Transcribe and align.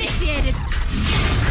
initiated. 0.00 1.49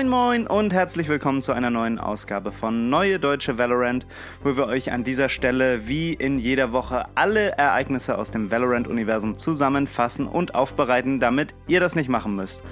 Moin 0.00 0.08
Moin 0.08 0.46
und 0.46 0.72
herzlich 0.72 1.08
willkommen 1.08 1.42
zu 1.42 1.52
einer 1.52 1.68
neuen 1.68 1.98
Ausgabe 1.98 2.52
von 2.52 2.88
Neue 2.88 3.18
Deutsche 3.18 3.58
Valorant, 3.58 4.06
wo 4.42 4.56
wir 4.56 4.64
euch 4.64 4.92
an 4.92 5.04
dieser 5.04 5.28
Stelle 5.28 5.88
wie 5.88 6.14
in 6.14 6.38
jeder 6.38 6.72
Woche 6.72 7.04
alle 7.16 7.50
Ereignisse 7.58 8.16
aus 8.16 8.30
dem 8.30 8.50
Valorant-Universum 8.50 9.36
zusammenfassen 9.36 10.26
und 10.26 10.54
aufbereiten, 10.54 11.20
damit 11.20 11.54
ihr 11.66 11.80
das 11.80 11.96
nicht 11.96 12.08
machen 12.08 12.34
müsst. 12.34 12.62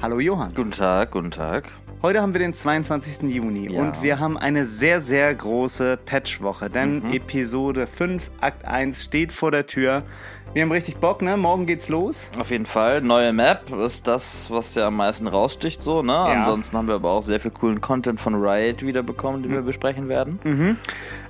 Hallo 0.00 0.18
Johann. 0.18 0.54
Guten 0.56 0.72
Tag, 0.72 1.12
guten 1.12 1.30
Tag. 1.30 1.70
Heute 2.02 2.20
haben 2.20 2.32
wir 2.34 2.40
den 2.40 2.52
22. 2.52 3.22
Juni 3.32 3.72
Ja. 3.72 3.80
und 3.80 4.02
wir 4.02 4.18
haben 4.18 4.36
eine 4.36 4.66
sehr, 4.66 5.00
sehr 5.00 5.32
große 5.32 5.98
Patchwoche, 6.04 6.68
denn 6.68 6.96
Mhm. 7.06 7.12
Episode 7.12 7.86
5, 7.86 8.28
Akt 8.40 8.64
1 8.64 9.04
steht 9.04 9.32
vor 9.32 9.52
der 9.52 9.68
Tür. 9.68 10.02
Wir 10.52 10.62
haben 10.62 10.72
richtig 10.72 10.96
Bock, 10.96 11.22
ne? 11.22 11.36
Morgen 11.36 11.64
geht's 11.64 11.88
los. 11.88 12.28
Auf 12.38 12.50
jeden 12.50 12.66
Fall, 12.66 13.02
neue 13.02 13.32
Map 13.32 13.70
ist 13.72 14.08
das, 14.08 14.50
was 14.50 14.74
ja 14.74 14.88
am 14.88 14.96
meisten 14.96 15.28
raussticht, 15.28 15.80
so, 15.80 16.02
ne? 16.02 16.14
Ansonsten 16.14 16.76
haben 16.76 16.88
wir 16.88 16.96
aber 16.96 17.10
auch 17.10 17.22
sehr 17.22 17.38
viel 17.40 17.52
coolen 17.52 17.80
Content 17.80 18.20
von 18.20 18.34
Riot 18.34 18.82
wiederbekommen, 18.84 19.42
den 19.44 19.52
wir 19.52 19.62
besprechen 19.62 20.08
werden. 20.08 20.76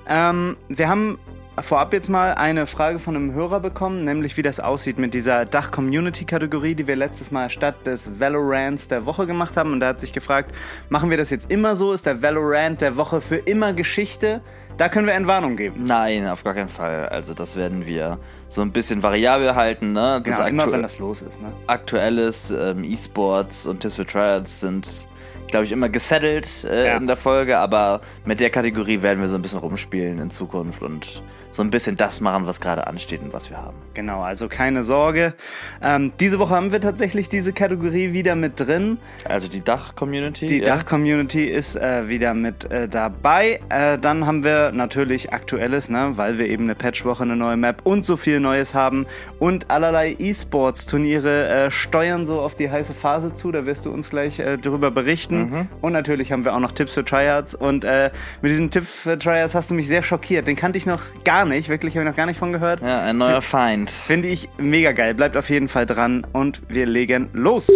Ähm, 0.09 0.57
wir 0.69 0.89
haben 0.89 1.19
vorab 1.61 1.93
jetzt 1.93 2.09
mal 2.09 2.33
eine 2.33 2.65
Frage 2.65 2.99
von 2.99 3.15
einem 3.15 3.33
Hörer 3.33 3.59
bekommen, 3.59 4.03
nämlich 4.05 4.37
wie 4.37 4.41
das 4.41 4.59
aussieht 4.59 4.97
mit 4.97 5.13
dieser 5.13 5.45
Dach-Community-Kategorie, 5.45 6.73
die 6.75 6.87
wir 6.87 6.95
letztes 6.95 7.29
Mal 7.31 7.49
statt 7.49 7.85
des 7.85 8.19
Valorants 8.19 8.87
der 8.87 9.05
Woche 9.05 9.27
gemacht 9.27 9.55
haben. 9.55 9.73
Und 9.73 9.79
da 9.79 9.89
hat 9.89 9.99
sich 9.99 10.13
gefragt, 10.13 10.55
machen 10.89 11.09
wir 11.09 11.17
das 11.17 11.29
jetzt 11.29 11.51
immer 11.51 11.75
so? 11.75 11.93
Ist 11.93 12.05
der 12.05 12.21
Valorant 12.21 12.81
der 12.81 12.97
Woche 12.97 13.21
für 13.21 13.37
immer 13.37 13.73
Geschichte? 13.73 14.41
Da 14.77 14.89
können 14.89 15.05
wir 15.05 15.13
Entwarnung 15.13 15.55
geben. 15.55 15.83
Nein, 15.83 16.27
auf 16.27 16.43
gar 16.43 16.55
keinen 16.55 16.69
Fall. 16.69 17.07
Also 17.09 17.35
das 17.35 17.55
werden 17.55 17.85
wir 17.85 18.17
so 18.47 18.61
ein 18.63 18.71
bisschen 18.71 19.03
variabel 19.03 19.53
halten, 19.53 19.93
ne? 19.93 20.21
Das 20.25 20.37
Genau, 20.37 20.47
immer 20.47 20.71
wenn 20.71 20.81
das 20.81 20.97
los 20.97 21.21
ist, 21.21 21.39
ne? 21.39 21.53
aktuelles 21.67 22.49
ähm, 22.49 22.83
E-Sports 22.83 23.67
und 23.67 23.81
Tips 23.81 23.95
für 23.95 24.05
Triads 24.07 24.61
sind, 24.61 25.07
glaube 25.53 25.65
ich, 25.67 25.71
immer 25.71 25.87
gesettelt 25.89 26.65
äh, 26.67 26.87
Ja. 26.87 26.97
in 26.97 27.05
der 27.05 27.15
Folge, 27.15 27.59
aber 27.59 28.01
mit 28.25 28.39
der 28.39 28.49
Kategorie 28.49 29.03
werden 29.03 29.21
wir 29.21 29.29
so 29.29 29.35
ein 29.35 29.41
bisschen 29.43 29.59
rumspielen 29.59 30.17
in 30.17 30.31
Zukunft 30.31 30.81
und 30.81 31.21
so 31.51 31.61
ein 31.61 31.69
bisschen 31.69 31.95
das 31.95 32.19
machen, 32.19 32.47
was 32.47 32.59
gerade 32.59 32.87
ansteht 32.87 33.21
und 33.21 33.31
was 33.31 33.51
wir 33.51 33.57
haben. 33.57 33.77
Genau, 33.93 34.21
also 34.23 34.47
keine 34.47 34.83
Sorge. 34.83 35.35
Ähm, 35.83 36.11
diese 36.19 36.39
Woche 36.39 36.55
haben 36.55 36.71
wir 36.71 36.81
tatsächlich 36.81 37.29
diese 37.29 37.53
Kategorie 37.53 38.11
wieder 38.11 38.33
mit 38.33 38.59
drin. 38.59 38.97
Also 39.25 39.47
die 39.47 39.63
Dach-Community. 39.63 40.47
Die 40.47 40.57
ja? 40.57 40.65
Dach-Community 40.77 41.45
ist 41.45 41.75
äh, 41.75 42.09
wieder 42.09 42.33
mit 42.33 42.65
äh, 42.71 42.87
dabei. 42.89 43.59
Äh, 43.69 43.99
dann 43.99 44.25
haben 44.25 44.43
wir 44.43 44.71
natürlich 44.71 45.31
Aktuelles, 45.31 45.89
ne, 45.91 46.13
weil 46.15 46.39
wir 46.39 46.47
eben 46.47 46.63
eine 46.63 46.73
Patchwoche, 46.73 47.21
eine 47.21 47.35
neue 47.35 47.55
Map 47.57 47.81
und 47.83 48.03
so 48.03 48.17
viel 48.17 48.39
Neues 48.39 48.73
haben. 48.73 49.05
Und 49.37 49.69
allerlei 49.69 50.15
E-Sports-Turniere 50.17 51.49
äh, 51.67 51.69
steuern 51.71 52.25
so 52.25 52.41
auf 52.41 52.55
die 52.55 52.71
heiße 52.71 52.95
Phase 52.95 53.31
zu. 53.35 53.51
Da 53.51 53.67
wirst 53.67 53.85
du 53.85 53.91
uns 53.91 54.09
gleich 54.09 54.39
äh, 54.39 54.57
darüber 54.57 54.89
berichten. 54.89 55.42
Und 55.81 55.93
natürlich 55.93 56.31
haben 56.31 56.45
wir 56.45 56.53
auch 56.53 56.59
noch 56.59 56.71
Tipps 56.71 56.93
für 56.93 57.05
Tryhards. 57.05 57.55
Und 57.55 57.83
äh, 57.83 58.11
mit 58.41 58.51
diesem 58.51 58.69
Tipp 58.69 58.85
für 58.85 59.17
Tryhards 59.17 59.55
hast 59.55 59.69
du 59.69 59.73
mich 59.73 59.87
sehr 59.87 60.03
schockiert. 60.03 60.47
Den 60.47 60.55
kannte 60.55 60.77
ich 60.77 60.85
noch 60.85 61.01
gar 61.23 61.45
nicht. 61.45 61.69
Wirklich, 61.69 61.95
habe 61.95 62.05
ich 62.05 62.09
noch 62.09 62.17
gar 62.17 62.25
nicht 62.25 62.39
von 62.39 62.51
gehört. 62.51 62.81
Ja, 62.81 63.03
ein 63.03 63.17
neuer 63.17 63.41
Feind. 63.41 63.89
Finde 63.89 64.27
ich 64.27 64.49
mega 64.57 64.91
geil. 64.91 65.13
Bleibt 65.13 65.37
auf 65.37 65.49
jeden 65.49 65.67
Fall 65.67 65.85
dran 65.85 66.25
und 66.33 66.61
wir 66.67 66.85
legen 66.85 67.29
los. 67.33 67.69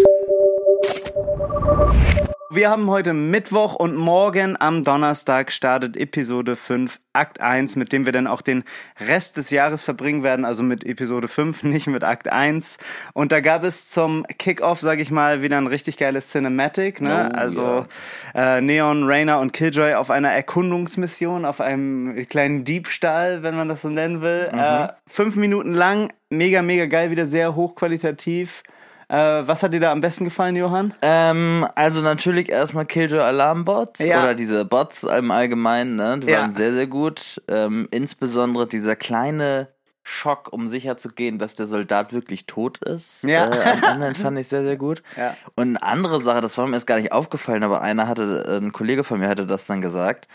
Wir 2.49 2.69
haben 2.69 2.89
heute 2.89 3.11
Mittwoch 3.11 3.75
und 3.75 3.97
morgen 3.97 4.55
am 4.57 4.85
Donnerstag 4.85 5.51
startet 5.51 5.97
Episode 5.97 6.55
5, 6.55 6.97
Akt 7.11 7.41
1, 7.41 7.75
mit 7.75 7.91
dem 7.91 8.05
wir 8.05 8.13
dann 8.13 8.25
auch 8.25 8.41
den 8.41 8.63
Rest 9.05 9.35
des 9.35 9.49
Jahres 9.49 9.83
verbringen 9.83 10.23
werden, 10.23 10.45
also 10.45 10.63
mit 10.63 10.85
Episode 10.85 11.27
5, 11.27 11.63
nicht 11.63 11.87
mit 11.87 12.05
Akt 12.05 12.31
1. 12.31 12.77
Und 13.11 13.33
da 13.33 13.41
gab 13.41 13.65
es 13.65 13.89
zum 13.89 14.25
Kickoff, 14.39 14.79
sage 14.79 15.01
ich 15.01 15.11
mal, 15.11 15.41
wieder 15.41 15.57
ein 15.57 15.67
richtig 15.67 15.97
geiles 15.97 16.31
Cinematic, 16.31 17.01
ne? 17.01 17.29
Oh, 17.29 17.37
also 17.37 17.85
äh, 18.33 18.61
Neon, 18.61 19.03
Rainer 19.03 19.41
und 19.41 19.51
Killjoy 19.51 19.95
auf 19.95 20.09
einer 20.09 20.31
Erkundungsmission, 20.31 21.43
auf 21.43 21.59
einem 21.59 22.25
kleinen 22.29 22.63
Diebstahl, 22.63 23.43
wenn 23.43 23.57
man 23.57 23.67
das 23.67 23.81
so 23.81 23.89
nennen 23.89 24.21
will. 24.21 24.49
Äh, 24.53 24.87
fünf 25.05 25.35
Minuten 25.35 25.73
lang, 25.73 26.13
mega, 26.29 26.61
mega 26.61 26.85
geil, 26.85 27.11
wieder 27.11 27.27
sehr 27.27 27.55
hochqualitativ. 27.55 28.63
Äh, 29.09 29.15
was 29.47 29.63
hat 29.63 29.73
dir 29.73 29.79
da 29.79 29.91
am 29.93 30.01
besten 30.01 30.25
gefallen, 30.25 30.55
Johann? 30.57 30.93
Ähm, 31.01 31.65
also 31.75 32.01
natürlich 32.01 32.49
erstmal 32.49 32.85
Killjoy 32.85 33.21
Alarmbots 33.21 33.99
Ja. 33.99 34.19
oder 34.21 34.35
diese 34.35 34.65
Bots 34.65 35.03
im 35.03 35.31
Allgemeinen, 35.31 35.95
ne? 35.95 36.19
Die 36.19 36.27
Ja. 36.27 36.41
waren 36.41 36.51
sehr, 36.51 36.73
sehr 36.73 36.87
gut. 36.87 37.41
Ähm, 37.47 37.87
insbesondere 37.91 38.67
dieser 38.67 38.97
kleine 38.97 39.69
Schock, 40.03 40.51
um 40.53 40.67
sicher 40.69 40.97
zu 40.97 41.09
gehen, 41.09 41.37
dass 41.39 41.55
der 41.55 41.65
Soldat 41.67 42.11
wirklich 42.13 42.45
tot 42.47 42.77
ist. 42.79 43.23
Ja. 43.23 43.49
Äh, 43.49 43.63
am 43.87 44.01
Ende 44.01 44.19
fand 44.19 44.39
ich 44.39 44.47
sehr, 44.49 44.63
sehr 44.63 44.77
gut. 44.77 45.01
Ja. 45.17 45.35
Und 45.55 45.77
eine 45.77 45.83
andere 45.83 46.21
Sache, 46.21 46.41
das 46.41 46.57
war 46.57 46.67
mir 46.67 46.73
erst 46.75 46.87
gar 46.87 46.97
nicht 46.97 47.11
aufgefallen, 47.13 47.63
aber 47.63 47.81
einer 47.81 48.07
hatte, 48.09 48.59
ein 48.61 48.71
Kollege 48.73 49.03
von 49.05 49.19
mir 49.19 49.29
hatte 49.29 49.45
das 49.45 49.67
dann 49.67 49.79
gesagt, 49.81 50.27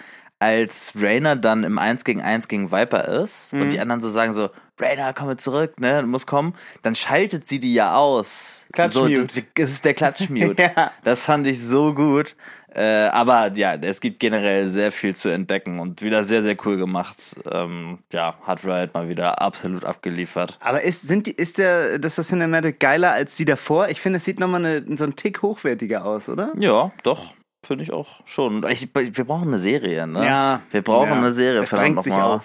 als 0.43 0.93
Rainer 1.01 1.37
dann 1.37 1.63
im 1.65 1.79
1 1.79 2.05
gegen 2.05 2.21
1 2.21 2.49
gegen 2.49 2.73
Viper 2.73 3.07
ist 3.23 3.53
und 3.53 3.71
die 3.71 3.77
Mhm. 3.77 3.83
anderen 3.83 4.01
so 4.01 4.11
sagen 4.11 4.33
so, 4.33 4.51
Rainer, 4.81 5.13
komme 5.13 5.37
zurück, 5.37 5.79
ne, 5.79 6.01
du 6.01 6.09
musst 6.09 6.27
kommen, 6.27 6.55
dann 6.83 6.95
schaltet 6.97 7.47
sie 7.47 7.61
die 7.61 7.73
ja 7.75 7.95
aus. 7.95 8.67
Klatschmute. 8.73 9.27
So, 9.33 9.63
ist 9.63 9.85
der 9.85 9.95
Klatschmute. 9.95 10.57
Ja. 10.77 10.91
Das 11.05 11.25
fand 11.25 11.47
ich 11.47 11.63
so 11.63 11.95
gut. 11.95 12.35
Äh, 12.75 13.09
aber 13.13 13.53
ja, 13.55 13.75
es 13.75 14.01
gibt 14.01 14.19
generell 14.19 14.71
sehr 14.71 14.91
viel 14.93 15.15
zu 15.15 15.29
entdecken 15.29 15.79
und 15.79 16.01
wieder 16.01 16.25
sehr, 16.25 16.41
sehr 16.43 16.57
cool 16.65 16.79
gemacht. 16.79 17.37
Ähm, 17.51 17.99
ja, 18.13 18.35
hat 18.47 18.65
Riot 18.65 18.95
mal 18.95 19.11
wieder 19.11 19.43
absolut 19.43 19.85
abgeliefert. 19.85 20.57
Aber 20.61 20.81
ist, 20.83 21.03
sind 21.03 21.27
die, 21.27 21.33
ist 21.33 21.59
der, 21.59 21.99
das 21.99 22.15
das 22.15 22.29
Cinematic 22.29 22.81
geiler 22.81 23.13
als 23.13 23.37
die 23.37 23.45
davor? 23.45 23.91
Ich 23.91 24.01
finde, 24.01 24.17
es 24.17 24.25
sieht 24.25 24.41
nochmal 24.41 24.65
eine, 24.65 24.97
so 24.97 25.05
einen 25.05 25.17
Tick 25.17 25.43
hochwertiger 25.43 26.05
aus, 26.07 26.31
oder? 26.31 26.53
Ja, 26.59 26.91
doch. 27.03 27.35
Finde 27.65 27.85
ich 27.85 27.93
auch 27.93 28.21
schon. 28.27 28.65
Ich, 28.69 28.89
wir 28.95 29.25
brauchen 29.25 29.49
eine 29.49 29.59
Serie, 29.59 30.07
ne? 30.07 30.25
Ja. 30.27 30.61
Wir 30.71 30.83
brauchen 30.83 31.09
Ja. 31.11 31.15
eine 31.17 31.33
Serie, 31.33 31.61
Es 31.63 31.69
verdammt 31.69 31.97
nochmal. 31.97 32.41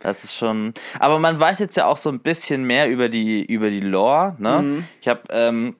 Das 0.00 0.24
ist 0.24 0.34
schon. 0.34 0.72
Aber 0.98 1.18
man 1.18 1.38
weiß 1.38 1.58
jetzt 1.60 1.76
ja 1.76 1.86
auch 1.86 1.96
so 1.96 2.08
ein 2.08 2.20
bisschen 2.20 2.64
mehr 2.64 2.88
über 2.90 3.08
die, 3.08 3.44
über 3.44 3.70
die 3.70 3.80
Lore, 3.80 4.34
ne? 4.38 4.62
Mhm. 4.62 4.84
Ich 5.00 5.06
habe 5.08 5.20
ähm, 5.30 5.76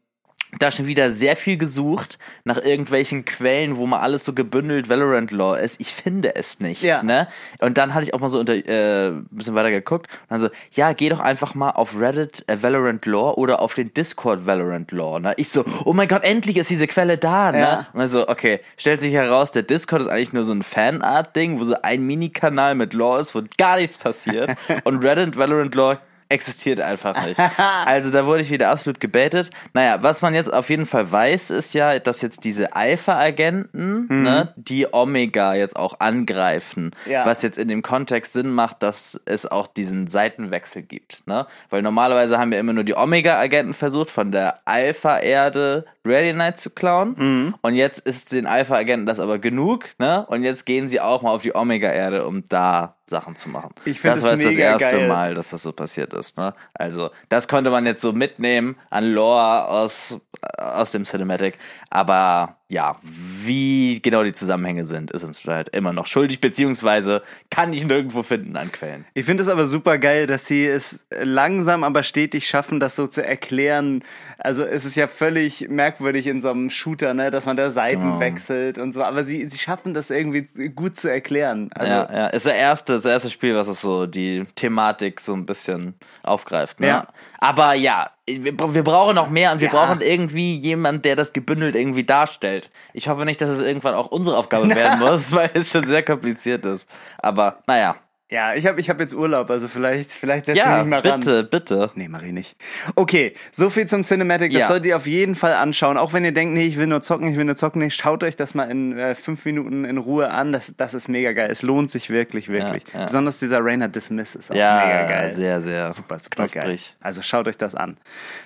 da 0.59 0.71
schon 0.71 0.87
wieder 0.87 1.11
sehr 1.11 1.35
viel 1.35 1.57
gesucht 1.57 2.19
nach 2.45 2.59
irgendwelchen 2.59 3.25
Quellen, 3.25 3.77
wo 3.77 3.87
mal 3.87 4.01
alles 4.01 4.25
so 4.25 4.35
gebündelt 4.35 4.89
Valorant 4.89 5.31
Lore 5.31 5.61
ist. 5.61 5.81
Ich 5.81 5.95
finde 5.95 6.37
es 6.37 6.61
nicht. 6.61 6.83
Ja. 6.83 7.03
Ne? 7.03 7.27
Und 7.61 7.79
dann 7.79 7.95
hatte 7.95 8.05
ich 8.05 8.13
auch 8.13 8.21
mal 8.21 8.29
so 8.29 8.39
unter, 8.39 8.55
äh, 8.55 9.09
ein 9.09 9.27
bisschen 9.31 9.55
weiter 9.55 9.71
geguckt 9.71 10.09
und 10.11 10.31
dann 10.31 10.41
so, 10.41 10.49
ja, 10.73 10.93
geh 10.93 11.09
doch 11.09 11.21
einfach 11.21 11.55
mal 11.55 11.71
auf 11.71 11.99
Reddit 11.99 12.45
äh, 12.49 12.63
Valorant 12.63 13.07
Lore 13.07 13.39
oder 13.39 13.61
auf 13.61 13.75
den 13.75 13.95
Discord 13.95 14.47
Valorant 14.47 14.93
Lore. 14.93 15.21
Ne? 15.21 15.33
Ich 15.37 15.49
so, 15.49 15.65
oh 15.85 15.95
mein 15.95 16.09
Gott, 16.09 16.23
endlich 16.23 16.59
ist 16.59 16.69
diese 16.69 16.87
Quelle 16.87 17.17
da. 17.17 17.51
Ne? 17.53 17.59
Ja. 17.59 17.87
Und 17.95 18.01
dann 18.01 18.09
so, 18.09 18.29
okay, 18.29 18.61
stellt 18.77 19.01
sich 19.01 19.15
heraus, 19.15 19.53
der 19.53 19.63
Discord 19.63 20.03
ist 20.03 20.09
eigentlich 20.09 20.35
nur 20.35 20.45
so 20.45 20.53
ein 20.53 20.63
Fanart-Ding, 20.63 21.61
wo 21.61 21.65
so 21.65 21.77
ein 21.83 22.07
Mini-Kanal 22.07 22.75
mit 22.75 22.93
Lore 22.93 23.21
ist, 23.21 23.35
wo 23.35 23.43
gar 23.57 23.77
nichts 23.77 23.97
passiert. 23.97 24.51
und 24.85 25.03
Reddit 25.03 25.37
Valorant 25.39 25.75
Lore 25.75 25.99
existiert 26.33 26.81
einfach 26.81 27.27
nicht. 27.27 27.41
Also 27.85 28.11
da 28.11 28.27
wurde 28.27 28.43
ich 28.43 28.51
wieder 28.51 28.71
absolut 28.71 29.01
gebaitet. 29.01 29.51
Naja, 29.73 29.99
was 30.03 30.23
man 30.23 30.35
jetzt 30.35 30.53
auf 30.53 30.71
jeden 30.71 30.87
Fall 30.87 31.11
weiß, 31.11 31.51
ist 31.51 31.75
ja, 31.75 31.99
dass 31.99 32.23
jetzt 32.23 32.45
diese 32.45 32.75
Alpha-Agenten, 32.75 34.23
ne, 34.23 34.53
die 34.57 34.93
Omega 34.93 35.55
jetzt 35.55 35.77
auch 35.77 36.01
angreifen. 36.01 36.93
Ja. 37.07 37.27
Was 37.27 37.43
jetzt 37.43 37.59
in 37.59 37.69
dem 37.69 37.83
Kontext 37.83 38.33
Sinn 38.33 38.51
macht, 38.51 38.83
dass 38.83 39.21
es 39.27 39.51
auch 39.51 39.67
diesen 39.67 40.07
Seitenwechsel 40.07 40.83
gibt. 40.83 41.27
Ne? 41.27 41.47
Weil 41.71 41.83
normalerweise 41.83 42.39
haben 42.39 42.51
wir 42.51 42.59
immer 42.59 42.73
nur 42.73 42.85
die 42.85 42.97
Omega-Agenten 42.97 43.75
versucht, 43.75 44.11
von 44.11 44.33
der 44.33 44.61
Alpha-Erde 44.65 45.85
Rally 46.05 46.33
Knight 46.33 46.59
zu 46.59 46.71
klauen. 46.71 47.55
Und 47.61 47.75
jetzt 47.75 48.01
ist 48.01 48.33
den 48.33 48.47
Alpha-Agenten 48.47 49.07
das 49.07 49.21
aber 49.21 49.39
genug. 49.39 49.89
Ne? 49.99 50.27
Und 50.27 50.43
jetzt 50.43 50.67
gehen 50.67 50.89
sie 50.89 51.01
auch 51.01 51.23
mal 51.23 51.31
auf 51.31 51.43
die 51.43 51.55
Omega-Erde, 51.55 52.27
um 52.27 52.49
da 52.49 52.97
Sachen 53.05 53.37
zu 53.37 53.49
machen. 53.49 53.75
Ich 53.85 54.01
find 54.01 54.15
das 54.15 54.23
war 54.23 54.33
jetzt 54.33 54.47
das 54.47 54.57
erste 54.57 54.97
geil. 54.97 55.09
Mal, 55.09 55.35
dass 55.35 55.51
das 55.51 55.63
so 55.63 55.73
passiert 55.73 56.15
ist. 56.15 56.37
Ne? 56.39 56.55
Also, 56.75 57.11
das 57.29 57.49
konnte 57.49 57.71
man 57.71 57.85
jetzt 57.87 58.03
so 58.03 58.13
mitnehmen 58.13 58.77
an 58.91 59.13
Lore 59.13 59.67
aus, 59.69 60.21
aus 60.57 60.93
dem 60.93 61.05
Cinematic. 61.05 61.59
Aber 61.91 62.62
ja, 62.69 62.97
wie 63.03 64.01
genau 64.01 64.23
die 64.23 64.33
Zusammenhänge 64.33 64.87
sind, 64.87 65.11
ist 65.11 65.25
uns 65.25 65.45
halt 65.45 65.69
immer 65.71 65.93
noch 65.93 66.07
schuldig, 66.07 66.41
beziehungsweise 66.41 67.23
kann 67.51 67.73
ich 67.73 67.85
nirgendwo 67.85 68.23
finden 68.23 68.57
an 68.57 68.73
Quellen. 68.73 69.05
Ich 69.15 69.27
finde 69.27 69.43
es 69.43 69.49
aber 69.49 69.67
super 69.67 69.99
geil, 69.99 70.27
dass 70.27 70.47
sie 70.47 70.67
es 70.67 71.05
langsam 71.11 71.85
aber 71.85 72.03
stetig 72.03 72.47
schaffen, 72.47 72.81
das 72.81 72.97
so 72.97 73.07
zu 73.07 73.25
erklären. 73.25 74.03
Also 74.39 74.65
es 74.65 74.85
ist 74.85 74.97
ja 74.97 75.07
völlig 75.07 75.69
merkwürdig 75.69 76.27
in 76.27 76.41
so 76.41 76.51
einem 76.51 76.71
Shooter, 76.71 77.13
ne, 77.13 77.31
dass 77.31 77.45
man 77.47 77.57
da 77.57 77.71
Seiten 77.71 78.03
Oh. 78.03 78.21
wechselt 78.21 78.79
und 78.79 78.93
so, 78.93 79.03
aber 79.03 79.25
sie, 79.25 79.47
sie 79.47 79.59
schaffen 79.59 79.95
das 79.95 80.11
irgendwie 80.11 80.43
gut 80.71 80.97
zu 80.97 81.09
erklären. 81.09 81.71
Also, 81.75 81.93
ja, 81.93 82.13
ja, 82.13 82.27
ist 82.29 82.47
der 82.47 82.57
erste, 82.57 82.95
das 82.95 83.07
erste 83.07 83.31
Spiel, 83.31 83.55
was 83.55 83.69
es 83.69 83.81
so 83.81 84.07
die 84.07 84.45
Thematik 84.55 85.21
so 85.21 85.35
ein 85.35 85.47
bisschen 85.47 85.95
aufgreift. 86.23 86.81
Ne? 86.81 86.89
Ja. 86.89 87.07
Aber 87.39 87.75
ja, 87.75 88.11
wir, 88.41 88.75
wir 88.75 88.85
brauchen 88.85 89.15
noch 89.15 89.31
mehr 89.31 89.53
und 89.53 89.61
wir 89.61 89.69
Ja. 89.69 89.75
brauchen 89.75 90.01
irgendwie 90.01 90.57
jemand, 90.57 91.05
der 91.05 91.17
das 91.17 91.33
gebündelt 91.33 91.77
irgendwie 91.77 92.05
darstellt. 92.05 92.71
Ich 92.93 93.09
hoffe 93.09 93.25
nicht, 93.25 93.41
dass 93.41 93.51
es 93.51 93.61
irgendwann 93.61 93.95
auch 93.95 94.09
unsere 94.09 94.37
Aufgabe 94.37 94.69
werden 94.75 95.01
muss, 95.01 95.33
weil 95.33 95.51
es 95.55 95.71
schon 95.71 95.87
sehr 95.87 96.03
kompliziert 96.03 96.65
ist. 96.67 96.89
Aber 97.19 97.59
naja. 97.67 97.97
Ja, 98.33 98.55
ich 98.55 98.67
habe 98.67 98.81
ich 98.81 98.89
hab 98.89 98.99
jetzt 98.99 99.13
Urlaub, 99.15 99.51
also 99.51 99.69
vielleicht, 99.69 100.11
vielleicht 100.11 100.47
setze 100.47 100.59
Ja, 100.61 100.79
ich 100.79 100.87
mich 100.87 100.91
mal 100.91 101.01
ran. 101.01 101.21
bitte, 101.21 101.45
bitte. 101.45 101.91
Nee, 101.97 102.09
mach 102.09 102.23
ich 102.23 102.33
nicht. 102.33 102.57
Okay, 102.95 103.35
so 103.53 103.69
viel 103.69 103.87
zum 103.87 104.05
Cinematic. 104.05 104.51
Das 104.53 104.61
Ja. 104.63 104.67
solltet 104.69 104.87
ihr 104.87 104.97
auf 104.97 105.07
jeden 105.07 105.35
Fall 105.35 105.53
anschauen. 105.53 105.99
Auch 105.99 106.15
wenn 106.15 106.25
ihr 106.25 106.33
denkt, 106.33 106.55
nee, 106.55 106.65
ich 106.65 106.79
will 106.79 106.87
nur 106.87 107.03
zocken, 107.03 107.31
ich 107.31 107.37
will 107.37 107.45
nur 107.45 107.57
zocken, 107.57 107.83
nicht. 107.83 107.95
Schaut 107.95 108.25
euch 108.25 108.35
das 108.35 108.55
mal 108.55 108.71
in 108.71 108.99
äh, 108.99 109.15
fünf 109.15 109.45
Minuten 109.45 109.85
in 109.85 109.99
Ruhe 109.99 110.31
an. 110.31 110.51
Das, 110.53 110.73
das 110.77 110.95
ist 110.95 111.09
mega 111.09 111.33
geil. 111.33 111.51
Es 111.51 111.61
lohnt 111.61 111.91
sich 111.91 112.09
wirklich, 112.09 112.49
wirklich. 112.49 112.85
Ja. 112.95 113.05
Besonders 113.05 113.39
dieser 113.39 113.63
Rainer 113.63 113.89
Dismiss 113.89 114.35
ist 114.35 114.51
auch 114.51 114.55
Ja, 114.55 114.83
mega 114.87 115.09
geil. 115.09 115.35
sehr, 115.35 115.61
sehr 115.61 115.93
Super, 115.93 116.19
super 116.19 116.47
geil. 116.47 116.49
knusprig. 116.63 116.97
Also 117.03 117.21
schaut 117.21 117.47
euch 117.49 117.59
das 117.59 117.75
an. 117.75 117.99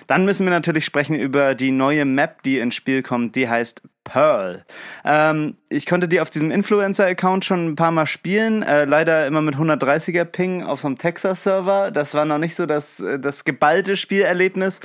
Dann 0.07 0.25
müssen 0.25 0.45
wir 0.45 0.51
natürlich 0.51 0.83
sprechen 0.83 1.15
über 1.15 1.55
die 1.55 1.71
neue 1.71 2.03
Map, 2.03 2.43
die 2.43 2.59
ins 2.59 2.75
Spiel 2.75 3.03
kommt. 3.03 3.35
Die 3.37 3.47
heißt 3.47 3.81
Pearl. 4.07 4.65
Ähm, 5.05 5.55
ich 5.69 5.85
konnte 5.85 6.07
die 6.07 6.21
auf 6.21 6.29
diesem 6.29 6.49
Influencer-Account 6.51 7.45
schon 7.45 7.67
ein 7.67 7.75
paar 7.75 7.91
Mal 7.91 8.05
spielen. 8.05 8.63
Äh, 8.63 8.85
leider 8.85 9.27
immer 9.27 9.41
mit 9.41 9.55
130er 9.55 10.25
Ping 10.25 10.63
auf 10.63 10.81
so 10.81 10.87
einem 10.87 10.97
Texas-Server. 10.97 11.91
Das 11.91 12.13
war 12.13 12.25
noch 12.25 12.37
nicht 12.37 12.55
so 12.55 12.65
das, 12.65 12.99
äh, 12.99 13.19
das 13.19 13.43
geballte 13.43 13.97
Spielerlebnis. 13.97 14.79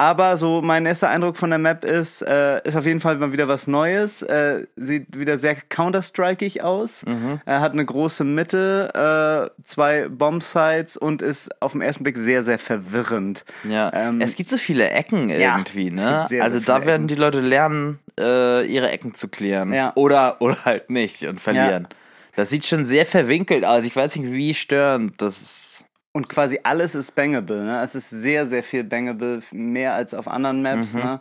Aber 0.00 0.38
so 0.38 0.62
mein 0.62 0.86
erster 0.86 1.10
Eindruck 1.10 1.36
von 1.36 1.50
der 1.50 1.58
Map 1.58 1.84
ist, 1.84 2.22
äh, 2.22 2.66
ist 2.66 2.74
auf 2.74 2.86
jeden 2.86 3.00
Fall 3.00 3.18
mal 3.18 3.34
wieder 3.34 3.48
was 3.48 3.66
Neues. 3.66 4.22
Äh, 4.22 4.64
sieht 4.74 5.18
wieder 5.18 5.36
sehr 5.36 5.54
counter-strikig 5.54 6.62
aus. 6.62 7.04
Er 7.44 7.60
hat 7.60 7.72
eine 7.72 7.84
große 7.84 8.24
Mitte, 8.24 9.50
äh, 9.58 9.62
zwei 9.62 10.08
Bombsites 10.08 10.96
und 10.96 11.20
ist 11.20 11.50
auf 11.60 11.72
den 11.72 11.82
ersten 11.82 12.04
Blick 12.04 12.16
sehr, 12.16 12.42
sehr 12.42 12.58
verwirrend. 12.58 13.44
Ja, 13.68 13.92
Ähm, 13.92 14.22
es 14.22 14.36
gibt 14.36 14.48
so 14.48 14.56
viele 14.56 14.88
Ecken 14.88 15.28
irgendwie, 15.28 15.88
es 15.88 15.92
ne? 15.92 16.24
sehr, 16.30 16.44
also 16.44 16.60
sehr 16.60 16.66
da 16.66 16.86
werden 16.86 17.02
Ecken. 17.02 17.08
die 17.08 17.14
Leute 17.16 17.40
lernen, 17.40 17.98
äh, 18.18 18.64
ihre 18.66 18.90
Ecken 18.90 19.12
zu 19.12 19.28
klären. 19.28 19.74
Ja. 19.74 19.92
Oder, 19.96 20.40
oder 20.40 20.64
halt 20.64 20.88
nicht 20.88 21.26
und 21.26 21.42
verlieren. 21.42 21.88
Das 22.36 22.48
sieht 22.48 22.64
schon 22.64 22.86
sehr 22.86 23.04
verwinkelt 23.04 23.66
aus. 23.66 23.84
Ich 23.84 23.94
weiß 23.94 24.16
nicht, 24.16 24.32
wie 24.32 24.54
störend 24.54 25.20
das 25.20 25.42
ist. 25.42 25.84
Und 26.12 26.28
quasi 26.28 26.58
alles 26.64 26.94
ist 26.96 27.14
bangable. 27.14 27.62
Ne? 27.62 27.82
Es 27.84 27.94
ist 27.94 28.10
sehr, 28.10 28.46
sehr 28.46 28.62
viel 28.64 28.82
bangable, 28.84 29.40
mehr 29.52 29.94
als 29.94 30.12
auf 30.12 30.26
anderen 30.26 30.60
Maps. 30.60 30.94
Mhm. 30.94 31.00
Ne? 31.02 31.20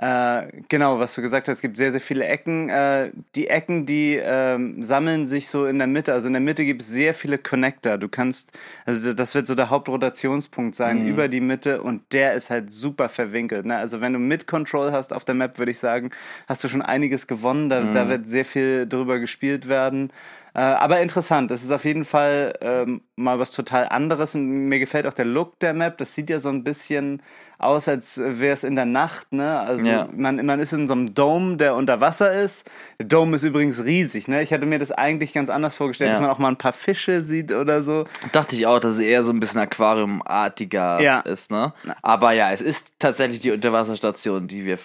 Äh, 0.00 0.62
genau, 0.68 1.00
was 1.00 1.16
du 1.16 1.22
gesagt 1.22 1.48
hast, 1.48 1.56
es 1.56 1.60
gibt 1.60 1.76
sehr, 1.76 1.90
sehr 1.90 2.00
viele 2.00 2.24
Ecken. 2.24 2.68
Äh, 2.68 3.10
die 3.34 3.48
Ecken, 3.48 3.84
die 3.84 4.14
ähm, 4.22 4.80
sammeln 4.80 5.26
sich 5.26 5.48
so 5.48 5.66
in 5.66 5.78
der 5.78 5.88
Mitte. 5.88 6.12
Also 6.12 6.28
in 6.28 6.34
der 6.34 6.40
Mitte 6.40 6.64
gibt 6.64 6.82
es 6.82 6.88
sehr 6.88 7.14
viele 7.14 7.36
Connector. 7.36 7.98
Du 7.98 8.08
kannst, 8.08 8.56
also 8.86 9.12
das 9.12 9.34
wird 9.34 9.48
so 9.48 9.56
der 9.56 9.70
Hauptrotationspunkt 9.70 10.76
sein 10.76 11.02
Mhm. 11.02 11.08
über 11.08 11.26
die 11.26 11.40
Mitte 11.40 11.82
und 11.82 12.02
der 12.12 12.34
ist 12.34 12.48
halt 12.48 12.70
super 12.72 13.08
verwinkelt. 13.08 13.66
Ne? 13.66 13.76
Also 13.76 14.00
wenn 14.00 14.12
du 14.12 14.20
Mid-Control 14.20 14.92
hast 14.92 15.12
auf 15.12 15.24
der 15.24 15.34
Map, 15.34 15.58
würde 15.58 15.72
ich 15.72 15.80
sagen, 15.80 16.10
hast 16.46 16.62
du 16.62 16.68
schon 16.68 16.82
einiges 16.82 17.26
gewonnen. 17.26 17.68
Da, 17.68 17.80
Mhm. 17.80 17.92
da 17.94 18.08
wird 18.08 18.28
sehr 18.28 18.44
viel 18.44 18.86
drüber 18.86 19.18
gespielt 19.18 19.68
werden. 19.68 20.12
Äh, 20.54 20.60
aber 20.60 21.00
interessant, 21.00 21.50
es 21.50 21.62
ist 21.62 21.70
auf 21.70 21.84
jeden 21.84 22.04
Fall 22.04 22.54
ähm, 22.60 23.02
mal 23.16 23.38
was 23.38 23.52
total 23.52 23.88
anderes 23.88 24.34
und 24.34 24.46
mir 24.68 24.78
gefällt 24.78 25.06
auch 25.06 25.12
der 25.12 25.24
Look 25.24 25.58
der 25.60 25.74
Map. 25.74 25.98
Das 25.98 26.14
sieht 26.14 26.30
ja 26.30 26.40
so 26.40 26.48
ein 26.48 26.64
bisschen 26.64 27.22
aus, 27.58 27.88
als 27.88 28.18
wäre 28.18 28.52
es 28.54 28.62
in 28.64 28.76
der 28.76 28.84
Nacht. 28.86 29.32
Ne? 29.32 29.58
Also 29.60 29.86
Ja. 29.86 30.08
man, 30.14 30.44
man 30.46 30.60
ist 30.60 30.72
in 30.72 30.86
so 30.88 30.94
einem 30.94 31.14
Dome, 31.14 31.56
der 31.56 31.74
unter 31.74 32.00
Wasser 32.00 32.32
ist. 32.42 32.64
Der 32.98 33.06
Dome 33.06 33.36
ist 33.36 33.42
übrigens 33.42 33.82
riesig. 33.84 34.28
Ne? 34.28 34.42
Ich 34.42 34.52
hatte 34.52 34.64
mir 34.66 34.78
das 34.78 34.92
eigentlich 34.92 35.32
ganz 35.32 35.50
anders 35.50 35.74
vorgestellt, 35.74 36.08
Ja. 36.08 36.14
dass 36.14 36.22
man 36.22 36.30
auch 36.30 36.38
mal 36.38 36.48
ein 36.48 36.56
paar 36.58 36.72
Fische 36.72 37.22
sieht 37.22 37.52
oder 37.52 37.82
so. 37.82 38.04
Dachte 38.32 38.54
ich 38.56 38.66
auch, 38.66 38.78
dass 38.78 38.94
es 38.94 39.00
eher 39.00 39.22
so 39.22 39.32
ein 39.32 39.40
bisschen 39.40 39.60
aquariumartiger 39.60 41.00
Ja. 41.00 41.20
ist, 41.20 41.50
ne? 41.50 41.72
Aber 42.02 42.32
ja, 42.32 42.52
es 42.52 42.60
ist 42.60 42.92
tatsächlich 42.98 43.40
die 43.40 43.50
Unterwasserstation, 43.50 44.48
die 44.48 44.64
wir 44.64 44.78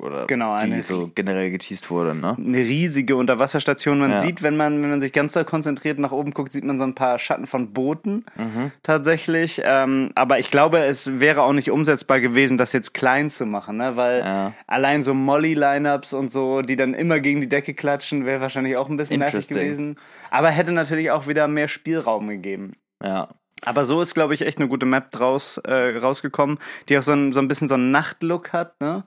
oder 0.00 0.26
Genau, 0.26 0.54
die 0.58 0.62
eine- 0.64 0.82
so 0.82 1.10
generell 1.14 1.50
geteased 1.50 1.90
wurde, 1.90 2.14
ne? 2.14 2.36
eine 2.38 2.58
riesige 2.58 3.16
Unterwasserstation. 3.16 3.98
Man 3.98 4.10
Ja. 4.10 4.16
sieht, 4.20 4.42
wenn 4.42 4.56
man, 4.56 4.82
wenn 4.82 4.90
man 4.90 5.00
sich 5.00 5.12
ganz 5.12 5.32
doll 5.32 5.44
konzentriert 5.44 5.98
nach 5.98 6.12
oben 6.12 6.32
guckt, 6.32 6.52
sieht 6.52 6.64
man 6.64 6.78
so 6.78 6.84
ein 6.84 6.94
paar 6.94 7.18
Schatten 7.18 7.46
von 7.46 7.72
Booten 7.72 8.24
Mhm. 8.36 8.72
tatsächlich. 8.82 9.62
Ähm, 9.64 10.10
aber 10.14 10.38
ich 10.38 10.50
glaube, 10.50 10.80
es 10.84 11.18
wäre 11.18 11.42
auch 11.42 11.52
nicht 11.54 11.70
umsetzbar 11.70 12.20
gewesen, 12.20 12.58
das 12.58 12.72
jetzt 12.72 12.92
klein 12.94 13.30
zu 13.30 13.46
machen, 13.46 13.78
ne? 13.78 13.96
weil 13.96 14.20
Ja. 14.20 14.52
allein 14.66 15.02
so 15.02 15.14
Molly-Lineups 15.14 16.12
und 16.12 16.30
so, 16.30 16.60
die 16.62 16.76
dann 16.76 16.92
immer 16.94 17.20
gegen 17.20 17.40
die 17.40 17.48
Decke 17.48 17.72
klatschen, 17.74 18.26
wäre 18.26 18.40
wahrscheinlich 18.40 18.76
auch 18.76 18.88
ein 18.90 18.96
bisschen 18.96 19.20
nervig 19.20 19.48
gewesen. 19.48 19.96
Aber 20.30 20.50
hätte 20.50 20.72
natürlich 20.72 21.10
auch 21.10 21.26
wieder 21.26 21.48
mehr 21.48 21.68
Spielraum 21.68 22.28
gegeben. 22.28 22.72
Ja. 23.02 23.28
Aber 23.64 23.84
so 23.86 24.02
ist, 24.02 24.12
glaube 24.14 24.34
ich, 24.34 24.42
echt 24.46 24.58
eine 24.58 24.68
gute 24.68 24.84
Map 24.84 25.10
draus 25.10 25.56
äh, 25.56 25.96
rausgekommen, 25.96 26.58
die 26.90 26.98
auch 26.98 27.02
so 27.02 27.12
ein, 27.12 27.32
so 27.32 27.40
ein 27.40 27.48
bisschen 27.48 27.68
so 27.68 27.74
einen 27.74 27.90
Nachtlook 27.90 28.52
hat. 28.52 28.78
Ne? 28.82 29.04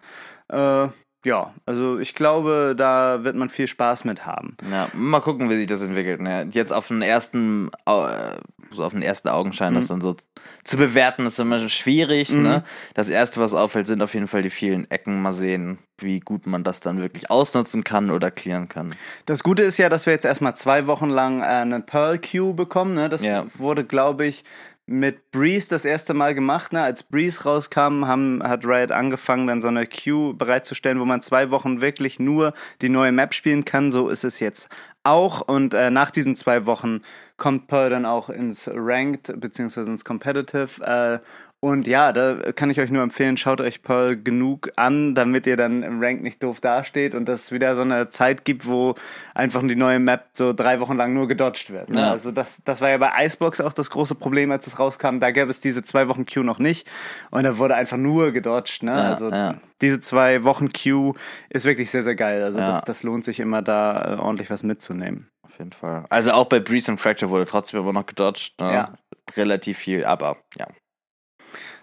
Äh, 0.50 0.88
ja, 1.25 1.54
also 1.66 2.00
ich 2.00 2.16
glaube, 2.16 2.75
da 2.78 3.25
wird 3.25 3.36
man 3.36 3.50
viel 3.50 3.68
Spaß 3.68 4.06
mit 4.06 4.25
haben. 4.25 4.56
Ja, 4.72 4.88
mal 4.94 5.19
gucken, 5.19 5.50
wie 5.50 5.56
sich 5.57 5.68
das 5.68 5.81
entwickelt. 5.81 6.22
Ne? 6.22 6.48
Jetzt 6.51 6.72
auf 6.72 6.88
den 6.88 7.01
ersten, 7.01 7.69
äh, 7.86 8.38
so 8.72 8.86
auf 8.86 8.94
den 8.94 9.01
ersten 9.01 9.28
Augenschein, 9.28 9.74
Mhm. 9.74 9.75
das 9.75 9.88
dann 9.88 10.00
so 10.00 10.16
zu 10.63 10.78
bewerten, 10.78 11.25
ist 11.25 11.38
immer 11.38 11.68
schwierig. 11.68 12.30
Ne? 12.31 12.63
Das 12.94 13.10
erste, 13.10 13.42
was 13.42 13.54
auffällt, 13.54 13.88
sind 13.88 14.01
auf 14.01 14.13
jeden 14.13 14.30
Fall 14.30 14.44
die 14.44 14.50
vielen 14.50 14.90
Ecken. 14.90 15.22
Mal 15.22 15.34
sehen, 15.34 15.80
wie 16.00 16.22
gut 16.22 16.48
man 16.48 16.63
das 16.63 16.80
dann 16.80 17.01
wirklich 17.01 17.30
ausnutzen 17.30 17.84
kann 17.84 18.12
oder 18.12 18.31
clearen 18.31 18.69
kann. 18.69 18.96
Das 19.25 19.44
Gute 19.44 19.63
ist 19.63 19.78
ja, 19.78 19.90
dass 19.90 20.06
wir 20.06 20.13
jetzt 20.13 20.25
erstmal 20.25 20.56
zwei 20.56 20.88
Wochen 20.88 21.10
lang 21.10 21.42
äh, 21.42 21.46
eine 21.46 21.81
Pearl 21.81 22.18
Queue 22.19 22.54
bekommen. 22.54 22.94
Ne? 22.94 23.10
Das 23.10 23.24
Ja. 23.24 23.46
wurde, 23.56 23.84
glaube 23.84 24.25
ich, 24.25 24.46
mit 24.89 25.31
Breeze 25.31 25.69
das 25.69 25.86
erste 25.86 26.13
Mal 26.13 26.33
gemacht. 26.33 26.74
Ne? 26.74 26.81
Als 26.81 27.03
Breeze 27.03 27.44
rauskam, 27.44 28.06
haben, 28.06 28.41
hat 28.44 28.65
Riot 28.65 28.91
angefangen, 28.91 29.47
dann 29.47 29.62
so 29.62 29.68
eine 29.68 29.86
Queue 29.86 30.33
bereitzustellen, 30.33 31.00
wo 31.00 31.06
man 31.06 31.21
zwei 31.21 31.51
Wochen 31.51 31.81
wirklich 31.81 32.19
nur 32.19 32.53
die 32.81 32.89
neue 32.89 33.12
Map 33.12 33.33
spielen 33.33 33.65
kann. 33.65 33.91
So 33.91 34.09
ist 34.09 34.24
es 34.24 34.39
jetzt 34.39 34.68
auch. 35.03 35.41
Und 35.41 35.74
äh, 35.74 35.91
nach 35.91 36.12
diesen 36.12 36.36
zwei 36.36 36.65
Wochen 36.65 37.01
kommt 37.38 37.68
Pearl 37.68 37.91
dann 37.91 38.06
auch 38.06 38.30
ins 38.30 38.69
Ranked 38.74 39.39
beziehungsweise 39.39 39.89
ins 39.89 40.03
Competitive. 40.03 40.83
Äh, 40.83 41.19
und 41.62 41.88
ja, 41.88 42.14
da 42.14 42.54
kann 42.54 42.70
ich 42.70 42.80
euch 42.80 42.90
nur 42.90 43.04
empfehlen, 43.04 43.36
schaut 43.36 43.60
euch 43.60 43.82
Pearl 43.84 44.16
genug 44.16 44.72
an, 44.78 45.14
damit 45.14 45.46
ihr 45.46 45.58
dann 45.58 45.84
im 45.84 46.02
Rank 46.02 46.22
nicht 46.22 46.42
doof 46.42 46.62
dasteht 46.62 47.14
und 47.16 47.28
dass 47.28 47.44
es 47.44 47.52
wieder 47.52 47.76
so 47.76 47.82
eine 47.82 48.08
Zeit 48.08 48.46
gibt, 48.46 48.66
wo 48.66 48.96
einfach 49.36 49.62
die 49.68 49.76
neue 49.76 50.00
Map 50.00 50.30
so 50.32 50.54
drei 50.54 50.80
Wochen 50.80 50.96
lang 50.96 51.14
nur 51.14 51.28
gedodged 51.28 51.72
wird. 51.72 51.90
Ne? 51.90 52.00
Ja. 52.00 52.12
Also 52.12 52.32
das, 52.32 52.64
das 52.64 52.80
war 52.80 52.90
ja 52.90 52.98
bei 52.98 53.12
Icebox 53.26 53.60
auch 53.60 53.74
das 53.74 53.90
große 53.90 54.16
Problem, 54.16 54.52
als 54.52 54.68
es 54.68 54.80
rauskam. 54.80 55.20
Da 55.20 55.32
gäbe 55.32 55.50
es 55.50 55.60
diese 55.60 55.84
zwei 55.84 56.08
Wochen 56.08 56.26
Queue 56.26 56.46
noch 56.46 56.60
nicht 56.60 56.90
und 57.30 57.44
da 57.44 57.58
wurde 57.58 57.76
einfach 57.76 57.98
nur 57.98 58.32
gedodged. 58.32 58.84
Ne? 58.84 58.92
Ja, 58.92 59.10
also 59.10 59.30
ja. 59.30 59.56
diese 59.82 60.00
zwei 60.00 60.46
Wochen 60.46 60.72
Queue 60.72 61.14
ist 61.50 61.66
wirklich 61.66 61.92
sehr, 61.92 62.04
sehr 62.04 62.16
geil. 62.16 62.42
Also 62.42 62.60
das, 62.60 62.86
das 62.86 63.04
lohnt 63.04 63.25
sich 63.25 63.42
immer 63.42 63.62
da 63.62 64.13
äh, 64.13 64.18
ordentlich 64.18 64.50
was 64.50 64.63
mitzunehmen. 64.63 65.30
Auf 65.42 65.60
jeden 65.60 65.74
Fall. 65.74 66.06
Also 66.10 66.32
auch 66.32 66.46
bei 66.46 66.62
Breeze 66.62 66.89
und 66.89 67.01
Fracture 67.01 67.30
wurde 67.30 67.46
trotzdem 67.48 67.82
immer 67.82 67.92
noch 67.92 68.06
gedodged. 68.06 68.54
Ne? 68.62 68.74
Ja. 68.74 68.94
Relativ 69.36 69.78
viel, 69.78 70.06
aber 70.06 70.38
ja. 70.58 70.66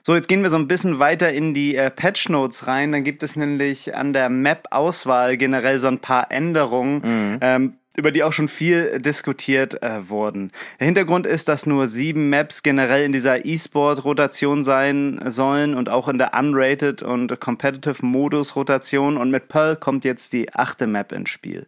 So, 0.06 0.14
jetzt 0.14 0.28
gehen 0.28 0.44
wir 0.44 0.50
so 0.50 0.56
ein 0.56 0.68
bisschen 0.68 1.00
weiter 1.00 1.32
in 1.32 1.52
die 1.52 1.74
äh, 1.74 1.90
Patch 1.90 2.28
Notes 2.28 2.68
rein. 2.68 2.92
Dann 2.92 3.02
gibt 3.02 3.24
es 3.24 3.34
nämlich 3.34 3.96
an 3.96 4.12
der 4.12 4.28
Map-Auswahl 4.28 5.36
generell 5.36 5.80
so 5.80 5.88
ein 5.88 5.98
paar 5.98 6.30
Änderungen, 6.30 7.02
ähm, 7.40 7.72
über 7.96 8.12
die 8.12 8.22
auch 8.22 8.32
schon 8.32 8.46
viel 8.46 9.00
diskutiert 9.00 9.82
äh, 9.82 10.08
wurden. 10.08 10.52
Der 10.78 10.84
Hintergrund 10.84 11.26
ist, 11.26 11.48
dass 11.48 11.66
nur 11.66 11.88
sieben 11.88 12.30
Maps 12.30 12.62
generell 12.62 13.02
in 13.02 13.10
dieser 13.10 13.44
E-Sport-Rotation 13.46 14.62
sein 14.62 15.18
sollen 15.26 15.74
und 15.74 15.88
auch 15.88 16.06
in 16.06 16.18
der 16.18 16.38
Unrated 16.38 17.02
und 17.02 17.40
Competitive-Modus-Rotation. 17.40 19.16
Und 19.16 19.32
mit 19.32 19.48
Pearl 19.48 19.74
kommt 19.74 20.04
jetzt 20.04 20.32
die 20.32 20.54
achte 20.54 20.86
Map 20.86 21.10
ins 21.10 21.30
Spiel. 21.30 21.66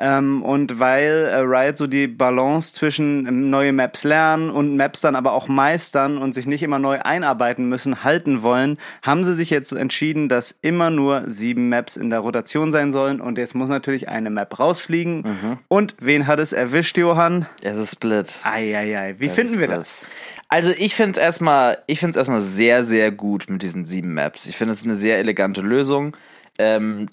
Ähm, 0.00 0.42
und 0.44 0.78
weil 0.78 1.26
äh, 1.28 1.38
Riot 1.40 1.76
so 1.76 1.88
die 1.88 2.06
Balance 2.06 2.72
zwischen 2.72 3.26
ähm, 3.26 3.50
neue 3.50 3.72
Maps 3.72 4.04
lernen 4.04 4.48
und 4.48 4.76
Maps 4.76 5.00
dann 5.00 5.16
aber 5.16 5.32
auch 5.32 5.48
meistern 5.48 6.18
und 6.18 6.34
sich 6.34 6.46
nicht 6.46 6.62
immer 6.62 6.78
neu 6.78 7.00
einarbeiten 7.00 7.68
müssen, 7.68 8.04
halten 8.04 8.42
wollen, 8.42 8.78
haben 9.02 9.24
sie 9.24 9.34
sich 9.34 9.50
jetzt 9.50 9.72
entschieden, 9.72 10.28
dass 10.28 10.54
immer 10.62 10.90
nur 10.90 11.24
sieben 11.26 11.68
Maps 11.68 11.96
in 11.96 12.10
der 12.10 12.20
Rotation 12.20 12.70
sein 12.70 12.92
sollen. 12.92 13.20
Und 13.20 13.38
jetzt 13.38 13.56
muss 13.56 13.68
natürlich 13.68 14.08
eine 14.08 14.30
Map 14.30 14.58
rausfliegen. 14.60 15.24
Und 15.66 15.96
wen 15.98 16.28
hat 16.28 16.38
es 16.38 16.52
erwischt, 16.52 16.96
Johann? 16.96 17.46
Es 17.62 17.74
ist 17.76 17.92
Split. 17.92 18.40
Eieiei, 18.44 19.16
wie 19.18 19.26
Das 19.26 19.34
finden 19.34 19.58
wir 19.58 19.66
Split. 19.66 19.80
das? 19.80 20.02
Also 20.48 20.70
ich 20.70 20.94
finde 20.94 21.18
es 21.18 21.24
erstmal, 21.24 21.78
ich 21.88 21.98
finde 21.98 22.12
es 22.12 22.16
erstmal 22.18 22.40
sehr, 22.40 22.84
sehr 22.84 23.10
gut 23.10 23.46
mit 23.50 23.62
diesen 23.62 23.84
sieben 23.84 24.14
Maps. 24.14 24.46
Ich 24.46 24.56
finde 24.56 24.72
es 24.72 24.84
eine 24.84 24.94
sehr 24.94 25.18
elegante 25.18 25.60
Lösung. 25.60 26.16
Ähm, 26.60 27.08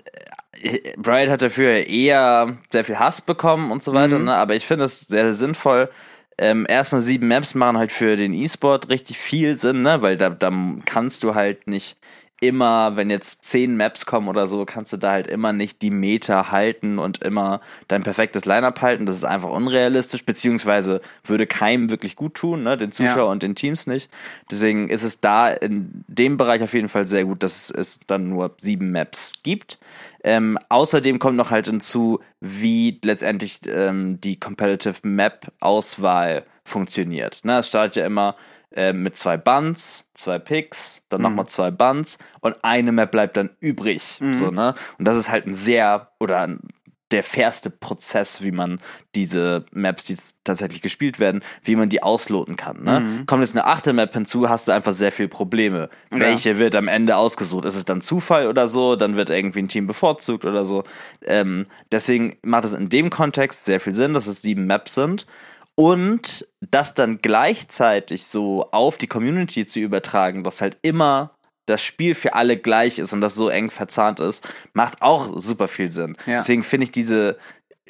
Brian 0.97 1.29
hat 1.29 1.41
dafür 1.41 1.87
eher 1.87 2.57
sehr 2.71 2.85
viel 2.85 2.99
Hass 2.99 3.21
bekommen 3.21 3.71
und 3.71 3.83
so 3.83 3.93
weiter, 3.93 4.19
mhm. 4.19 4.25
ne? 4.25 4.35
aber 4.35 4.55
ich 4.55 4.65
finde 4.65 4.85
es 4.85 5.01
sehr, 5.01 5.23
sehr 5.25 5.33
sinnvoll. 5.33 5.89
Ähm, 6.37 6.65
erstmal 6.67 7.01
sieben 7.01 7.29
Maps 7.29 7.55
machen 7.55 7.77
halt 7.77 7.91
für 7.91 8.17
den 8.17 8.33
E-Sport 8.33 8.89
richtig 8.89 9.17
viel 9.17 9.57
Sinn, 9.57 9.83
ne? 9.83 10.01
weil 10.01 10.17
da, 10.17 10.29
da 10.29 10.51
kannst 10.85 11.23
du 11.23 11.33
halt 11.35 11.67
nicht 11.67 11.97
immer, 12.41 12.95
wenn 12.95 13.09
jetzt 13.09 13.45
zehn 13.45 13.77
Maps 13.77 14.05
kommen 14.05 14.27
oder 14.27 14.47
so, 14.47 14.65
kannst 14.65 14.91
du 14.93 14.97
da 14.97 15.11
halt 15.11 15.27
immer 15.27 15.53
nicht 15.53 15.81
die 15.81 15.89
Meter 15.89 16.51
halten 16.51 16.99
und 16.99 17.23
immer 17.23 17.61
dein 17.87 18.03
perfektes 18.03 18.45
Lineup 18.45 18.81
halten. 18.81 19.05
Das 19.05 19.15
ist 19.15 19.23
einfach 19.23 19.49
unrealistisch, 19.49 20.25
beziehungsweise 20.25 21.01
würde 21.23 21.47
keinem 21.47 21.89
wirklich 21.89 22.15
gut 22.15 22.35
tun, 22.35 22.63
ne? 22.63 22.77
den 22.77 22.91
Zuschauern 22.91 23.17
ja. 23.17 23.31
und 23.31 23.43
den 23.43 23.55
Teams 23.55 23.87
nicht. 23.87 24.09
Deswegen 24.51 24.89
ist 24.89 25.03
es 25.03 25.21
da 25.21 25.49
in 25.49 26.03
dem 26.07 26.37
Bereich 26.37 26.61
auf 26.61 26.73
jeden 26.73 26.89
Fall 26.89 27.05
sehr 27.05 27.25
gut, 27.25 27.41
dass 27.41 27.71
es 27.71 27.99
dann 28.05 28.29
nur 28.29 28.53
sieben 28.57 28.91
Maps 28.91 29.31
gibt. 29.43 29.77
Ähm, 30.23 30.57
außerdem 30.69 31.19
kommt 31.19 31.37
noch 31.37 31.51
halt 31.51 31.67
hinzu, 31.67 32.19
wie 32.41 32.99
letztendlich 33.03 33.59
ähm, 33.67 34.19
die 34.21 34.39
Competitive 34.39 34.99
Map 35.03 35.51
Auswahl 35.59 36.45
funktioniert. 36.63 37.45
Ne? 37.45 37.59
Es 37.59 37.67
startet 37.67 37.97
ja 37.97 38.05
immer 38.05 38.35
äh, 38.75 38.93
mit 38.93 39.17
zwei 39.17 39.37
Buns, 39.37 40.09
zwei 40.13 40.39
Picks, 40.39 41.01
dann 41.09 41.21
mhm. 41.21 41.23
nochmal 41.23 41.47
zwei 41.47 41.71
Buns 41.71 42.17
und 42.41 42.55
eine 42.63 42.91
Map 42.91 43.11
bleibt 43.11 43.37
dann 43.37 43.49
übrig. 43.59 44.17
Mhm. 44.19 44.33
So, 44.35 44.51
ne? 44.51 44.75
Und 44.97 45.05
das 45.05 45.17
ist 45.17 45.29
halt 45.29 45.47
ein 45.47 45.53
sehr 45.53 46.09
oder 46.19 46.41
ein, 46.41 46.59
der 47.11 47.23
fairste 47.23 47.69
Prozess, 47.69 48.41
wie 48.41 48.51
man 48.51 48.79
diese 49.13 49.65
Maps, 49.71 50.05
die 50.05 50.17
tatsächlich 50.43 50.81
gespielt 50.81 51.19
werden, 51.19 51.43
wie 51.63 51.75
man 51.75 51.87
die 51.87 52.01
ausloten 52.01 52.55
kann. 52.55 52.83
Ne? 52.83 52.99
Mhm. 52.99 53.25
Kommt 53.27 53.41
jetzt 53.41 53.55
eine 53.55 53.65
achte 53.65 53.93
Map 53.93 54.11
hinzu, 54.13 54.49
hast 54.49 54.67
du 54.67 54.71
einfach 54.71 54.93
sehr 54.93 55.11
viel 55.11 55.27
Probleme. 55.27 55.89
Ja. 56.11 56.19
Welche 56.19 56.57
wird 56.57 56.75
am 56.75 56.87
Ende 56.87 57.15
ausgesucht? 57.15 57.65
Ist 57.65 57.75
es 57.75 57.85
dann 57.85 58.01
Zufall 58.01 58.47
oder 58.47 58.67
so? 58.67 58.95
Dann 58.95 59.15
wird 59.15 59.29
irgendwie 59.29 59.59
ein 59.59 59.67
Team 59.67 59.85
bevorzugt 59.85 60.45
oder 60.45 60.65
so. 60.65 60.83
Ähm, 61.23 61.67
deswegen 61.91 62.37
macht 62.41 62.65
es 62.65 62.73
in 62.73 62.89
dem 62.89 63.09
Kontext 63.11 63.65
sehr 63.65 63.79
viel 63.79 63.93
Sinn, 63.93 64.13
dass 64.13 64.27
es 64.27 64.41
sieben 64.41 64.65
Maps 64.65 64.95
sind. 64.95 65.27
Und 65.75 66.47
das 66.61 66.93
dann 66.93 67.19
gleichzeitig 67.21 68.25
so 68.27 68.69
auf 68.71 68.97
die 68.97 69.07
Community 69.07 69.65
zu 69.65 69.79
übertragen, 69.79 70.43
dass 70.43 70.61
halt 70.61 70.77
immer 70.81 71.31
das 71.65 71.81
Spiel 71.83 72.15
für 72.15 72.33
alle 72.33 72.57
gleich 72.57 72.99
ist 72.99 73.11
und 73.11 73.21
das 73.21 73.35
so 73.35 73.49
eng 73.49 73.69
verzahnt 73.71 74.19
ist, 74.19 74.47
macht 74.73 75.01
auch 75.01 75.33
super 75.35 75.67
viel 75.67 75.91
Sinn. 75.91 76.15
Ja. 76.25 76.37
Deswegen 76.37 76.63
finde 76.63 76.85
ich 76.85 76.91
diese 76.91 77.37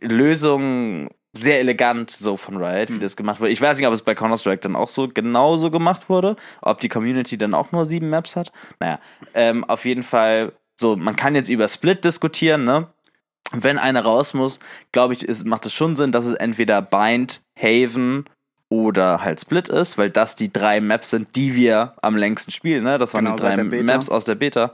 Lösung 0.01 1.09
sehr 1.37 1.59
elegant 1.59 2.11
so 2.11 2.37
von 2.37 2.57
Riot, 2.57 2.89
wie 2.89 2.93
mhm. 2.93 3.01
das 3.01 3.15
gemacht 3.15 3.41
wurde. 3.41 3.51
Ich 3.51 3.61
weiß 3.61 3.77
nicht, 3.77 3.87
ob 3.87 3.93
es 3.93 4.01
bei 4.01 4.15
Counter-Strike 4.15 4.61
dann 4.61 4.75
auch 4.75 4.87
so 4.87 5.09
genauso 5.09 5.69
gemacht 5.69 6.09
wurde, 6.09 6.37
ob 6.61 6.79
die 6.79 6.89
Community 6.89 7.37
dann 7.37 7.53
auch 7.53 7.71
nur 7.71 7.85
sieben 7.85 8.09
Maps 8.09 8.35
hat. 8.35 8.51
Naja, 8.79 8.99
ähm, 9.33 9.63
auf 9.65 9.85
jeden 9.85 10.03
Fall 10.03 10.53
so, 10.75 10.95
man 10.95 11.15
kann 11.15 11.35
jetzt 11.35 11.49
über 11.49 11.67
Split 11.67 12.03
diskutieren, 12.03 12.65
ne? 12.65 12.87
Wenn 13.51 13.77
einer 13.77 14.03
raus 14.03 14.33
muss, 14.33 14.59
glaube 14.91 15.13
ich, 15.13 15.23
ist, 15.23 15.45
macht 15.45 15.65
es 15.65 15.73
schon 15.73 15.95
Sinn, 15.95 16.11
dass 16.11 16.25
es 16.25 16.33
entweder 16.33 16.81
Bind, 16.81 17.41
Haven 17.57 18.25
oder 18.69 19.21
halt 19.21 19.39
Split 19.39 19.69
ist, 19.69 19.97
weil 19.97 20.09
das 20.09 20.35
die 20.35 20.51
drei 20.51 20.81
Maps 20.81 21.11
sind, 21.11 21.35
die 21.35 21.55
wir 21.55 21.93
am 22.01 22.17
längsten 22.17 22.51
spielen. 22.51 22.83
Ne? 22.83 22.97
Das 22.97 23.13
waren 23.13 23.25
genau, 23.25 23.35
die 23.35 23.41
drei 23.41 23.83
Maps 23.83 24.09
aus 24.09 24.25
der 24.25 24.35
Beta. 24.35 24.73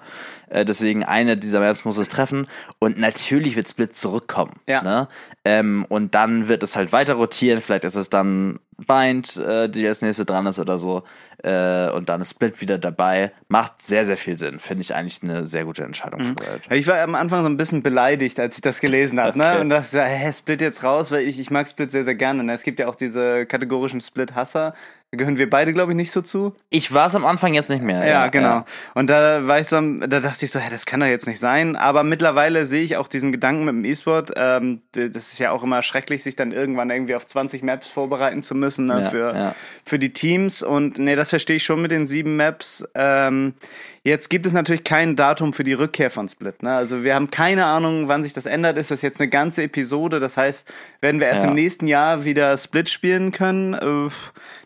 Äh, 0.51 0.65
deswegen 0.65 1.03
eine 1.03 1.38
dieser 1.38 1.62
Maps 1.62 1.86
muss 1.86 1.98
es 1.98 2.10
treffen. 2.10 2.48
Und 2.79 3.00
natürlich 3.00 3.55
wird 3.55 3.70
Split 3.70 3.96
zurückkommen. 3.96 4.53
Ja. 4.67 4.84
Ne? 4.84 5.08
Ähm, 5.46 5.86
und 5.89 6.13
dann 6.13 6.48
wird 6.48 6.62
es 6.62 6.75
halt 6.75 6.91
weiter 6.91 7.15
rotieren. 7.15 7.62
Vielleicht 7.62 7.86
ist 7.86 7.96
es 7.96 8.10
dann 8.10 8.60
Bind, 8.77 9.38
äh, 9.38 9.70
die 9.70 9.88
als 9.88 10.01
nächste 10.01 10.25
dran 10.25 10.46
ist 10.46 10.60
oder 10.60 10.77
so. 10.77 11.03
Äh, 11.43 11.89
und 11.91 12.10
dann 12.10 12.22
ist 12.22 12.31
Split 12.31 12.62
wieder 12.62 12.77
dabei. 12.77 13.31
Macht 13.48 13.81
sehr, 13.81 14.05
sehr 14.05 14.17
viel 14.17 14.38
Sinn. 14.38 14.60
Finde 14.60 14.81
ich 14.81 14.93
eigentlich 14.93 15.24
eine 15.24 15.48
sehr 15.48 15.65
gute 15.65 15.84
Entscheidung 15.84 16.22
mhm. 16.22 16.36
Ich 16.70 16.88
war 16.88 17.00
am 17.00 17.15
Anfang 17.15 17.41
so 17.41 17.50
ein 17.50 17.58
bisschen 17.58 17.81
beleidigt, 17.81 18.39
als 18.39 18.55
ich 18.55 18.62
das 18.62 18.79
gelesen 18.79 19.20
habe. 19.20 19.38
Ne? 19.38 19.46
okay. 19.46 19.55
ne? 19.55 19.62
Und 19.62 19.70
dachte, 19.70 20.03
hä, 20.03 20.34
Split 20.34 20.62
jetzt 20.62 20.84
raus, 20.84 21.12
weil 21.12 21.27
ich, 21.27 21.39
ich 21.39 21.50
mag 21.50 21.67
Split 21.70 21.91
sehr, 21.91 22.03
sehr 22.03 22.15
gerne. 22.15 22.43
Ne? 22.43 22.53
Es 22.53 22.63
gibt 22.63 22.79
ja 22.79 22.88
auch 22.88 22.96
diese 22.96 23.46
kategorischen 23.46 24.01
Split-Hasser. 24.01 24.74
Gehören 25.13 25.38
wir 25.38 25.50
beide, 25.50 25.74
glaube 25.74 25.91
ich, 25.91 25.98
nicht 25.98 26.12
so 26.12 26.22
zu. 26.22 26.56
Ich 26.70 26.94
war 26.94 27.08
es 27.08 27.15
am 27.15 27.25
Anfang 27.25 27.53
jetzt 27.53 27.70
nicht 27.70 27.84
mehr. 27.84 28.00
Ja, 28.00 28.06
ja 28.06 28.27
genau. 28.30 28.48
Ja. 28.48 28.65
Und 28.94 29.10
da 29.10 29.46
war 29.46 29.60
ich 29.60 29.68
so, 29.68 29.82
da 29.82 30.22
dachte 30.22 30.46
ich 30.46 30.51
so, 30.51 30.60
hä, 30.60 30.70
das 30.72 30.86
kann 30.86 31.01
doch 31.01 31.08
jetzt 31.08 31.27
nicht 31.27 31.39
sein. 31.39 31.75
Aber 31.75 32.03
mittlerweile 32.03 32.65
sehe 32.65 32.82
ich 32.82 32.96
auch 32.96 33.10
diesen 33.10 33.34
Gedanken 33.34 33.65
mit 33.65 33.75
dem 33.75 33.84
E-Sport. 33.84 34.32
Ähm, 34.38 34.82
das 34.94 35.34
ist 35.34 35.39
ja 35.39 35.51
auch 35.51 35.63
immer 35.63 35.84
schrecklich, 35.84 36.24
sich 36.24 36.38
dann 36.38 36.53
irgendwann 36.53 36.89
irgendwie 36.89 37.15
auf 37.15 37.27
20 37.27 37.62
Maps 37.62 37.89
vorbereiten 37.89 38.41
zu 38.41 38.56
müssen 38.56 38.86
ne, 38.86 39.01
ja, 39.01 39.10
für, 39.10 39.56
für 39.84 40.00
die 40.00 40.13
Teams. 40.13 40.63
Und 40.63 40.98
nee, 40.98 41.18
das 41.18 41.30
verstehe 41.30 41.58
ich 41.58 41.65
schon 41.65 41.82
mit 41.82 41.91
den 41.91 42.08
sieben 42.08 42.38
Maps. 42.38 42.86
Ähm, 42.96 43.56
Jetzt 44.03 44.31
gibt 44.31 44.48
es 44.48 44.53
natürlich 44.53 44.84
kein 44.84 45.15
Datum 45.15 45.53
für 45.53 45.63
die 45.63 45.74
Rückkehr 45.74 46.10
von 46.10 46.27
Split. 46.27 46.63
Ne? 46.63 46.74
Also 46.74 47.03
wir 47.03 47.13
haben 47.13 47.29
keine 47.29 47.65
Ahnung, 47.65 48.08
wann 48.08 48.24
sich 48.24 48.34
das 48.34 48.48
ändert. 48.48 48.79
Ist 48.79 48.89
das 48.89 49.03
jetzt 49.03 49.22
eine 49.22 49.29
ganze 49.29 49.62
Episode? 49.62 50.20
Das 50.20 50.38
heißt, 50.38 50.67
werden 51.01 51.20
wir 51.20 51.27
erst 51.27 51.43
ja. 51.43 51.50
im 51.50 51.55
nächsten 51.55 51.86
Jahr 51.86 52.25
wieder 52.25 52.58
Split 52.58 52.89
spielen 52.89 53.31
können? 53.31 54.12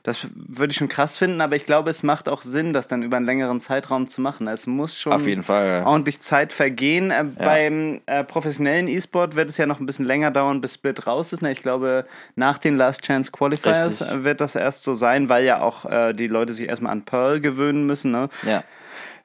Das 0.03 0.19
würde 0.33 0.71
ich 0.71 0.77
schon 0.77 0.87
krass 0.87 1.17
finden, 1.17 1.41
aber 1.41 1.57
ich 1.57 1.65
glaube, 1.65 1.89
es 1.89 2.01
macht 2.01 2.29
auch 2.29 2.43
Sinn, 2.43 2.71
das 2.71 2.87
dann 2.87 3.03
über 3.03 3.17
einen 3.17 3.25
längeren 3.25 3.59
Zeitraum 3.59 4.07
zu 4.07 4.21
machen. 4.21 4.47
Es 4.47 4.67
muss 4.67 4.97
schon 4.97 5.11
Auf 5.11 5.27
jeden 5.27 5.43
Fall, 5.43 5.67
ja. 5.67 5.85
ordentlich 5.85 6.21
Zeit 6.21 6.53
vergehen. 6.53 7.11
Äh, 7.11 7.15
ja. 7.15 7.23
Beim 7.37 7.99
äh, 8.05 8.23
professionellen 8.23 8.87
E-Sport 8.87 9.35
wird 9.35 9.49
es 9.49 9.57
ja 9.57 9.65
noch 9.65 9.81
ein 9.81 9.85
bisschen 9.85 10.05
länger 10.05 10.31
dauern, 10.31 10.61
bis 10.61 10.75
Split 10.75 11.07
raus 11.07 11.33
ist. 11.33 11.41
Ne? 11.41 11.51
Ich 11.51 11.61
glaube, 11.61 12.05
nach 12.35 12.57
den 12.57 12.77
Last 12.77 13.01
Chance 13.01 13.33
Qualifiers 13.33 14.01
Richtig. 14.01 14.23
wird 14.23 14.39
das 14.39 14.55
erst 14.55 14.83
so 14.83 14.93
sein, 14.93 15.27
weil 15.27 15.43
ja 15.43 15.59
auch 15.59 15.83
äh, 15.83 16.13
die 16.13 16.27
Leute 16.27 16.53
sich 16.53 16.69
erstmal 16.69 16.93
an 16.93 17.03
Pearl 17.03 17.41
gewöhnen 17.41 17.85
müssen. 17.85 18.11
Ne? 18.11 18.29
Ja 18.43 18.63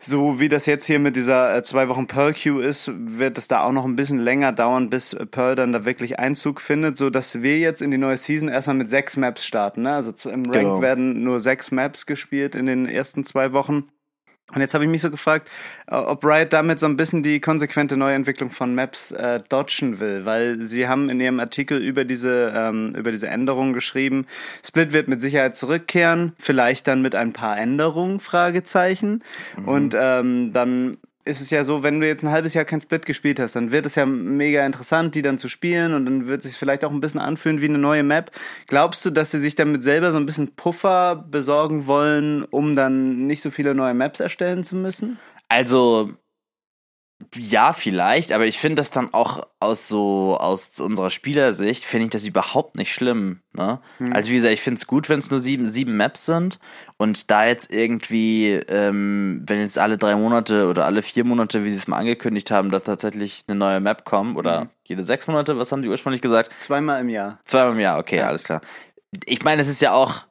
so 0.00 0.40
wie 0.40 0.48
das 0.48 0.66
jetzt 0.66 0.86
hier 0.86 0.98
mit 0.98 1.16
dieser 1.16 1.56
äh, 1.56 1.62
zwei 1.62 1.88
Wochen 1.88 2.06
Pearl 2.06 2.32
Queue 2.32 2.62
ist, 2.62 2.90
wird 2.94 3.38
es 3.38 3.48
da 3.48 3.62
auch 3.62 3.72
noch 3.72 3.84
ein 3.84 3.96
bisschen 3.96 4.18
länger 4.18 4.52
dauern, 4.52 4.90
bis 4.90 5.16
Pearl 5.30 5.54
dann 5.54 5.72
da 5.72 5.84
wirklich 5.84 6.18
Einzug 6.18 6.60
findet, 6.60 6.96
so 6.96 7.10
dass 7.10 7.42
wir 7.42 7.58
jetzt 7.58 7.82
in 7.82 7.90
die 7.90 7.98
neue 7.98 8.16
Season 8.16 8.48
erstmal 8.48 8.76
mit 8.76 8.88
sechs 8.90 9.16
Maps 9.16 9.44
starten. 9.44 9.82
Ne? 9.82 9.92
Also 9.92 10.30
im 10.30 10.44
Rank 10.44 10.52
genau. 10.52 10.82
werden 10.82 11.22
nur 11.22 11.40
sechs 11.40 11.70
Maps 11.70 12.06
gespielt 12.06 12.54
in 12.54 12.66
den 12.66 12.86
ersten 12.86 13.24
zwei 13.24 13.52
Wochen. 13.52 13.88
Und 14.54 14.60
jetzt 14.60 14.74
habe 14.74 14.84
ich 14.84 14.90
mich 14.90 15.02
so 15.02 15.10
gefragt, 15.10 15.48
äh, 15.86 15.94
ob 15.94 16.24
Riot 16.24 16.52
damit 16.52 16.80
so 16.80 16.86
ein 16.86 16.96
bisschen 16.96 17.22
die 17.22 17.40
konsequente 17.40 17.96
Neuentwicklung 17.96 18.50
von 18.50 18.74
Maps 18.74 19.12
äh, 19.12 19.40
dodgen 19.48 20.00
will, 20.00 20.24
weil 20.24 20.60
sie 20.62 20.88
haben 20.88 21.08
in 21.10 21.20
ihrem 21.20 21.40
Artikel 21.40 21.78
über 21.78 22.04
diese 22.04 22.52
ähm, 22.54 22.94
über 22.96 23.12
diese 23.12 23.28
Änderungen 23.28 23.72
geschrieben. 23.72 24.26
Split 24.64 24.92
wird 24.92 25.08
mit 25.08 25.20
Sicherheit 25.20 25.56
zurückkehren, 25.56 26.32
vielleicht 26.38 26.86
dann 26.88 27.02
mit 27.02 27.14
ein 27.14 27.32
paar 27.32 27.58
Änderungen 27.58 28.20
Fragezeichen. 28.20 29.22
Mhm. 29.56 29.68
Und 29.68 29.96
ähm, 29.98 30.52
dann 30.52 30.98
ist 31.24 31.40
es 31.40 31.50
ja 31.50 31.64
so, 31.64 31.82
wenn 31.82 32.00
du 32.00 32.06
jetzt 32.06 32.24
ein 32.24 32.30
halbes 32.30 32.54
Jahr 32.54 32.64
kein 32.64 32.80
Split 32.80 33.04
gespielt 33.04 33.38
hast, 33.38 33.54
dann 33.54 33.70
wird 33.70 33.86
es 33.86 33.94
ja 33.94 34.06
mega 34.06 34.64
interessant, 34.64 35.14
die 35.14 35.22
dann 35.22 35.38
zu 35.38 35.48
spielen 35.48 35.94
und 35.94 36.06
dann 36.06 36.28
wird 36.28 36.42
sich 36.42 36.56
vielleicht 36.56 36.84
auch 36.84 36.90
ein 36.90 37.00
bisschen 37.00 37.20
anfühlen 37.20 37.60
wie 37.60 37.68
eine 37.68 37.78
neue 37.78 38.02
Map. 38.02 38.30
Glaubst 38.66 39.04
du, 39.04 39.10
dass 39.10 39.30
sie 39.30 39.38
sich 39.38 39.54
damit 39.54 39.82
selber 39.82 40.12
so 40.12 40.16
ein 40.16 40.26
bisschen 40.26 40.54
Puffer 40.54 41.16
besorgen 41.30 41.86
wollen, 41.86 42.44
um 42.44 42.74
dann 42.74 43.26
nicht 43.26 43.42
so 43.42 43.50
viele 43.50 43.74
neue 43.74 43.94
Maps 43.94 44.20
erstellen 44.20 44.64
zu 44.64 44.76
müssen? 44.76 45.18
Also 45.48 46.14
ja, 47.36 47.72
vielleicht, 47.72 48.32
aber 48.32 48.46
ich 48.46 48.58
finde 48.58 48.76
das 48.76 48.90
dann 48.90 49.12
auch 49.12 49.46
aus 49.60 49.88
so, 49.88 50.36
aus 50.40 50.80
unserer 50.80 51.10
Spielersicht, 51.10 51.84
finde 51.84 52.04
ich 52.04 52.10
das 52.10 52.24
überhaupt 52.24 52.76
nicht 52.76 52.92
schlimm. 52.92 53.40
Ne? 53.52 53.78
Hm. 53.98 54.12
Also 54.12 54.30
wie 54.30 54.36
gesagt, 54.36 54.54
ich 54.54 54.62
finde 54.62 54.78
es 54.78 54.86
gut, 54.86 55.08
wenn 55.08 55.18
es 55.18 55.30
nur 55.30 55.38
sieben, 55.38 55.68
sieben 55.68 55.96
Maps 55.96 56.26
sind 56.26 56.58
und 56.96 57.30
da 57.30 57.46
jetzt 57.46 57.72
irgendwie, 57.72 58.52
ähm, 58.68 59.42
wenn 59.46 59.60
jetzt 59.60 59.78
alle 59.78 59.98
drei 59.98 60.16
Monate 60.16 60.66
oder 60.66 60.86
alle 60.86 61.02
vier 61.02 61.24
Monate, 61.24 61.64
wie 61.64 61.70
sie 61.70 61.76
es 61.76 61.88
mal 61.88 61.98
angekündigt 61.98 62.50
haben, 62.50 62.70
da 62.70 62.80
tatsächlich 62.80 63.44
eine 63.46 63.58
neue 63.58 63.80
Map 63.80 64.04
kommt 64.04 64.36
oder 64.36 64.62
hm. 64.62 64.68
jede 64.84 65.04
sechs 65.04 65.26
Monate, 65.26 65.58
was 65.58 65.70
haben 65.72 65.82
die 65.82 65.88
ursprünglich 65.88 66.22
gesagt? 66.22 66.50
Zweimal 66.60 67.00
im 67.00 67.10
Jahr. 67.10 67.38
Zweimal 67.44 67.74
im 67.74 67.80
Jahr, 67.80 67.98
okay, 67.98 68.18
ja. 68.18 68.28
alles 68.28 68.44
klar. 68.44 68.62
Ich 69.26 69.42
meine, 69.42 69.62
es 69.62 69.68
ist 69.68 69.82
ja 69.82 69.92
auch 69.92 70.24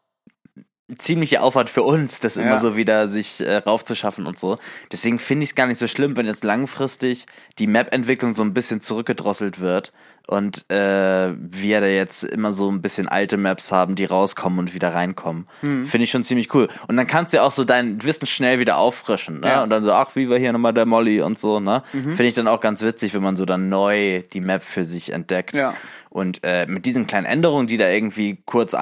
ziemlicher 0.97 1.43
Aufwand 1.43 1.69
für 1.69 1.83
uns, 1.83 2.19
das 2.19 2.37
immer 2.37 2.59
so 2.59 2.75
wieder 2.75 3.07
sich 3.07 3.41
äh, 3.41 3.57
raufzuschaffen 3.57 4.25
und 4.25 4.39
so. 4.39 4.57
Deswegen 4.91 5.19
finde 5.19 5.43
ich 5.43 5.51
es 5.51 5.55
gar 5.55 5.67
nicht 5.67 5.77
so 5.77 5.87
schlimm, 5.87 6.17
wenn 6.17 6.25
jetzt 6.25 6.43
langfristig 6.43 7.25
die 7.59 7.67
Map-Entwicklung 7.67 8.33
so 8.33 8.43
ein 8.43 8.53
bisschen 8.53 8.81
zurückgedrosselt 8.81 9.59
wird 9.59 9.93
und 10.29 10.69
äh, 10.69 11.33
wir 11.33 11.81
da 11.81 11.87
jetzt 11.87 12.23
immer 12.23 12.53
so 12.53 12.71
ein 12.71 12.83
bisschen 12.83 13.07
alte 13.07 13.35
Maps 13.35 13.71
haben, 13.71 13.95
die 13.95 14.05
rauskommen 14.05 14.59
und 14.59 14.73
wieder 14.75 14.93
reinkommen. 14.93 15.47
Hm. 15.61 15.87
Finde 15.87 16.03
ich 16.03 16.11
schon 16.11 16.23
ziemlich 16.23 16.53
cool. 16.53 16.67
Und 16.87 16.97
dann 16.97 17.07
kannst 17.07 17.33
du 17.33 17.37
ja 17.37 17.43
auch 17.43 17.51
so 17.51 17.63
dein 17.63 18.03
Wissen 18.03 18.27
schnell 18.27 18.59
wieder 18.59 18.77
auffrischen, 18.77 19.39
ne? 19.39 19.47
Ja. 19.47 19.63
Und 19.63 19.71
dann 19.71 19.83
so, 19.83 19.91
ach, 19.91 20.15
wie 20.15 20.29
war 20.29 20.37
hier 20.37 20.53
nochmal 20.53 20.73
der 20.73 20.85
Molly 20.85 21.21
und 21.21 21.39
so, 21.39 21.59
ne? 21.59 21.81
Mhm. 21.93 22.11
Finde 22.13 22.25
ich 22.27 22.35
dann 22.35 22.47
auch 22.47 22.61
ganz 22.61 22.83
witzig, 22.83 23.15
wenn 23.15 23.23
man 23.23 23.37
so 23.37 23.45
dann 23.45 23.69
neu 23.69 24.21
die 24.31 24.41
Map 24.41 24.63
für 24.63 24.85
sich 24.85 25.13
entdeckt. 25.13 25.55
Ja. 25.55 25.73
Und 26.11 26.41
äh, 26.43 26.67
mit 26.67 26.85
diesen 26.85 27.07
kleinen 27.07 27.25
Änderungen, 27.25 27.67
die 27.67 27.77
da 27.77 27.87
irgendwie 27.87 28.39
kurz 28.45 28.75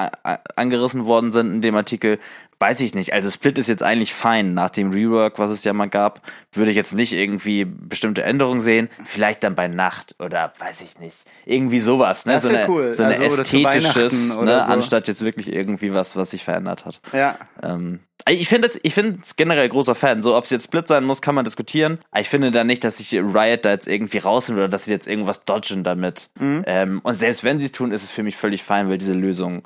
angerissen 0.55 1.05
worden 1.05 1.31
sind 1.31 1.55
in 1.55 1.61
dem 1.61 1.75
Artikel, 1.75 2.19
weiß 2.59 2.79
ich 2.81 2.95
nicht. 2.95 3.13
Also 3.13 3.29
Split 3.29 3.57
ist 3.57 3.67
jetzt 3.67 3.83
eigentlich 3.83 4.13
fein. 4.13 4.53
Nach 4.53 4.69
dem 4.69 4.91
Rework, 4.91 5.37
was 5.39 5.51
es 5.51 5.63
ja 5.63 5.73
mal 5.73 5.89
gab, 5.89 6.21
würde 6.51 6.71
ich 6.71 6.77
jetzt 6.77 6.93
nicht 6.93 7.13
irgendwie 7.13 7.65
bestimmte 7.65 8.23
Änderungen 8.23 8.61
sehen. 8.61 8.89
Vielleicht 9.05 9.43
dann 9.43 9.55
bei 9.55 9.67
Nacht 9.67 10.15
oder 10.19 10.53
weiß 10.59 10.81
ich 10.81 10.99
nicht. 10.99 11.17
Irgendwie 11.45 11.79
sowas, 11.79 12.25
ne? 12.25 12.33
Das 12.33 12.43
so 12.43 12.49
eine, 12.49 12.67
cool. 12.67 12.93
so 12.93 13.03
eine 13.03 13.17
Also, 13.17 13.41
ästhetisches, 13.41 14.37
ne? 14.37 14.45
so. 14.45 14.51
Anstatt 14.53 15.07
jetzt 15.07 15.21
wirklich 15.23 15.51
irgendwie 15.51 15.93
was, 15.93 16.15
was 16.15 16.31
sich 16.31 16.43
verändert 16.43 16.85
hat. 16.85 16.99
Ja. 17.13 17.37
Ähm, 17.61 17.99
ich 18.29 18.49
finde 18.49 18.67
es, 18.67 18.79
es 18.83 19.35
generell 19.35 19.69
großer 19.69 19.95
Fan. 19.95 20.21
So, 20.21 20.35
ob 20.35 20.43
es 20.43 20.49
jetzt 20.49 20.65
Split 20.65 20.87
sein 20.87 21.03
muss, 21.03 21.21
kann 21.21 21.35
man 21.35 21.45
diskutieren. 21.45 21.99
Aber 22.11 22.21
ich 22.21 22.29
finde 22.29 22.51
da 22.51 22.63
nicht, 22.63 22.83
dass 22.83 22.97
sich 22.97 23.13
Riot 23.13 23.65
da 23.65 23.69
jetzt 23.69 23.87
irgendwie 23.87 24.17
rausnimmt 24.17 24.59
oder 24.59 24.67
dass 24.67 24.85
sie 24.85 24.91
jetzt 24.91 25.07
irgendwas 25.07 25.45
dodgen 25.45 25.83
damit. 25.83 26.29
Mhm. 26.39 26.63
Ähm, 26.65 26.99
und 27.03 27.13
selbst 27.13 27.43
wenn 27.43 27.59
sie 27.59 27.67
es 27.67 27.71
tun, 27.71 27.91
ist 27.91 28.03
es 28.03 28.09
für 28.09 28.23
mich 28.23 28.35
völlig 28.35 28.63
fein, 28.63 28.89
weil 28.89 28.97
diese 28.97 29.13
Lösung 29.13 29.63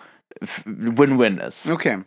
Win-Win 0.66 1.38
ist. 1.38 1.70
Okay. 1.70 2.00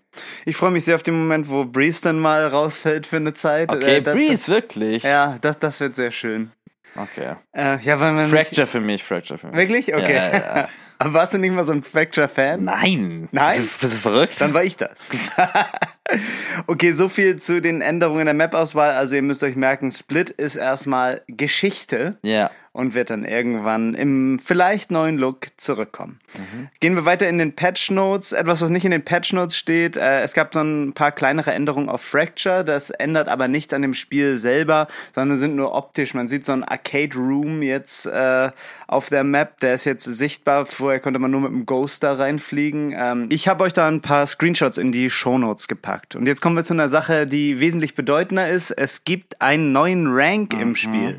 Ich 0.44 0.56
freue 0.56 0.70
mich 0.70 0.84
sehr 0.84 0.94
auf 0.94 1.02
den 1.02 1.14
Moment, 1.18 1.48
wo 1.48 1.64
Breeze 1.64 2.02
dann 2.02 2.18
mal 2.18 2.46
rausfällt 2.46 3.06
für 3.06 3.16
eine 3.16 3.34
Zeit. 3.34 3.70
Okay, 3.70 3.96
Äh, 3.96 4.02
das, 4.02 4.14
Breeze, 4.14 4.48
wirklich? 4.48 5.02
Das, 5.02 5.10
ja, 5.10 5.38
das, 5.40 5.58
das 5.58 5.80
wird 5.80 5.96
sehr 5.96 6.10
schön. 6.10 6.50
Okay. 6.96 7.34
Äh, 7.52 7.78
ja, 7.80 7.98
weil 7.98 8.12
man. 8.12 8.28
Fracture 8.28 8.66
für 8.66 8.80
mich, 8.80 9.02
Fracture 9.02 9.38
für 9.38 9.48
mich. 9.48 9.56
Wirklich? 9.56 9.94
Okay. 9.94 10.14
Ja, 10.14 10.28
ja, 10.30 10.56
ja. 10.56 10.68
Aber 10.98 11.12
warst 11.14 11.34
du 11.34 11.38
nicht 11.38 11.52
mal 11.52 11.64
so 11.64 11.72
ein 11.72 11.82
Fracture-Fan? 11.82 12.62
Nein. 12.64 13.28
Nein? 13.32 13.56
Bist 13.58 13.74
du, 13.74 13.80
bist 13.80 13.94
du 13.94 13.98
verrückt? 13.98 14.40
Dann 14.40 14.54
war 14.54 14.62
ich 14.62 14.76
das. 14.76 15.08
okay, 16.66 16.92
so 16.92 17.08
viel 17.08 17.36
zu 17.36 17.60
den 17.60 17.80
Änderungen 17.80 18.26
der 18.26 18.34
Map-Auswahl. 18.34 18.92
Also 18.92 19.16
ihr 19.16 19.22
müsst 19.22 19.42
euch 19.42 19.56
merken, 19.56 19.92
Split 19.92 20.30
ist 20.30 20.56
erstmal 20.56 21.22
Geschichte 21.28 22.18
ja. 22.22 22.50
und 22.72 22.94
wird 22.94 23.08
dann 23.08 23.24
irgendwann 23.24 23.94
im 23.94 24.38
vielleicht 24.38 24.90
neuen 24.90 25.16
Look 25.16 25.46
zurückkommen. 25.56 26.20
Gehen 26.80 26.94
wir 26.94 27.06
weiter 27.06 27.28
in 27.28 27.38
den 27.38 27.56
Patch 27.56 27.90
Notes. 27.90 28.32
Etwas, 28.32 28.60
was 28.60 28.68
nicht 28.68 28.84
in 28.84 28.90
den 28.90 29.04
Patch 29.04 29.32
Notes 29.32 29.56
steht. 29.56 29.96
Äh, 29.96 30.20
es 30.20 30.34
gab 30.34 30.52
so 30.52 30.60
ein 30.60 30.92
paar 30.92 31.10
kleinere 31.10 31.52
Änderungen 31.52 31.88
auf 31.88 32.02
Fracture. 32.02 32.64
Das 32.64 32.90
ändert 32.90 33.28
aber 33.28 33.48
nichts 33.48 33.72
an 33.72 33.82
dem 33.82 33.94
Spiel 33.94 34.36
selber, 34.36 34.88
sondern 35.14 35.38
sind 35.38 35.56
nur 35.56 35.72
optisch. 35.74 36.12
Man 36.12 36.28
sieht 36.28 36.44
so 36.44 36.52
ein 36.52 36.64
Arcade 36.64 37.16
Room 37.16 37.62
jetzt 37.62 38.04
äh, 38.06 38.50
auf 38.88 39.08
der 39.08 39.24
Map. 39.24 39.60
Der 39.60 39.74
ist 39.74 39.84
jetzt 39.84 40.04
sichtbar. 40.04 40.66
Vorher 40.66 41.00
konnte 41.00 41.18
man 41.18 41.30
nur 41.30 41.40
mit 41.40 41.50
dem 41.50 41.64
Ghost 41.64 42.02
da 42.02 42.12
reinfliegen. 42.12 42.94
Ähm, 42.94 43.26
ich 43.30 43.48
habe 43.48 43.64
euch 43.64 43.72
da 43.72 43.88
ein 43.88 44.02
paar 44.02 44.26
Screenshots 44.26 44.76
in 44.76 44.92
die 44.92 45.08
Show 45.08 45.38
Notes 45.38 45.66
gepackt. 45.66 45.93
Und 46.16 46.26
jetzt 46.26 46.40
kommen 46.40 46.56
wir 46.56 46.64
zu 46.64 46.74
einer 46.74 46.88
Sache, 46.88 47.26
die 47.26 47.60
wesentlich 47.60 47.94
bedeutender 47.94 48.48
ist. 48.48 48.70
Es 48.70 49.04
gibt 49.04 49.40
einen 49.40 49.72
neuen 49.72 50.06
Rank 50.08 50.52
im 50.54 50.74
Spiel. 50.74 51.18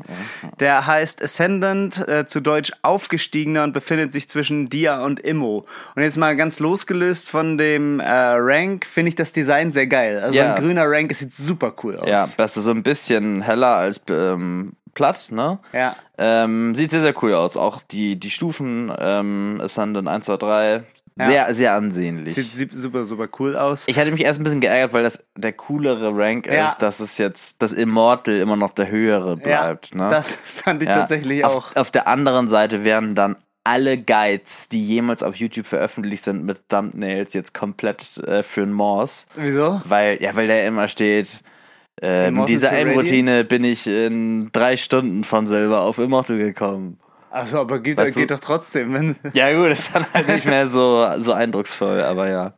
Der 0.60 0.86
heißt 0.86 1.22
Ascendant, 1.22 2.06
äh, 2.08 2.26
zu 2.26 2.40
Deutsch 2.40 2.72
Aufgestiegener 2.82 3.64
und 3.64 3.72
befindet 3.72 4.12
sich 4.12 4.28
zwischen 4.28 4.68
Dia 4.68 5.04
und 5.04 5.20
Immo. 5.20 5.66
Und 5.94 6.02
jetzt 6.02 6.18
mal 6.18 6.36
ganz 6.36 6.58
losgelöst 6.60 7.30
von 7.30 7.58
dem 7.58 8.00
äh, 8.00 8.04
Rank, 8.08 8.86
finde 8.86 9.08
ich 9.10 9.14
das 9.16 9.32
Design 9.32 9.72
sehr 9.72 9.86
geil. 9.86 10.20
Also 10.20 10.36
Ja. 10.36 10.54
ein 10.54 10.62
grüner 10.62 10.84
Rank, 10.90 11.10
es 11.12 11.20
sieht 11.20 11.32
super 11.34 11.74
cool 11.82 11.96
aus. 11.96 12.08
Ja, 12.08 12.28
das 12.36 12.56
ist 12.56 12.64
so 12.64 12.70
ein 12.70 12.82
bisschen 12.82 13.42
heller 13.42 13.76
als 13.76 14.00
ähm, 14.10 14.72
platt, 14.94 15.28
ne? 15.30 15.58
Ja. 15.72 15.94
Ähm, 16.18 16.74
sieht 16.74 16.90
sehr, 16.90 17.00
sehr 17.02 17.14
cool 17.22 17.34
aus. 17.34 17.56
Auch 17.56 17.82
die, 17.82 18.16
die 18.18 18.30
Stufen, 18.30 18.90
ähm, 18.98 19.60
Ascendant 19.62 20.08
1, 20.08 20.24
2, 20.26 20.36
3, 20.36 20.82
Ja. 21.18 21.26
sehr, 21.26 21.54
sehr 21.54 21.72
ansehnlich. 21.74 22.34
Sieht 22.34 22.52
sie- 22.52 22.68
super, 22.72 23.06
super 23.06 23.26
cool 23.38 23.56
aus. 23.56 23.84
ich 23.88 23.98
hatte 23.98 24.10
mich 24.10 24.22
erst 24.22 24.38
ein 24.38 24.42
bisschen 24.44 24.60
geärgert, 24.60 24.92
weil 24.92 25.02
das 25.02 25.18
der 25.34 25.52
coolere 25.54 26.10
Rank 26.14 26.46
Ja. 26.46 26.68
ist, 26.68 26.78
dass 26.82 27.00
es 27.00 27.16
jetzt 27.16 27.62
das 27.62 27.72
Immortal 27.72 28.36
immer 28.36 28.56
noch 28.56 28.70
der 28.70 28.90
höhere 28.90 29.36
bleibt. 29.36 29.94
ja, 29.94 29.96
ne? 29.96 30.10
das 30.10 30.32
fand 30.34 30.82
ich 30.82 30.88
tatsächlich 30.88 31.42
auf, 31.44 31.54
auch. 31.54 31.76
Auf 31.76 31.90
der 31.90 32.06
anderen 32.06 32.48
Seite 32.48 32.84
werden 32.84 33.14
dann 33.14 33.36
alle 33.64 33.96
Guides, 33.98 34.68
die 34.68 34.86
jemals 34.86 35.22
auf 35.22 35.34
YouTube 35.36 35.66
veröffentlicht 35.66 36.22
sind 36.22 36.44
mit 36.44 36.68
Thumbnails, 36.68 37.32
jetzt 37.34 37.52
komplett 37.54 38.18
äh, 38.18 38.42
für 38.42 38.62
einen 38.62 38.72
Morse. 38.74 39.24
Wieso? 39.34 39.80
Weil, 39.86 40.22
ja, 40.22 40.36
weil 40.36 40.46
da 40.46 40.58
immer 40.60 40.86
steht, 40.86 41.42
äh, 42.02 42.30
mit 42.30 42.48
dieser 42.48 42.70
Aim-Routine 42.72 43.42
bin 43.44 43.64
ich 43.64 43.86
in 43.86 44.50
drei 44.52 44.76
Stunden 44.76 45.24
von 45.24 45.46
Silber 45.46 45.80
auf 45.80 45.98
Immortal 45.98 46.36
gekommen. 46.38 47.00
Also, 47.36 47.60
aber 47.60 47.80
geht, 47.80 47.98
Weißt 47.98 48.16
du- 48.16 48.20
geht 48.20 48.30
doch 48.30 48.40
trotzdem. 48.40 48.94
Wenn, 48.94 49.16
Ja, 49.34 49.52
gut, 49.52 49.70
ist 49.70 49.94
dann 49.94 50.06
halt 50.14 50.26
nicht 50.28 50.46
mehr 50.46 50.66
so, 50.68 51.06
so 51.18 51.32
eindrucksvoll, 51.32 52.00
aber 52.02 52.28
ja. 52.30 52.54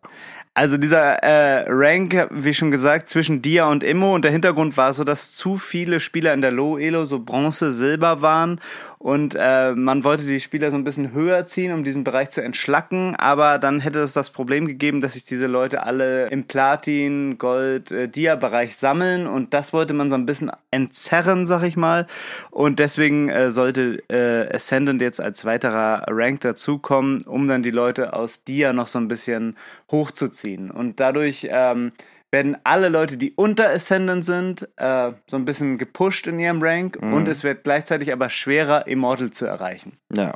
Also 0.55 0.77
dieser 0.77 1.23
äh, 1.23 1.67
Rank, 1.69 2.29
wie 2.31 2.53
schon 2.53 2.71
gesagt, 2.73 3.07
zwischen 3.07 3.43
Dia 3.43 3.69
und 3.69 3.85
Immo 3.85 4.13
und 4.15 4.25
der 4.25 4.33
Hintergrund 4.33 4.77
war 4.77 4.93
so, 4.93 5.05
dass 5.05 5.33
zu 5.33 5.57
viele 5.57 6.01
Spieler 6.01 6.35
in 6.35 6.41
der 6.41 6.51
Low 6.51 6.79
Elo 6.79 7.07
so 7.07 7.21
Bronze, 7.21 7.73
Silber 7.73 8.23
waren 8.23 8.61
und 8.99 9.37
äh, 9.39 9.75
man 9.75 10.03
wollte 10.03 10.25
die 10.25 10.41
Spieler 10.41 10.73
so 10.73 10.77
ein 10.77 10.83
bisschen 10.83 11.13
höher 11.13 11.47
ziehen, 11.47 11.73
um 11.73 11.85
diesen 11.85 12.03
Bereich 12.03 12.31
zu 12.31 12.43
entschlacken, 12.43 13.15
aber 13.15 13.59
dann 13.59 13.79
hätte 13.79 14.01
es 14.01 14.13
das 14.13 14.31
Problem 14.31 14.67
gegeben, 14.67 15.01
dass 15.01 15.13
sich 15.13 15.25
diese 15.25 15.47
Leute 15.47 15.85
alle 15.85 16.27
im 16.29 16.45
Platin, 16.45 17.39
Gold, 17.39 17.93
äh, 17.93 18.09
Dia-Bereich 18.09 18.77
sammeln. 18.77 19.29
Und 19.29 19.55
das 19.55 19.73
wollte 19.73 19.95
man 19.95 20.11
so 20.11 20.17
ein 20.17 20.27
bisschen 20.27 20.51
entzerren, 20.73 21.47
sag 21.47 21.63
ich 21.63 21.77
mal. 21.77 22.07
Und 22.51 22.81
deswegen 22.81 23.29
äh, 23.29 23.53
sollte 23.53 24.03
äh, 24.09 24.53
Ascendant 24.53 25.01
jetzt 25.01 25.21
als 25.21 25.45
weiterer 25.45 26.05
Rank 26.09 26.41
dazukommen, 26.41 27.23
um 27.25 27.47
dann 27.47 27.63
die 27.63 27.71
Leute 27.71 28.15
aus 28.15 28.43
Dia 28.43 28.73
noch 28.73 28.89
so 28.89 28.99
ein 28.99 29.07
bisschen 29.07 29.57
hochzuziehen. 29.93 30.73
Und 30.73 30.99
dadurch 30.99 31.47
ähm, 31.51 31.93
werden 32.31 32.57
alle 32.65 32.89
Leute, 32.89 33.17
die 33.17 33.33
unter 33.33 33.71
Ascendant 33.71 34.25
sind, 34.25 34.69
äh, 34.77 35.13
so 35.27 35.37
ein 35.37 35.45
bisschen 35.45 35.79
gepusht 35.79 36.27
in 36.27 36.39
ihrem 36.39 36.63
Rank 36.63 36.99
und 37.01 37.27
es 37.29 37.43
wird 37.43 37.65
gleichzeitig 37.65 38.13
aber 38.13 38.29
schwerer, 38.31 38.87
Immortal 38.87 39.31
zu 39.31 39.47
erreichen. 39.47 39.99
Ja. 40.13 40.35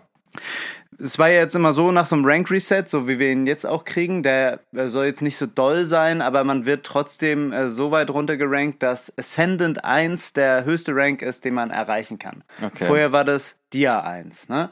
Es 0.99 1.19
war 1.19 1.29
ja 1.29 1.41
jetzt 1.41 1.57
immer 1.57 1.73
so 1.73 1.91
nach 1.91 2.07
so 2.07 2.15
einem 2.15 2.25
Rank 2.25 2.51
Reset, 2.51 2.85
so 2.87 3.09
wie 3.09 3.19
wir 3.19 3.31
ihn 3.33 3.47
jetzt 3.47 3.65
auch 3.65 3.85
kriegen, 3.85 4.23
der 4.23 4.61
äh, 4.75 4.89
soll 4.89 5.07
jetzt 5.07 5.21
nicht 5.21 5.37
so 5.37 5.47
doll 5.47 5.85
sein, 5.85 6.23
aber 6.23 6.45
man 6.45 6.65
wird 6.65 6.87
trotzdem 6.87 7.53
äh, 7.53 7.69
so 7.69 7.91
weit 7.91 8.11
runtergerankt, 8.11 8.83
dass 8.83 9.13
Ascendant 9.19 9.85
1 9.85 10.33
der 10.35 10.65
höchste 10.65 10.95
Rank 10.95 11.21
ist, 11.23 11.45
den 11.45 11.55
man 11.55 11.71
erreichen 11.71 12.19
kann. 12.19 12.45
Okay. 12.63 12.85
Vorher 12.87 13.13
war 13.13 13.25
das 13.25 13.57
Dia 13.73 14.01
1, 14.03 14.49
ne? 14.49 14.71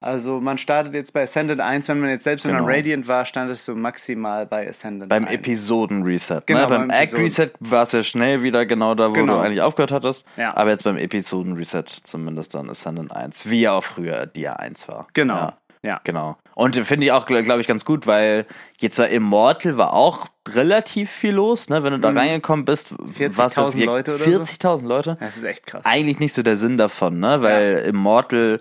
Also 0.00 0.40
man 0.40 0.58
startet 0.58 0.94
jetzt 0.94 1.12
bei 1.12 1.22
Ascendant 1.24 1.60
1, 1.60 1.88
wenn 1.88 1.98
man 1.98 2.10
jetzt 2.10 2.22
selbst 2.24 2.44
in 2.44 2.52
Genau. 2.52 2.64
einem 2.66 2.74
Radiant 2.76 3.08
war, 3.08 3.24
standest 3.26 3.66
du 3.66 3.74
maximal 3.74 4.46
bei 4.46 4.68
Ascendant 4.68 5.08
Beim 5.08 5.24
1. 5.24 5.32
Episoden-Reset. 5.34 6.42
Genau, 6.46 6.60
ne? 6.60 6.66
Beim 6.68 6.88
beim 6.88 6.90
Act-Reset 6.90 7.50
war 7.58 7.82
es 7.82 7.92
ja 7.92 8.02
schnell 8.04 8.42
wieder 8.42 8.64
genau 8.64 8.94
da, 8.94 9.08
wo 9.10 9.14
Genau. 9.14 9.34
du 9.34 9.40
eigentlich 9.40 9.60
aufgehört 9.62 9.90
hattest. 9.90 10.24
Ja. 10.36 10.56
Aber 10.56 10.70
jetzt 10.70 10.84
beim 10.84 10.96
Episoden-Reset 10.96 11.82
zumindest 12.04 12.54
dann 12.54 12.70
Ascendant 12.70 13.10
1, 13.14 13.50
wie 13.50 13.62
ja 13.62 13.72
auch 13.72 13.82
früher 13.84 14.26
Dia 14.26 14.52
1 14.54 14.86
war. 14.88 15.08
Genau. 15.14 15.34
Ja. 15.34 15.58
Ja. 15.82 16.00
Genau. 16.04 16.36
Und 16.54 16.74
finde 16.76 17.06
ich 17.06 17.12
auch, 17.12 17.24
glaube 17.26 17.60
ich, 17.60 17.66
ganz 17.68 17.84
gut, 17.84 18.06
weil 18.08 18.46
jetzt 18.80 18.98
war 18.98 19.08
Immortal 19.08 19.76
war 19.78 19.94
auch 19.94 20.26
relativ 20.48 21.08
viel 21.10 21.32
los, 21.34 21.68
ne? 21.68 21.82
Wenn 21.84 21.92
du 21.92 22.00
da 22.00 22.10
reingekommen 22.10 22.64
bist, 22.64 22.92
40.000 23.16 23.36
warst 23.38 23.56
du 23.58 23.74
wie- 23.74 23.82
Mhm. 23.82 23.86
Leute 23.86 24.14
oder 24.16 24.24
so? 24.24 24.30
40.000 24.30 24.86
Leute? 24.88 25.16
Das 25.20 25.36
ist 25.36 25.44
echt 25.44 25.66
krass. 25.66 25.84
Eigentlich 25.84 26.18
nicht 26.18 26.32
so 26.34 26.42
der 26.42 26.56
Sinn 26.56 26.78
davon, 26.78 27.20
ne? 27.20 27.42
Weil 27.42 27.84
Immortal 27.86 28.58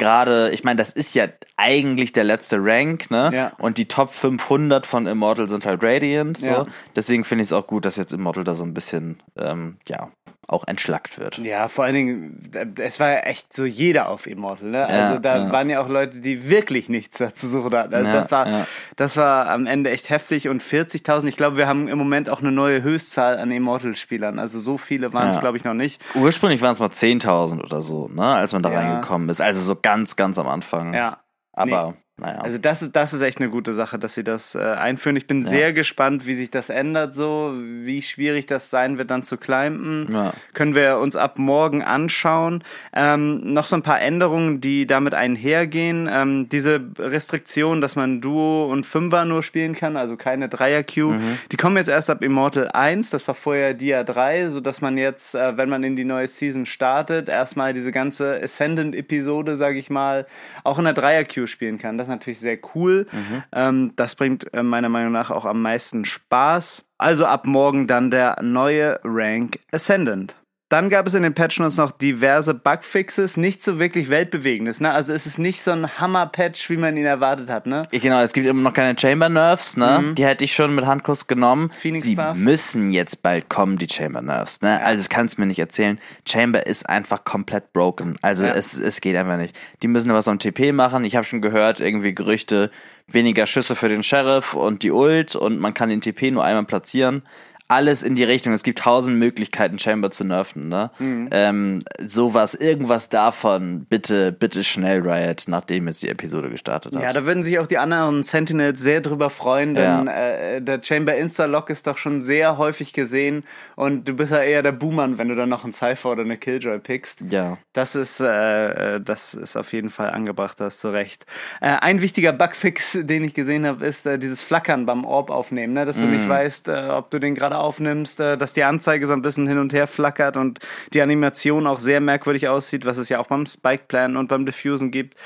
gerade, 0.00 0.50
ich 0.50 0.64
meine, 0.64 0.78
das 0.78 0.90
ist 0.90 1.14
ja 1.14 1.28
eigentlich 1.60 2.12
der 2.12 2.24
letzte 2.24 2.58
Rank, 2.60 3.10
ne? 3.10 3.30
Ja. 3.32 3.52
Und 3.58 3.76
die 3.76 3.86
Top 3.86 4.12
500 4.12 4.86
von 4.86 5.06
Immortal 5.06 5.48
sind 5.48 5.66
halt 5.66 5.82
Radiant, 5.84 6.38
so. 6.38 6.46
Ja. 6.46 6.62
Deswegen 6.96 7.24
finde 7.24 7.42
ich 7.42 7.48
es 7.48 7.52
auch 7.52 7.66
gut, 7.66 7.84
dass 7.84 7.96
jetzt 7.96 8.12
Immortal 8.12 8.44
da 8.44 8.54
so 8.54 8.64
ein 8.64 8.72
bisschen, 8.72 9.22
ähm, 9.36 9.76
ja, 9.86 10.10
auch 10.50 10.66
entschlackt 10.66 11.18
wird. 11.18 11.38
Ja, 11.38 11.68
vor 11.68 11.84
allen 11.84 11.94
Dingen, 11.94 12.50
äh, 12.54 12.82
es 12.82 12.98
war 12.98 13.10
ja 13.10 13.18
echt 13.20 13.52
so 13.52 13.64
jeder 13.64 14.08
auf 14.08 14.26
Immortal, 14.26 14.70
ne? 14.70 14.78
Ja, 14.78 14.86
also 14.86 15.18
da 15.20 15.44
ja. 15.44 15.52
waren 15.52 15.70
ja 15.70 15.80
auch 15.80 15.88
Leute, 15.88 16.20
die 16.20 16.48
wirklich 16.48 16.88
nichts 16.88 17.18
dazu 17.18 17.46
suchen 17.46 17.72
hatten. 17.72 17.94
Also 17.94 18.08
Ja, 18.08 18.14
das 18.14 18.32
war, 18.32 18.66
das 18.96 19.16
war 19.16 19.48
am 19.48 19.66
Ende 19.66 19.90
echt 19.90 20.10
heftig 20.10 20.48
und 20.48 20.62
40.000. 20.62 21.26
Ich 21.26 21.36
glaube, 21.36 21.56
wir 21.56 21.68
haben 21.68 21.86
im 21.86 21.98
Moment 21.98 22.28
auch 22.28 22.40
eine 22.40 22.50
neue 22.50 22.82
Höchstzahl 22.82 23.38
an 23.38 23.50
Immortal-Spielern. 23.50 24.38
Also 24.38 24.58
so 24.58 24.76
viele 24.76 25.12
waren 25.12 25.28
es, 25.28 25.38
glaube 25.38 25.56
ich, 25.56 25.64
noch 25.64 25.74
nicht. 25.74 26.00
Ursprünglich 26.14 26.62
waren 26.62 26.72
es 26.72 26.80
mal 26.80 26.88
10.000 26.88 27.62
oder 27.62 27.80
so, 27.80 28.08
ne? 28.08 28.24
Als 28.24 28.52
man 28.52 28.62
da 28.62 28.70
reingekommen 28.70 29.28
ist. 29.28 29.40
Also 29.40 29.62
so 29.62 29.76
ganz, 29.80 30.16
ganz 30.16 30.38
am 30.38 30.48
Anfang. 30.48 30.94
Ja. 30.94 31.18
Aber, 31.60 31.94
naja. 32.20 32.40
Also 32.40 32.58
das 32.58 32.82
ist, 32.82 32.94
das 32.94 33.12
ist 33.12 33.22
echt 33.22 33.38
eine 33.38 33.50
gute 33.50 33.72
Sache, 33.72 33.98
dass 33.98 34.14
sie 34.14 34.24
das 34.24 34.54
äh, 34.54 34.58
einführen. 34.58 35.16
Ich 35.16 35.26
bin 35.26 35.42
sehr 35.42 35.72
gespannt, 35.72 36.26
wie 36.26 36.34
sich 36.34 36.50
das 36.50 36.68
ändert 36.68 37.14
so, 37.14 37.54
wie 37.56 38.02
schwierig 38.02 38.46
das 38.46 38.70
sein 38.70 38.98
wird, 38.98 39.10
dann 39.10 39.22
zu 39.22 39.36
climben. 39.36 40.06
Ja. 40.12 40.32
Können 40.52 40.74
wir 40.74 40.98
uns 40.98 41.16
ab 41.16 41.38
morgen 41.38 41.82
anschauen. 41.82 42.62
Ähm, 42.92 43.52
noch 43.52 43.66
so 43.66 43.76
ein 43.76 43.82
paar 43.82 44.00
Änderungen, 44.00 44.60
die 44.60 44.86
damit 44.86 45.14
einhergehen. 45.14 46.08
Ähm, 46.12 46.48
diese 46.48 46.80
Restriktion, 46.98 47.80
dass 47.80 47.96
man 47.96 48.20
Duo 48.20 48.66
und 48.70 48.84
Fünfer 48.84 49.24
nur 49.24 49.42
spielen 49.42 49.74
kann, 49.74 49.96
also 49.96 50.16
keine 50.16 50.48
Dreier-Queue, 50.48 51.18
die 51.50 51.56
kommen 51.56 51.76
jetzt 51.76 51.88
erst 51.88 52.10
ab 52.10 52.22
Immortal 52.22 52.68
1, 52.68 53.10
das 53.10 53.26
war 53.26 53.34
vorher 53.34 53.74
Dia 53.74 54.04
3, 54.04 54.50
so 54.50 54.60
dass 54.60 54.80
man 54.80 54.98
jetzt, 54.98 55.34
äh, 55.34 55.56
wenn 55.56 55.68
man 55.68 55.82
in 55.82 55.96
die 55.96 56.04
neue 56.04 56.28
Season 56.28 56.66
startet, 56.66 57.28
erstmal 57.28 57.72
diese 57.72 57.92
ganze 57.92 58.40
Ascendant-Episode, 58.42 59.56
sage 59.56 59.78
ich 59.78 59.88
mal, 59.88 60.26
auch 60.64 60.78
in 60.78 60.84
der 60.84 60.94
Dreier-Queue 60.94 61.46
spielen 61.46 61.78
kann. 61.78 61.96
Das 61.96 62.09
natürlich 62.10 62.40
sehr 62.40 62.58
cool. 62.74 63.06
Ähm, 63.52 63.92
das 63.96 64.14
bringt 64.14 64.52
äh, 64.52 64.62
meiner 64.62 64.88
Meinung 64.88 65.12
nach 65.12 65.30
auch 65.30 65.44
am 65.46 65.62
meisten 65.62 66.04
Spaß. 66.04 66.84
Also 66.98 67.24
ab 67.24 67.46
morgen 67.46 67.86
dann 67.86 68.10
der 68.10 68.42
neue 68.42 69.00
Rank 69.04 69.58
Ascendant. 69.72 70.36
Dann 70.70 70.88
gab 70.88 71.04
es 71.08 71.14
in 71.14 71.24
den 71.24 71.34
Patch 71.34 71.58
Notes 71.58 71.76
noch 71.78 71.90
diverse 71.90 72.54
Bugfixes, 72.54 73.36
nicht 73.36 73.60
so 73.60 73.80
wirklich 73.80 74.08
weltbewegendes. 74.08 74.80
Ne? 74.80 74.92
Also 74.92 75.12
es 75.12 75.26
ist 75.26 75.36
nicht 75.36 75.62
so 75.62 75.72
ein 75.72 75.98
Hammer-Patch, 75.98 76.70
wie 76.70 76.76
man 76.76 76.96
ihn 76.96 77.04
erwartet 77.06 77.50
hat. 77.50 77.66
Ne? 77.66 77.88
Genau, 77.90 78.20
es 78.22 78.32
gibt 78.32 78.46
immer 78.46 78.62
noch 78.62 78.72
keine 78.72 78.96
Chamber 78.96 79.28
Nerves, 79.28 79.76
ne? 79.76 79.98
Mhm. 80.00 80.14
Die 80.14 80.24
hätte 80.24 80.44
ich 80.44 80.54
schon 80.54 80.72
mit 80.76 80.86
Handkuss 80.86 81.26
genommen. 81.26 81.72
Phoenix 81.76 82.06
Sie 82.06 82.14
Buff. 82.14 82.36
müssen 82.36 82.92
jetzt 82.92 83.20
bald 83.20 83.48
kommen, 83.50 83.78
die 83.78 83.88
Chamber 83.88 84.22
Nerves, 84.22 84.62
ne? 84.62 84.80
Also, 84.84 85.00
das 85.00 85.08
kannst 85.08 85.36
du 85.36 85.40
mir 85.40 85.48
nicht 85.48 85.58
erzählen. 85.58 85.98
Chamber 86.24 86.64
ist 86.64 86.88
einfach 86.88 87.24
komplett 87.24 87.72
broken. 87.72 88.16
Also, 88.22 88.44
Ja. 88.44 88.54
es, 88.54 88.78
es 88.78 89.00
geht 89.00 89.16
einfach 89.16 89.38
nicht. 89.38 89.56
Die 89.82 89.88
müssen 89.88 90.12
was 90.14 90.28
am 90.28 90.38
TP 90.38 90.70
machen. 90.70 91.02
Ich 91.04 91.16
habe 91.16 91.26
schon 91.26 91.42
gehört, 91.42 91.80
irgendwie 91.80 92.14
Gerüchte, 92.14 92.70
weniger 93.08 93.46
Schüsse 93.46 93.74
für 93.74 93.88
den 93.88 94.04
Sheriff 94.04 94.54
und 94.54 94.84
die 94.84 94.92
Ult 94.92 95.34
und 95.34 95.58
man 95.58 95.74
kann 95.74 95.88
den 95.88 96.00
TP 96.00 96.30
nur 96.30 96.44
einmal 96.44 96.64
platzieren. 96.64 97.22
Alles 97.70 98.02
in 98.02 98.16
die 98.16 98.24
Richtung. 98.24 98.52
Es 98.52 98.64
gibt 98.64 98.80
tausend 98.80 99.16
Möglichkeiten, 99.18 99.78
Chamber 99.78 100.10
zu 100.10 100.24
nerven, 100.24 100.68
ne? 100.68 100.90
Mhm. 100.98 101.28
Ähm, 101.30 101.80
sowas, 102.04 102.54
irgendwas 102.54 103.08
davon, 103.08 103.86
bitte, 103.88 104.32
bitte 104.32 104.64
schnell, 104.64 105.00
Riot, 105.08 105.44
nachdem 105.46 105.86
jetzt 105.86 106.02
die 106.02 106.08
Episode 106.08 106.50
gestartet 106.50 106.96
hat. 106.96 107.02
Ja, 107.02 107.12
da 107.12 107.24
würden 107.24 107.44
sich 107.44 107.60
auch 107.60 107.68
die 107.68 107.78
anderen 107.78 108.24
Sentinels 108.24 108.80
sehr 108.80 109.00
drüber 109.00 109.30
freuen, 109.30 109.76
denn 109.76 110.06
Ja. 110.06 110.12
äh, 110.12 110.60
der 110.60 110.80
Chamber 110.82 111.14
Insta-Lock 111.16 111.70
ist 111.70 111.86
doch 111.86 111.96
schon 111.96 112.20
sehr 112.20 112.58
häufig 112.58 112.92
gesehen 112.92 113.44
und 113.76 114.08
du 114.08 114.14
bist 114.14 114.32
ja 114.32 114.42
eher 114.42 114.62
der 114.64 114.72
Boomer, 114.72 115.16
wenn 115.18 115.28
du 115.28 115.36
dann 115.36 115.48
noch 115.48 115.62
einen 115.62 115.72
Cypher 115.72 116.10
oder 116.10 116.22
eine 116.22 116.36
Killjoy 116.38 116.78
pickst. 116.80 117.20
ja. 117.30 117.56
Das 117.72 117.94
ist, 117.94 118.18
äh, 118.18 118.96
äh, 118.96 119.00
das 119.00 119.32
ist 119.32 119.56
auf 119.56 119.72
jeden 119.72 119.90
Fall 119.90 120.10
angebracht, 120.10 120.58
da 120.58 120.64
hast 120.64 120.82
du 120.82 120.88
recht. 120.88 121.24
Äh, 121.60 121.68
ein 121.80 122.02
wichtiger 122.02 122.32
Bugfix, 122.32 122.98
den 123.00 123.22
ich 123.22 123.32
gesehen 123.32 123.64
habe, 123.64 123.86
ist 123.86 124.06
äh, 124.06 124.18
dieses 124.18 124.42
Flackern 124.42 124.86
beim 124.86 125.04
Orb 125.04 125.30
aufnehmen, 125.30 125.74
ne? 125.74 125.84
dass 125.84 125.98
du 125.98 126.06
nicht 126.06 126.28
weißt, 126.28 126.66
äh, 126.66 126.88
ob 126.90 127.10
du 127.12 127.20
den 127.20 127.36
gerade 127.36 127.59
aufnimmst, 127.60 128.20
äh, 128.20 128.36
dass 128.36 128.52
die 128.52 128.64
Anzeige 128.64 129.06
so 129.06 129.12
ein 129.12 129.22
bisschen 129.22 129.46
hin 129.46 129.58
und 129.58 129.72
her 129.72 129.86
flackert 129.86 130.36
und 130.36 130.58
die 130.92 131.02
Animation 131.02 131.66
auch 131.66 131.78
sehr 131.78 132.00
merkwürdig 132.00 132.48
aussieht, 132.48 132.84
was 132.86 132.98
es 132.98 133.08
ja 133.08 133.18
auch 133.18 133.26
beim 133.26 133.46
Spike 133.46 133.84
Plan 133.88 134.16
und 134.16 134.28
beim 134.28 134.46
Diffusen 134.46 134.90
gibt. 134.90 135.16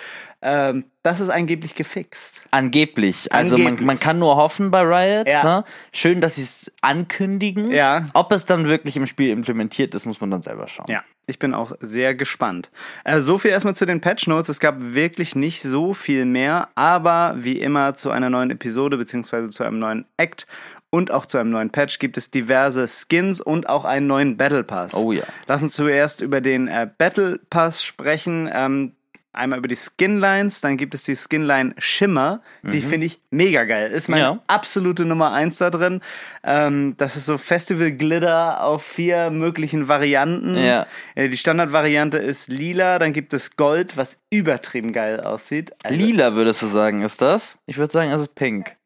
Ähm, 0.47 0.85
das 1.03 1.20
ist 1.20 1.31
angeblich 1.31 1.75
gefixt. 1.75 2.42
Angeblich. 2.51 3.33
Also 3.33 3.57
Man, 3.57 3.68
Angeblich. 3.68 3.87
man 3.87 3.99
kann 3.99 4.18
nur 4.18 4.37
hoffen 4.37 4.70
bei 4.70 4.83
Riot. 4.83 5.27
Ja. 5.27 5.42
Ne? 5.42 5.64
Schön, 5.92 6.20
dass 6.20 6.37
sie 6.37 6.42
es 6.42 6.70
ankündigen. 6.83 7.70
Ja. 7.70 8.09
Ob 8.12 8.31
es 8.31 8.44
dann 8.44 8.68
wirklich 8.68 8.97
im 8.97 9.07
Spiel 9.07 9.31
implementiert 9.31 9.94
ist, 9.94 10.05
muss 10.05 10.20
man 10.20 10.31
dann 10.31 10.42
selber 10.42 10.68
schauen. 10.68 10.87
Ja, 10.88 11.03
ich 11.27 11.38
bin 11.38 11.55
auch 11.55 11.73
sehr 11.81 12.14
gespannt. 12.14 12.70
Äh, 13.05 13.23
so 13.23 13.38
viel 13.38 13.53
erstmal 13.53 13.75
zu 13.75 13.87
den 13.87 14.03
Patch 14.03 14.27
Notes. 14.27 14.51
Es 14.51 14.61
gab 14.61 14.77
wirklich 14.79 15.35
nicht 15.35 15.62
so 15.62 15.94
viel 15.94 16.27
mehr, 16.27 16.68
aber 16.75 17.37
wie 17.38 17.59
immer 17.59 17.94
zu 17.94 18.11
einer 18.11 18.29
neuen 18.29 18.51
Episode 18.51 18.99
beziehungsweise 18.99 19.49
zu 19.49 19.64
einem 19.64 19.79
neuen 19.79 20.05
Act 20.18 20.47
und 20.95 21.11
auch 21.11 21.27
zu 21.27 21.39
einem 21.39 21.51
neuen 21.51 21.71
Patch 21.71 21.99
gibt 21.99 22.17
es 22.17 22.31
diverse 22.31 22.87
Skins 22.87 23.41
und 23.41 23.69
auch 23.69 23.85
einen 23.85 24.07
neuen 24.07 24.37
Battle 24.37 24.63
Pass. 24.63 24.95
Oh 24.95 25.11
ja. 25.13 25.25
Lass 25.49 25.61
uns 25.63 25.75
zuerst 25.75 26.21
über 26.21 26.41
den 26.41 26.69
äh, 26.69 26.89
Battle 26.99 27.41
Pass 27.51 27.83
sprechen. 27.85 28.49
Ähm, 28.53 28.93
Einmal 29.37 29.59
über 29.59 29.67
die 29.67 29.75
Skinlines, 29.75 30.61
dann 30.61 30.77
gibt 30.77 30.95
es 30.95 31.03
die 31.03 31.17
Skinline 31.17 31.75
Shimmer, 31.79 32.41
die 32.63 32.81
finde 32.81 33.07
ich 33.09 33.19
mega 33.31 33.65
geil. 33.65 33.91
Ist 33.91 34.09
meine 34.09 34.23
Ja. 34.23 34.39
absolute 34.47 35.05
Nummer 35.05 35.33
eins 35.33 35.59
da 35.59 35.71
drin. 35.71 36.03
Ähm, 36.45 36.95
das 36.99 37.17
ist 37.17 37.27
so 37.27 37.37
Festival 37.37 37.91
Glitter 37.91 38.63
auf 38.63 38.85
vier 38.85 39.31
möglichen 39.33 39.89
Varianten. 39.89 40.57
Ja. 40.57 40.87
Äh, 41.17 41.29
Die 41.31 41.37
Standardvariante 41.37 42.19
ist 42.19 42.47
lila, 42.49 43.01
dann 43.01 43.13
gibt 43.13 43.35
es 43.35 43.57
Gold, 43.57 43.97
was 43.97 44.19
übertrieben 44.31 44.93
geil 44.93 45.21
aussieht. 45.21 45.73
Also, 45.83 45.97
Lila 45.99 46.37
würdest 46.37 46.63
du 46.63 46.67
sagen, 46.67 47.03
ist 47.03 47.21
das? 47.21 47.59
Ich 47.67 47.77
würde 47.77 47.93
sagen, 47.93 48.13
es 48.13 48.21
ist 48.21 48.37
pink. 48.37 48.77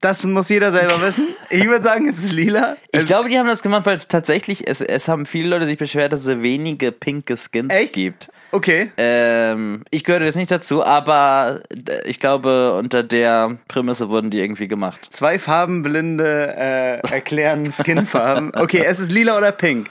Das 0.00 0.24
muss 0.24 0.48
jeder 0.48 0.72
selber 0.72 1.00
wissen. 1.00 1.28
Ich 1.50 1.64
würde 1.66 1.84
sagen, 1.84 2.08
es 2.08 2.18
ist 2.18 2.32
lila. 2.32 2.76
Ich 2.92 3.00
Es- 3.00 3.06
glaube, 3.06 3.28
die 3.28 3.38
haben 3.38 3.46
das 3.46 3.62
gemacht, 3.62 3.86
weil 3.86 3.98
tatsächlich, 3.98 4.66
es, 4.66 4.80
es 4.80 5.08
haben 5.08 5.26
viele 5.26 5.48
Leute 5.48 5.66
sich 5.66 5.78
beschwert, 5.78 6.12
dass 6.12 6.26
es 6.26 6.42
wenige 6.42 6.90
pinke 6.92 7.36
Skins 7.36 7.72
Echt? 7.72 7.92
gibt. 7.92 8.28
okay. 8.52 8.90
Ähm, 8.96 9.84
ich 9.90 10.02
gehöre 10.04 10.22
jetzt 10.22 10.36
nicht 10.36 10.50
dazu, 10.50 10.84
aber 10.84 11.60
ich 12.04 12.18
glaube, 12.20 12.72
unter 12.74 13.02
der 13.02 13.58
Prämisse 13.68 14.08
wurden 14.08 14.30
die 14.30 14.40
irgendwie 14.40 14.66
gemacht. 14.68 15.06
Zwei 15.10 15.38
Farbenblinde 15.38 16.54
äh, 16.56 17.08
erklären 17.14 17.70
Skinfarben. 17.72 18.52
Okay, 18.56 18.84
es 18.84 18.98
ist 19.00 19.12
lila 19.12 19.36
oder 19.38 19.52
pink. 19.52 19.88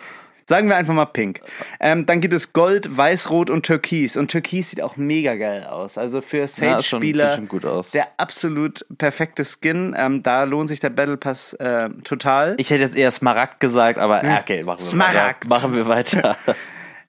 Sagen 0.48 0.70
wir 0.70 0.76
einfach 0.76 0.94
mal 0.94 1.06
pink. 1.06 1.42
Ähm, 1.80 2.06
dann 2.06 2.22
gibt 2.22 2.34
es 2.34 2.54
Gold, 2.54 2.96
Weiß-Rot 2.96 3.50
und 3.50 3.66
Türkis. 3.66 4.16
Und 4.16 4.30
Türkis 4.30 4.70
sieht 4.70 4.82
auch 4.82 4.96
mega 4.96 5.34
geil 5.36 5.64
aus. 5.66 5.98
Also 5.98 6.22
für 6.22 6.38
Ja, 6.42 6.48
Sage-Spieler 6.48 7.36
schon 7.36 7.48
gut 7.48 7.66
aus. 7.66 7.92
der 7.92 8.08
absolut 8.18 8.86
perfekte 9.00 9.44
Skin. 9.44 9.96
Ähm, 9.98 10.22
da 10.22 10.44
lohnt 10.44 10.70
sich 10.70 10.80
der 10.80 10.92
Battle 10.92 11.18
Pass 11.18 11.54
äh, 11.54 11.90
total. 12.04 12.54
Ich 12.60 12.70
hätte 12.70 12.82
jetzt 12.84 12.96
eher 12.96 13.10
Smaragd 13.10 13.60
gesagt, 13.60 13.98
aber 13.98 14.24
äh, 14.24 14.38
okay, 14.40 14.64
machen 14.64 14.80
wir 14.80 14.86
Smaragd. 14.86 15.46
weiter. 15.46 15.48
Machen 15.50 15.74
wir 15.76 15.88
weiter. 15.88 16.38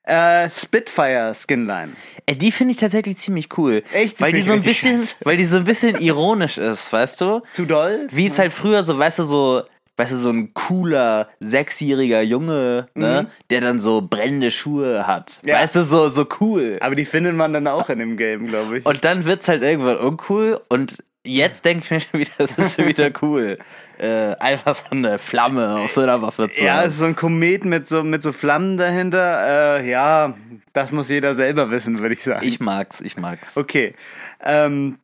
Äh, 0.04 0.48
Spitfire 0.50 1.34
Skinline. 1.34 1.92
Äh, 2.26 2.36
Die 2.36 2.52
finde 2.52 2.72
ich 2.72 2.78
tatsächlich 2.78 3.16
ziemlich 3.18 3.48
cool. 3.58 3.82
Echt? 3.92 4.18
Die 4.18 4.22
Weil 4.22 4.32
die 4.32 4.42
so 4.42 4.52
ein 4.52 4.62
bisschen, 4.62 4.98
scheiße. 4.98 5.16
weil 5.24 5.36
die 5.36 5.44
so 5.44 5.56
ein 5.56 5.64
bisschen 5.64 5.96
ironisch 6.00 6.58
ist, 6.58 6.92
weißt 6.92 7.20
du? 7.20 7.42
Zu 7.50 7.64
doll? 7.66 8.06
Wie 8.12 8.26
es 8.26 8.38
halt 8.38 8.52
früher 8.52 8.84
so, 8.84 8.96
weißt 8.98 9.18
du, 9.18 9.24
so, 9.24 9.62
weißt 9.96 10.12
du, 10.12 10.16
so 10.16 10.30
ein 10.30 10.54
cooler, 10.54 11.28
sechsjähriger 11.40 12.22
Junge, 12.22 12.88
ne, 12.94 13.26
der 13.50 13.60
dann 13.60 13.80
so 13.80 14.02
brennende 14.02 14.50
Schuhe 14.50 15.06
hat. 15.06 15.40
Mhm. 15.42 15.48
Ja. 15.48 15.56
Weißt 15.56 15.76
du, 15.76 15.82
so, 15.82 16.08
so 16.08 16.26
cool. 16.40 16.78
Aber 16.80 16.94
die 16.94 17.04
findet 17.04 17.34
man 17.34 17.52
dann 17.52 17.66
auch 17.66 17.88
in 17.88 17.98
dem 17.98 18.16
Game, 18.16 18.46
glaube 18.46 18.78
ich. 18.78 18.86
Und 18.86 19.04
dann 19.04 19.24
wird's 19.24 19.48
halt 19.48 19.62
irgendwann 19.62 19.96
uncool 19.96 20.60
und 20.68 21.02
jetzt 21.24 21.64
denke 21.64 21.84
ich 21.84 21.90
mir 21.90 22.00
schon 22.00 22.20
wieder, 22.20 22.30
das 22.38 22.52
ist 22.52 22.76
schon 22.76 22.88
wieder 22.88 23.10
cool. 23.22 23.58
Äh, 23.98 24.36
einfach 24.36 24.76
so 24.76 24.90
eine 24.90 25.18
Flamme 25.18 25.78
auf 25.78 25.92
so 25.92 26.02
einer 26.02 26.20
Waffe 26.20 26.50
zu 26.50 26.62
ja, 26.62 26.90
so 26.90 27.06
ein 27.06 27.16
Komet 27.16 27.64
mit 27.64 27.88
so, 27.88 28.02
mit 28.02 28.22
so 28.22 28.32
Flammen 28.32 28.76
dahinter. 28.76 29.78
Äh, 29.78 29.90
ja, 29.90 30.34
das 30.74 30.92
muss 30.92 31.08
jeder 31.08 31.34
selber 31.34 31.70
wissen, 31.70 31.98
würde 32.00 32.14
ich 32.14 32.22
sagen. 32.22 32.46
Ich 32.46 32.60
mag's, 32.60 33.00
ich 33.00 33.16
mag's. 33.16 33.56
Okay. 33.56 33.94
Ähm, 34.44 34.98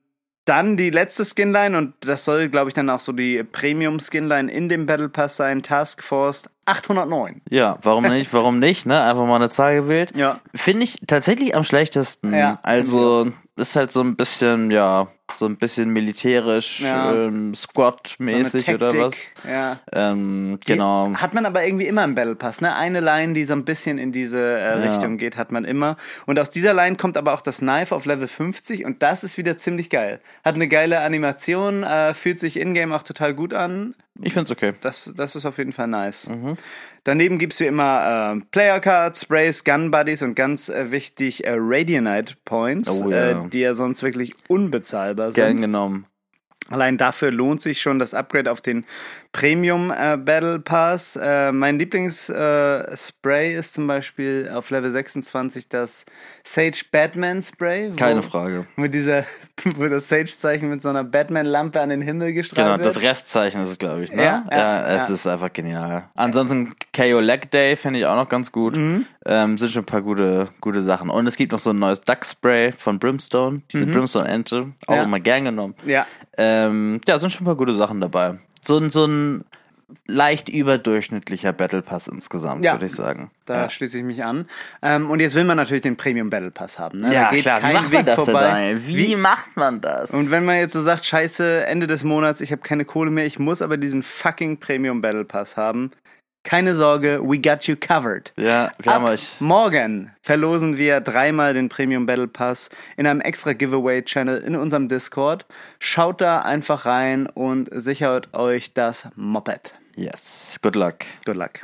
dann 0.44 0.76
die 0.76 0.90
letzte 0.90 1.24
Skinline 1.24 1.78
und 1.78 1.94
das 2.00 2.24
soll, 2.24 2.48
glaube 2.48 2.68
ich, 2.68 2.74
dann 2.74 2.90
auch 2.90 3.00
so 3.00 3.12
die 3.12 3.42
Premium-Skinline 3.44 4.50
in 4.50 4.68
dem 4.68 4.86
Battle 4.86 5.08
Pass 5.08 5.36
sein. 5.36 5.62
Task 5.62 6.02
Force 6.02 6.48
809. 6.64 7.42
Ja, 7.50 7.78
warum 7.82 8.04
nicht, 8.08 8.32
warum 8.32 8.58
nicht, 8.58 8.86
ne? 8.86 9.02
Einfach 9.02 9.26
mal 9.26 9.36
eine 9.36 9.50
Zahl 9.50 9.76
gewählt. 9.76 10.12
Ja. 10.16 10.40
Finde 10.54 10.84
ich 10.84 10.96
tatsächlich 11.06 11.54
am 11.54 11.64
schlechtesten. 11.64 12.34
Ja, 12.34 12.58
also 12.62 13.30
ist 13.56 13.76
halt 13.76 13.92
so 13.92 14.00
ein 14.00 14.16
bisschen, 14.16 14.70
ja, 14.70 15.08
so 15.34 15.46
ein 15.46 15.56
bisschen 15.56 15.90
militärisch, 15.90 16.80
Ja. 16.80 17.12
ähm, 17.12 17.54
So 17.54 17.62
Squad-mäßig 17.68 18.68
oder 18.74 18.90
Taktik. 18.90 19.00
was. 19.00 19.30
Ja. 19.50 19.80
Ähm, 19.92 20.58
Die 20.66 20.72
genau. 20.72 21.12
Hat 21.14 21.32
man 21.34 21.46
aber 21.46 21.64
irgendwie 21.64 21.86
immer 21.86 22.04
im 22.04 22.14
Battle 22.14 22.34
Pass, 22.34 22.60
ne? 22.60 22.74
Eine 22.76 23.00
Line, 23.00 23.32
die 23.32 23.44
so 23.44 23.54
ein 23.54 23.64
bisschen 23.64 23.98
in 23.98 24.12
diese 24.12 24.38
äh, 24.38 24.84
Ja. 24.84 24.90
Richtung 24.90 25.16
geht, 25.18 25.36
hat 25.36 25.50
man 25.52 25.64
immer. 25.64 25.96
Und 26.26 26.38
aus 26.38 26.50
dieser 26.50 26.74
Line 26.74 26.96
kommt 26.96 27.16
aber 27.16 27.32
auch 27.34 27.40
das 27.40 27.58
Knife 27.58 27.94
auf 27.94 28.04
Level 28.04 28.28
50 28.28 28.84
und 28.84 29.02
das 29.02 29.24
ist 29.24 29.38
wieder 29.38 29.56
ziemlich 29.56 29.88
geil. 29.90 30.20
Hat 30.44 30.54
eine 30.54 30.68
geile 30.68 31.00
Animation, 31.00 31.82
äh, 31.82 32.12
fühlt 32.14 32.38
sich 32.38 32.58
in-game 32.58 32.92
auch 32.92 33.02
total 33.02 33.32
gut 33.34 33.54
an. 33.54 33.94
Ich 34.20 34.34
find's 34.34 34.50
okay. 34.50 34.74
Das, 34.82 35.10
das 35.16 35.34
ist 35.36 35.46
auf 35.46 35.56
jeden 35.56 35.72
Fall 35.72 35.88
nice. 35.88 36.28
Mhm. 36.28 36.56
Daneben 37.04 37.38
gibt's 37.38 37.58
wie 37.60 37.64
immer 37.66 38.34
äh, 38.36 38.40
Player 38.52 38.78
Cards, 38.78 39.22
Sprays, 39.22 39.64
Gun 39.64 39.90
Buddies 39.90 40.22
und 40.22 40.34
ganz 40.34 40.68
äh, 40.68 40.92
wichtig 40.92 41.44
äh, 41.44 41.54
Radianite 41.56 42.34
Points, 42.44 42.90
Oh 42.90 43.10
ja. 43.10 43.30
äh, 43.30 43.48
die 43.48 43.60
ja 43.60 43.74
sonst 43.74 44.02
wirklich 44.02 44.34
unbezahlbar 44.48 45.11
Gern 45.14 45.32
sind. 45.34 45.60
genommen. 45.60 46.06
Allein 46.70 46.96
dafür 46.96 47.32
lohnt 47.32 47.60
sich 47.60 47.82
schon 47.82 47.98
das 47.98 48.14
Upgrade 48.14 48.50
auf 48.50 48.60
den 48.60 48.84
Premium 49.32 49.90
äh, 49.90 50.16
Battle 50.16 50.60
Pass. 50.60 51.18
Äh, 51.20 51.50
mein 51.50 51.76
Lieblingsspray 51.78 53.54
äh, 53.54 53.58
ist 53.58 53.72
zum 53.74 53.86
Beispiel 53.88 54.48
auf 54.54 54.70
Level 54.70 54.90
26 54.90 55.68
das 55.68 56.04
Sage 56.44 56.82
Batman 56.92 57.42
Spray. 57.42 57.90
wo- 57.92 57.96
Keine 57.96 58.22
Frage. 58.22 58.66
Mit 58.76 58.94
dieser, 58.94 59.24
wo 59.76 59.86
das 59.88 60.08
Sage-Zeichen 60.08 60.68
mit 60.68 60.82
so 60.82 60.88
einer 60.90 61.02
Batman-Lampe 61.04 61.80
an 61.80 61.88
den 61.88 62.00
Himmel 62.00 62.32
gestrahlt 62.32 62.64
Genau, 62.66 62.76
wird. 62.84 62.86
das 62.86 63.02
Restzeichen 63.02 63.62
ist 63.62 63.70
es, 63.70 63.78
glaube 63.78 64.04
ich, 64.04 64.12
ne? 64.12 64.22
Ja, 64.22 64.44
ja, 64.50 64.86
es 64.98 65.08
ja. 65.08 65.14
ist 65.14 65.26
einfach 65.26 65.52
genial. 65.52 66.04
Ansonsten 66.14 66.74
KO 66.96 67.18
Leg 67.20 67.50
Day 67.50 67.74
finde 67.76 67.98
ich 67.98 68.06
auch 68.06 68.16
noch 68.16 68.28
ganz 68.28 68.52
gut. 68.52 68.76
Mhm. 68.76 69.06
Ähm, 69.24 69.56
sind 69.58 69.70
schon 69.70 69.82
ein 69.82 69.86
paar 69.86 70.02
gute, 70.02 70.48
gute 70.60 70.80
Sachen. 70.82 71.08
Und 71.10 71.26
es 71.26 71.36
gibt 71.36 71.52
noch 71.52 71.58
so 71.60 71.70
ein 71.70 71.78
neues 71.78 72.00
Duck 72.00 72.24
Spray 72.24 72.72
von 72.72 72.98
Brimstone. 72.98 73.62
Diese 73.72 73.86
Brimstone-Ente. 73.86 74.72
Auch 74.86 74.92
Mhm. 74.92 74.96
Ja. 74.96 75.02
immer 75.04 75.20
gern 75.20 75.44
genommen. 75.44 75.74
ja, 75.86 76.06
Ähm, 76.38 77.00
ja, 77.06 77.18
sind 77.18 77.30
schon 77.30 77.42
ein 77.42 77.46
paar 77.46 77.56
gute 77.56 77.74
Sachen 77.74 78.00
dabei. 78.00 78.38
So 78.64 78.78
ein, 78.78 78.90
so 78.90 79.04
ein 79.06 79.44
leicht 80.06 80.48
überdurchschnittlicher 80.48 81.52
Battle 81.52 81.82
Pass 81.82 82.08
insgesamt, 82.08 82.64
Ja. 82.64 82.72
würde 82.72 82.86
ich 82.86 82.92
sagen. 82.92 83.30
da 83.44 83.68
schließe 83.68 83.98
ich 83.98 84.04
mich 84.04 84.24
an. 84.24 84.46
Ähm, 84.80 85.10
und 85.10 85.20
jetzt 85.20 85.34
will 85.34 85.44
man 85.44 85.56
natürlich 85.58 85.82
den 85.82 85.96
Premium 85.96 86.30
Battle 86.30 86.50
Pass 86.50 86.78
haben. 86.78 87.00
Ne? 87.00 87.12
Ja, 87.12 87.28
klar. 87.30 87.60
Wie 87.62 87.72
macht 87.74 87.90
Weg 87.90 87.98
man 87.98 88.06
das 88.06 88.14
vorbei. 88.16 88.40
Daniel? 88.40 88.86
Wie, 88.86 89.16
macht 89.16 89.56
man 89.56 89.80
das? 89.82 90.10
Und 90.10 90.30
wenn 90.30 90.44
man 90.46 90.56
jetzt 90.56 90.72
so 90.72 90.80
sagt, 90.80 91.04
scheiße, 91.04 91.66
Ende 91.66 91.86
des 91.86 92.02
Monats, 92.04 92.40
ich 92.40 92.50
habe 92.52 92.62
keine 92.62 92.84
Kohle 92.86 93.10
mehr, 93.10 93.26
ich 93.26 93.38
muss 93.38 93.60
aber 93.62 93.76
diesen 93.76 94.02
fucking 94.02 94.58
Premium 94.58 95.00
Battle 95.02 95.24
Pass 95.26 95.56
haben. 95.58 95.90
Keine 96.44 96.74
Sorge, 96.74 97.20
we 97.22 97.38
got 97.38 97.64
you 97.68 97.76
covered. 97.76 98.32
ja, 98.36 98.70
wir 98.80 98.92
haben 98.92 99.04
Ab 99.04 99.12
euch. 99.12 99.28
morgen 99.38 100.10
verlosen 100.22 100.76
wir 100.76 101.00
dreimal 101.00 101.54
den 101.54 101.68
Premium 101.68 102.04
Battle 102.04 102.26
Pass 102.26 102.68
in 102.96 103.06
einem 103.06 103.20
extra 103.20 103.52
Giveaway-Channel 103.52 104.38
in 104.42 104.56
unserem 104.56 104.88
Discord. 104.88 105.46
Schaut 105.78 106.20
da 106.20 106.40
einfach 106.40 106.84
rein 106.84 107.26
und 107.28 107.68
sichert 107.72 108.34
euch 108.34 108.74
das 108.74 109.08
Moped. 109.14 109.72
Yes. 109.94 110.56
Good 110.62 110.74
luck. 110.74 110.96
Good 111.24 111.36
luck. 111.36 111.60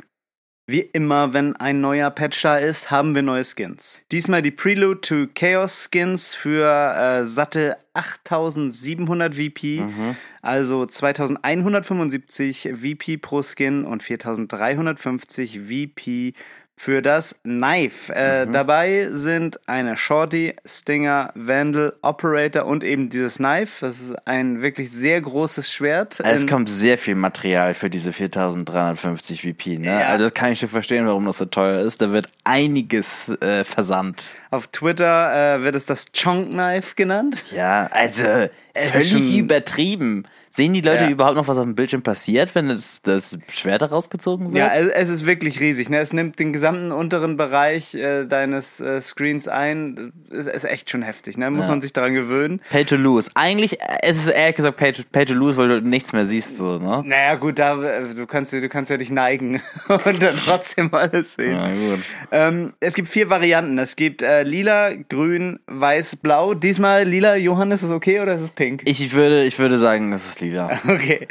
Wie 0.69 0.81
immer, 0.81 1.33
wenn 1.33 1.55
ein 1.55 1.81
neuer 1.81 2.11
Patch 2.11 2.43
da 2.43 2.57
ist, 2.57 2.91
haben 2.91 3.15
wir 3.15 3.23
neue 3.23 3.43
Skins. 3.43 3.97
Diesmal 4.11 4.43
die 4.43 4.51
Prelude 4.51 5.01
to 5.01 5.25
Chaos 5.33 5.89
Skins 5.89 6.35
für 6.35 6.63
äh, 6.63 7.25
satte 7.25 7.75
8700 7.95 9.33
VP, 9.33 9.79
mhm. 9.79 10.15
also 10.43 10.85
2175 10.85 12.69
VP 12.75 13.17
pro 13.17 13.41
Skin 13.41 13.83
und 13.83 14.03
4350 14.03 15.61
VP 15.61 16.33
für 16.79 17.01
das 17.01 17.35
Knife. 17.43 18.13
Äh, 18.15 18.45
mhm. 18.45 18.53
Dabei 18.53 19.09
sind 19.11 19.59
eine 19.67 19.97
Shorty, 19.97 20.55
Stinger, 20.63 21.33
Vandal, 21.35 21.91
Operator 22.01 22.65
und 22.65 22.85
eben 22.85 23.09
dieses 23.09 23.35
Knife. 23.35 23.85
Das 23.85 23.99
ist 23.99 24.15
ein 24.25 24.61
wirklich 24.61 24.89
sehr 24.89 25.19
großes 25.19 25.69
Schwert. 25.69 26.21
Also 26.23 26.45
es 26.45 26.49
kommt 26.49 26.69
sehr 26.69 26.97
viel 26.97 27.15
Material 27.15 27.73
für 27.73 27.89
diese 27.89 28.13
4350 28.13 29.41
VP. 29.41 29.79
Ne? 29.79 29.87
Ja. 29.87 30.07
Also 30.07 30.23
das 30.23 30.33
kann 30.33 30.53
ich 30.53 30.59
schon 30.61 30.69
verstehen, 30.69 31.05
warum 31.05 31.25
das 31.25 31.39
so 31.39 31.45
teuer 31.45 31.81
ist. 31.81 32.01
Da 32.01 32.13
wird 32.13 32.27
einiges 32.45 33.27
äh, 33.41 33.65
versandt. 33.65 34.31
Auf 34.49 34.67
Twitter 34.67 35.57
äh, 35.57 35.61
wird 35.61 35.75
es 35.75 35.85
das 35.85 36.05
Chonk 36.13 36.51
Knife 36.51 36.95
genannt. 36.95 37.43
Ja, 37.51 37.89
also 37.91 38.47
völlig 38.73 39.37
übertrieben. 39.37 40.23
Sehen 40.51 40.73
die 40.73 40.81
Leute 40.81 41.05
ja. 41.05 41.09
überhaupt 41.09 41.35
noch, 41.35 41.47
was 41.47 41.57
auf 41.57 41.63
dem 41.63 41.75
Bildschirm 41.75 42.01
passiert, 42.01 42.55
wenn 42.55 42.69
das, 42.69 43.01
das 43.03 43.37
Schwert 43.51 43.89
rausgezogen 43.91 44.47
wird? 44.47 44.57
Ja, 44.57 44.73
es 44.73 45.09
ist 45.09 45.25
wirklich 45.25 45.59
riesig. 45.59 45.89
Ne? 45.89 45.99
Es 45.99 46.11
nimmt 46.11 46.39
den 46.39 46.53
gesamten 46.53 46.91
unteren 46.91 47.37
Bereich 47.37 47.93
äh, 47.93 48.25
deines 48.25 48.79
äh, 48.79 49.01
Screens 49.01 49.47
ein. 49.47 50.11
Es 50.31 50.47
ist 50.47 50.65
echt 50.65 50.89
schon 50.89 51.01
heftig. 51.01 51.37
Ne? 51.37 51.51
Muss 51.51 51.65
ja. 51.65 51.71
man 51.71 51.81
sich 51.81 51.93
daran 51.93 52.13
gewöhnen. 52.13 52.61
Pay 52.71 52.85
to 52.85 52.95
lose. 52.95 53.29
Eigentlich 53.35 53.77
es 54.01 54.17
ist 54.17 54.27
es 54.27 54.33
ehrlich 54.33 54.55
gesagt 54.55 54.77
Pay 54.77 54.91
to, 54.93 55.03
pay 55.11 55.25
to 55.25 55.33
lose, 55.33 55.57
weil 55.57 55.67
du 55.67 55.81
nichts 55.81 56.13
mehr 56.13 56.25
siehst. 56.25 56.57
So, 56.57 56.79
ne? 56.79 57.03
Naja, 57.05 57.35
gut, 57.35 57.59
da, 57.59 57.75
du, 57.75 58.25
kannst, 58.25 58.51
du 58.53 58.69
kannst 58.69 58.89
ja 58.89 58.97
dich 58.97 59.11
neigen 59.11 59.61
und 59.87 60.23
dann 60.23 60.33
trotzdem 60.45 60.93
alles 60.93 61.33
sehen. 61.33 61.59
Ja, 61.59 61.67
gut. 61.67 62.03
Ähm, 62.31 62.73
es 62.79 62.95
gibt 62.95 63.07
vier 63.07 63.29
Varianten. 63.29 63.77
Es 63.77 63.95
gibt 63.95 64.21
äh, 64.21 64.43
lila, 64.43 64.93
grün, 64.95 65.59
weiß, 65.67 66.17
blau. 66.17 66.53
Diesmal 66.53 67.03
lila, 67.03 67.35
Johann, 67.35 67.71
ist 67.71 67.83
es 67.83 67.91
okay 67.91 68.19
oder 68.19 68.35
ist 68.35 68.41
es 68.41 68.49
pink? 68.51 68.81
Ich 68.85 69.13
würde, 69.13 69.43
ich 69.43 69.59
würde 69.59 69.77
sagen, 69.77 70.11
es 70.13 70.29
ist 70.29 70.38
Liga. 70.41 70.79
Okay. 70.89 71.27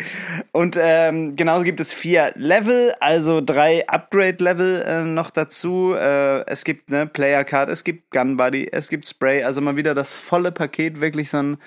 Und 0.53 0.79
ähm, 0.81 1.37
genauso 1.37 1.65
gibt 1.65 1.81
es 1.81 1.93
vier 1.93 2.33
Level, 2.37 2.95
also 3.01 3.41
drei 3.41 3.87
Upgrade-Level 3.89 4.83
äh, 4.83 5.05
noch 5.05 5.31
dazu. 5.31 5.95
Äh, 5.95 6.47
es 6.47 6.65
gibt 6.65 6.91
eine 6.91 7.07
Player 7.07 7.45
Card, 7.45 7.69
es 7.69 7.85
gibt 7.85 8.11
Gun 8.11 8.37
Buddy, 8.37 8.69
es 8.71 8.89
gibt 8.89 9.07
Spray, 9.07 9.43
also 9.43 9.61
mal 9.61 9.77
wieder 9.77 9.95
das 9.95 10.15
volle 10.15 10.53
Paket, 10.53 11.01
wirklich 11.01 11.31
so 11.31 11.39
ein 11.39 11.59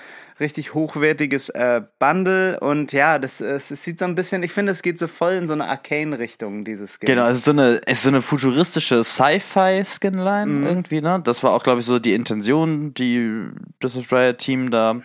richtig 0.42 0.74
hochwertiges 0.74 1.50
äh, 1.50 1.82
Bundle 2.00 2.60
und 2.60 2.92
ja, 2.92 3.20
das, 3.20 3.40
es, 3.40 3.72
es 3.72 3.84
sieht 3.84 4.00
so 4.00 4.06
ein 4.06 4.16
bisschen, 4.16 4.44
ich 4.44 4.52
finde, 4.52 4.72
es 4.72 4.82
geht 4.82 5.00
so 5.00 5.08
voll 5.08 5.34
in 5.34 5.48
so 5.48 5.54
eine 5.54 5.68
Arcane-Richtung, 5.68 6.66
dieses 6.66 7.00
Game. 7.00 7.08
Genau, 7.08 7.26
also 7.26 7.40
so 7.40 7.52
eine, 7.52 7.80
es 7.86 8.00
ist 8.00 8.04
so 8.04 8.10
eine 8.10 8.22
futuristische 8.22 9.04
Sci-Fi-Skinline 9.04 10.46
mhm. 10.48 10.66
irgendwie, 10.66 11.00
ne? 11.00 11.22
Das 11.24 11.44
war 11.44 11.54
auch, 11.54 11.64
glaube 11.64 11.80
ich, 11.80 11.86
so 11.86 12.00
die 12.00 12.14
Intention, 12.14 12.94
die 12.94 13.50
das 13.80 13.96
Australia-Team 13.96 14.72
da 14.72 15.02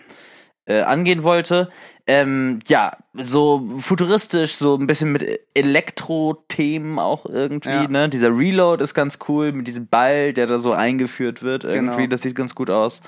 äh, 0.65 0.81
angehen 0.81 1.23
wollte. 1.23 1.69
Ähm, 2.09 2.59
ja, 2.67 2.91
so 3.13 3.67
futuristisch, 3.79 4.55
so 4.55 4.75
ein 4.75 4.87
bisschen 4.87 5.11
mit 5.11 5.25
Elektro-Themen 5.53 6.99
auch 6.99 7.25
irgendwie, 7.25 7.69
ja. 7.69 7.87
ne? 7.87 8.07
Dieser 8.07 8.29
Reload 8.29 8.81
ist 8.81 8.93
ganz 8.93 9.19
cool 9.27 9.51
mit 9.51 9.67
diesem 9.67 9.87
Ball, 9.87 10.31
der 10.31 10.47
da 10.47 10.57
so 10.57 10.71
eingeführt 10.71 11.43
wird 11.43 11.65
irgendwie, 11.65 12.03
genau. 12.03 12.09
das 12.09 12.21
sieht 12.21 12.35
ganz 12.35 12.55
gut 12.55 12.69
aus. 12.69 13.01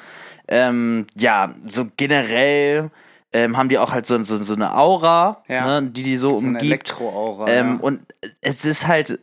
Ähm, 0.49 1.07
ja, 1.15 1.53
so 1.69 1.87
generell 1.95 2.91
ähm, 3.31 3.55
haben 3.55 3.69
die 3.69 3.77
auch 3.77 3.93
halt 3.93 4.05
so, 4.05 4.21
so, 4.23 4.37
so 4.37 4.53
eine 4.53 4.75
Aura, 4.75 5.43
ja. 5.47 5.81
ne, 5.81 5.87
die 5.89 6.03
die 6.03 6.17
so, 6.17 6.31
so 6.31 6.35
umgibt. 6.37 6.63
Elektro-Aura. 6.63 7.47
Ähm, 7.47 7.77
ja. 7.77 7.79
Und 7.79 8.01
es 8.41 8.65
ist 8.65 8.85
halt 8.85 9.19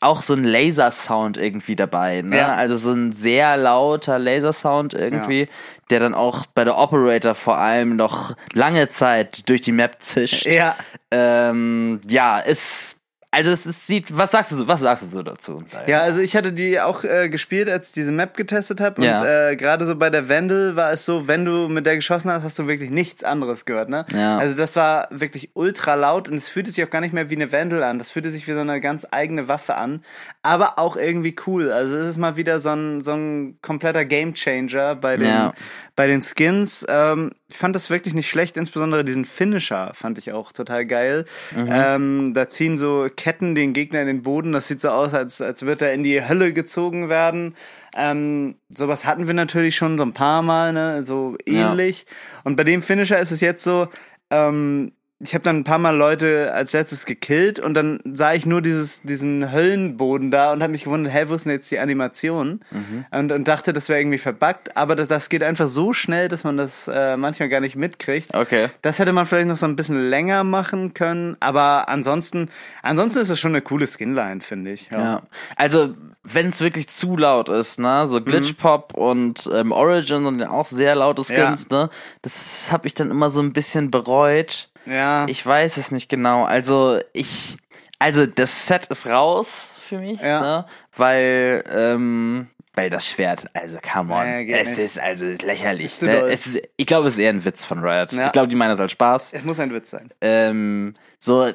auch 0.00 0.22
so 0.22 0.34
ein 0.34 0.44
Lasersound 0.44 1.38
irgendwie 1.38 1.74
dabei, 1.74 2.22
ne? 2.22 2.36
Ja. 2.36 2.54
Also 2.54 2.76
so 2.76 2.92
ein 2.92 3.12
sehr 3.12 3.56
lauter 3.56 4.18
Lasersound 4.18 4.92
irgendwie, 4.92 5.40
ja. 5.40 5.46
der 5.90 6.00
dann 6.00 6.14
auch 6.14 6.44
bei 6.54 6.64
der 6.64 6.76
Operator 6.76 7.34
vor 7.34 7.56
allem 7.56 7.96
noch 7.96 8.34
lange 8.52 8.88
Zeit 8.88 9.48
durch 9.48 9.62
die 9.62 9.72
Map 9.72 9.96
zischt. 10.00 10.46
Ja. 10.46 10.76
Ähm, 11.10 12.00
ja, 12.06 12.38
ist 12.38 12.95
also 13.36 13.50
es, 13.50 13.66
es 13.66 13.86
sieht, 13.86 14.16
was 14.16 14.30
sagst 14.30 14.50
du 14.50 14.56
so, 14.56 14.66
was 14.66 14.80
sagst 14.80 15.02
du 15.02 15.08
so 15.08 15.22
dazu? 15.22 15.62
Ja, 15.86 16.00
also 16.00 16.20
ich 16.20 16.34
hatte 16.34 16.54
die 16.54 16.80
auch 16.80 17.04
äh, 17.04 17.28
gespielt, 17.28 17.68
als 17.68 17.88
ich 17.88 17.92
diese 17.92 18.10
Map 18.10 18.34
getestet 18.34 18.80
habe. 18.80 19.04
Ja. 19.04 19.20
Und 19.20 19.26
äh, 19.26 19.56
gerade 19.56 19.84
so 19.84 19.94
bei 19.94 20.08
der 20.08 20.30
Wendel 20.30 20.74
war 20.74 20.90
es 20.90 21.04
so, 21.04 21.28
wenn 21.28 21.44
du 21.44 21.68
mit 21.68 21.84
der 21.84 21.96
geschossen 21.96 22.30
hast, 22.30 22.44
hast 22.44 22.58
du 22.58 22.66
wirklich 22.66 22.90
nichts 22.90 23.24
anderes 23.24 23.66
gehört, 23.66 23.90
ne? 23.90 24.06
Ja. 24.10 24.38
Also 24.38 24.56
das 24.56 24.74
war 24.76 25.08
wirklich 25.10 25.50
ultra 25.52 25.96
laut 25.96 26.30
und 26.30 26.36
es 26.36 26.48
fühlte 26.48 26.70
sich 26.70 26.82
auch 26.82 26.88
gar 26.88 27.02
nicht 27.02 27.12
mehr 27.12 27.28
wie 27.28 27.36
eine 27.36 27.52
Wendel 27.52 27.82
an. 27.82 27.98
Das 27.98 28.10
fühlte 28.10 28.30
sich 28.30 28.48
wie 28.48 28.52
so 28.54 28.60
eine 28.60 28.80
ganz 28.80 29.06
eigene 29.10 29.48
Waffe 29.48 29.74
an. 29.74 30.00
Aber 30.42 30.78
auch 30.78 30.96
irgendwie 30.96 31.36
cool. 31.46 31.70
Also 31.70 31.94
es 31.94 32.06
ist 32.06 32.16
mal 32.16 32.38
wieder 32.38 32.58
so 32.60 32.70
ein, 32.70 33.02
so 33.02 33.12
ein 33.12 33.58
kompletter 33.60 34.06
Gamechanger 34.06 34.94
bei 34.96 35.18
den, 35.18 35.28
ja. 35.28 35.52
bei 35.94 36.06
den 36.06 36.22
Skins. 36.22 36.86
Ähm, 36.88 37.32
fand 37.50 37.76
das 37.76 37.90
wirklich 37.90 38.14
nicht 38.14 38.28
schlecht, 38.28 38.56
insbesondere 38.56 39.04
diesen 39.04 39.24
Finisher 39.24 39.92
fand 39.94 40.18
ich 40.18 40.32
auch 40.32 40.52
total 40.52 40.84
geil. 40.84 41.26
Mhm. 41.54 41.68
Ähm, 41.70 42.34
da 42.34 42.48
ziehen 42.48 42.76
so 42.76 43.08
Ketten 43.14 43.54
den 43.54 43.72
Gegner 43.72 44.00
in 44.00 44.08
den 44.08 44.22
Boden. 44.22 44.52
Das 44.52 44.66
sieht 44.68 44.80
so 44.80 44.90
aus, 44.90 45.14
als, 45.14 45.40
als 45.40 45.62
würde 45.62 45.86
er 45.86 45.94
in 45.94 46.02
die 46.02 46.26
Hölle 46.26 46.52
gezogen 46.52 47.08
werden. 47.08 47.54
Ähm, 47.94 48.56
sowas 48.68 49.04
hatten 49.04 49.26
wir 49.26 49.34
natürlich 49.34 49.76
schon 49.76 49.96
so 49.96 50.04
ein 50.04 50.12
paar 50.12 50.42
Mal, 50.42 50.72
ne? 50.72 51.04
so 51.04 51.36
ähnlich. 51.46 52.06
Ja. 52.08 52.40
Und 52.44 52.56
bei 52.56 52.64
dem 52.64 52.82
Finisher 52.82 53.20
ist 53.20 53.30
es 53.30 53.40
jetzt 53.40 53.62
so, 53.62 53.88
ähm, 54.30 54.92
ich 55.18 55.32
habe 55.32 55.42
dann 55.42 55.56
ein 55.56 55.64
paar 55.64 55.78
Mal 55.78 55.96
Leute 55.96 56.52
als 56.52 56.74
letztes 56.74 57.06
gekillt 57.06 57.58
und 57.58 57.72
dann 57.72 58.00
sah 58.04 58.34
ich 58.34 58.44
nur 58.44 58.60
dieses, 58.60 59.00
diesen 59.00 59.50
Höllenboden 59.50 60.30
da 60.30 60.52
und 60.52 60.62
habe 60.62 60.72
mich 60.72 60.84
gewundert, 60.84 61.14
hä, 61.14 61.24
wo 61.28 61.34
ist 61.34 61.46
denn 61.46 61.52
jetzt 61.52 61.70
die 61.70 61.78
Animation? 61.78 62.60
Mhm. 62.70 63.06
Und, 63.10 63.32
und 63.32 63.48
dachte, 63.48 63.72
das 63.72 63.88
wäre 63.88 63.98
irgendwie 63.98 64.18
verbuggt, 64.18 64.76
aber 64.76 64.94
das, 64.94 65.08
das 65.08 65.30
geht 65.30 65.42
einfach 65.42 65.68
so 65.68 65.94
schnell, 65.94 66.28
dass 66.28 66.44
man 66.44 66.58
das 66.58 66.86
äh, 66.92 67.16
manchmal 67.16 67.48
gar 67.48 67.60
nicht 67.60 67.76
mitkriegt. 67.76 68.34
Okay. 68.34 68.68
Das 68.82 68.98
hätte 68.98 69.14
man 69.14 69.24
vielleicht 69.24 69.48
noch 69.48 69.56
so 69.56 69.64
ein 69.64 69.74
bisschen 69.74 70.10
länger 70.10 70.44
machen 70.44 70.92
können, 70.92 71.38
aber 71.40 71.88
ansonsten, 71.88 72.50
ansonsten 72.82 73.20
ist 73.20 73.30
es 73.30 73.40
schon 73.40 73.52
eine 73.52 73.62
coole 73.62 73.86
Skinline, 73.86 74.42
finde 74.42 74.72
ich. 74.72 74.90
Ja. 74.90 74.98
ja. 74.98 75.22
Also, 75.56 75.94
wenn 76.24 76.50
es 76.50 76.60
wirklich 76.60 76.88
zu 76.88 77.16
laut 77.16 77.48
ist, 77.48 77.78
ne, 77.78 78.06
so 78.06 78.20
Glitchpop 78.20 78.94
mhm. 78.94 79.02
und 79.02 79.50
ähm, 79.54 79.72
Origin 79.72 80.24
sind 80.24 80.40
ja 80.40 80.50
auch 80.50 80.66
sehr 80.66 80.94
laute 80.94 81.24
Skins, 81.24 81.68
ja. 81.70 81.84
ne, 81.84 81.90
das 82.20 82.68
habe 82.70 82.86
ich 82.86 82.92
dann 82.92 83.10
immer 83.10 83.30
so 83.30 83.40
ein 83.40 83.54
bisschen 83.54 83.90
bereut 83.90 84.68
ja. 84.86 85.26
Ich 85.28 85.44
weiß 85.44 85.76
es 85.76 85.90
nicht 85.90 86.08
genau. 86.08 86.44
Also 86.44 86.98
ich, 87.12 87.56
also 87.98 88.26
das 88.26 88.66
Set 88.66 88.86
ist 88.86 89.06
raus 89.06 89.72
für 89.80 89.98
mich, 89.98 90.20
ja. 90.20 90.40
ne? 90.40 90.66
weil 90.96 91.64
ähm, 91.72 92.48
weil 92.76 92.90
das 92.90 93.06
Schwert, 93.06 93.46
also 93.54 93.78
come 93.80 94.12
on, 94.12 94.26
ja, 94.46 94.58
es 94.58 94.68
nicht. 94.68 94.78
ist 94.78 94.98
also 94.98 95.24
lächerlich. 95.24 95.86
Ist 95.86 96.02
ne? 96.02 96.18
es 96.26 96.46
ist, 96.46 96.62
ich 96.76 96.86
glaube, 96.86 97.08
es 97.08 97.14
ist 97.14 97.20
eher 97.20 97.30
ein 97.30 97.44
Witz 97.44 97.64
von 97.64 97.82
Riot. 97.82 98.12
Ja. 98.12 98.26
Ich 98.26 98.32
glaube, 98.32 98.48
die 98.48 98.54
meinen 98.54 98.70
das 98.70 98.80
als 98.80 98.92
Spaß. 98.92 99.32
Es 99.32 99.44
muss 99.44 99.58
ein 99.58 99.72
Witz 99.72 99.90
sein. 99.90 100.10
Ähm, 100.20 100.94
so, 101.18 101.50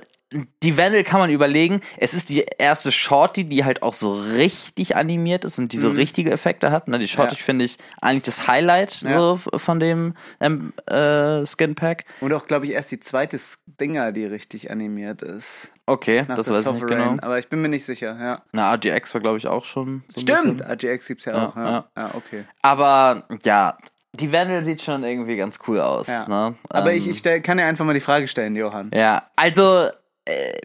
die 0.64 0.78
Vandal 0.78 1.04
kann 1.04 1.20
man 1.20 1.30
überlegen. 1.30 1.82
Es 1.98 2.14
ist 2.14 2.30
die 2.30 2.46
erste 2.58 2.92
Shorty, 2.92 3.44
die 3.44 3.66
halt 3.66 3.84
auch 3.84 3.94
so 3.94 4.14
richtig 4.14 4.96
animiert 4.96 5.44
ist 5.44 5.60
und 5.60 5.74
die 5.74 5.78
so 5.78 5.90
mhm. 5.90 5.98
richtige 5.98 6.32
Effekte 6.32 6.72
hat. 6.72 6.88
Ne? 6.88 7.00
Die 7.00 7.08
Shorty 7.08 7.36
ja. 7.36 7.42
finde 7.42 7.66
ich 7.66 7.78
eigentlich 8.02 8.24
das 8.24 8.48
Highlight 8.48 9.02
ja. 9.02 9.14
so 9.14 9.38
von 9.58 9.80
dem 9.80 10.16
ähm, 10.40 10.74
äh, 10.88 11.46
Skin 11.46 11.76
Pack. 11.76 12.06
Und 12.22 12.34
auch, 12.34 12.48
glaube 12.48 12.66
ich, 12.66 12.72
erst 12.72 12.92
die 12.92 13.00
zweite 13.00 13.40
Stinger, 13.40 14.12
die 14.12 14.26
richtig 14.26 14.72
animiert 14.72 15.22
ist. 15.22 15.74
Okay, 15.86 16.24
das 16.28 16.50
weiß 16.50 16.66
ich 16.66 16.74
nicht 16.74 16.88
genau. 16.88 17.18
Aber 17.22 17.40
ich 17.40 17.50
bin 17.50 17.62
mir 17.62 17.70
nicht 17.70 17.86
sicher, 17.86 18.18
ja. 18.18 18.42
Na, 18.54 18.74
RGX 18.74 19.14
war, 19.14 19.22
glaube 19.22 19.38
ich, 19.38 19.48
auch 19.48 19.66
schon. 19.66 20.04
So 20.16 20.22
Stimmt, 20.22 20.62
RGX 20.62 21.08
gibt's 21.08 21.26
ja, 21.26 21.34
ja 21.34 21.48
auch. 21.48 21.56
Ja. 21.58 21.86
ja, 21.98 22.12
okay. 22.14 22.46
Aber 22.62 23.24
ja, 23.44 23.78
die 24.14 24.32
Vandal 24.32 24.64
sieht 24.64 24.82
schon 24.82 25.04
irgendwie 25.04 25.36
ganz 25.36 25.60
cool 25.68 25.80
aus. 25.80 26.08
Ja. 26.08 26.28
Ne? 26.28 26.56
Aber 26.70 26.92
ähm, 26.92 26.98
ich, 26.98 27.08
ich 27.08 27.18
stell, 27.20 27.42
kann 27.42 27.58
dir 27.58 27.66
einfach 27.66 27.86
mal 27.86 27.94
die 27.94 28.02
Frage 28.02 28.28
stellen, 28.28 28.56
Johann. 28.56 28.92
Ja, 28.94 29.24
also 29.36 29.90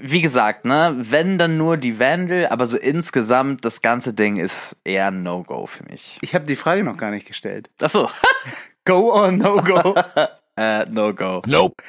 wie 0.00 0.20
gesagt, 0.20 0.64
ne, 0.64 0.94
wenn 0.96 1.38
dann 1.38 1.56
nur 1.56 1.76
die 1.76 1.98
Vandal, 1.98 2.46
aber 2.48 2.66
so 2.66 2.76
insgesamt 2.76 3.64
das 3.64 3.82
ganze 3.82 4.12
Ding 4.12 4.36
ist 4.36 4.76
eher 4.84 5.10
No-Go 5.10 5.66
für 5.66 5.84
mich. 5.84 6.18
Ich 6.20 6.34
habe 6.34 6.44
die 6.44 6.56
Frage 6.56 6.84
noch 6.84 6.96
gar 6.96 7.10
nicht 7.10 7.26
gestellt. 7.26 7.70
Ach 7.80 7.88
so. 7.88 8.10
go 8.84 9.12
or 9.12 9.32
No-Go? 9.32 9.94
äh, 10.56 10.84
No-Go. 10.86 11.42
Nope. 11.46 11.82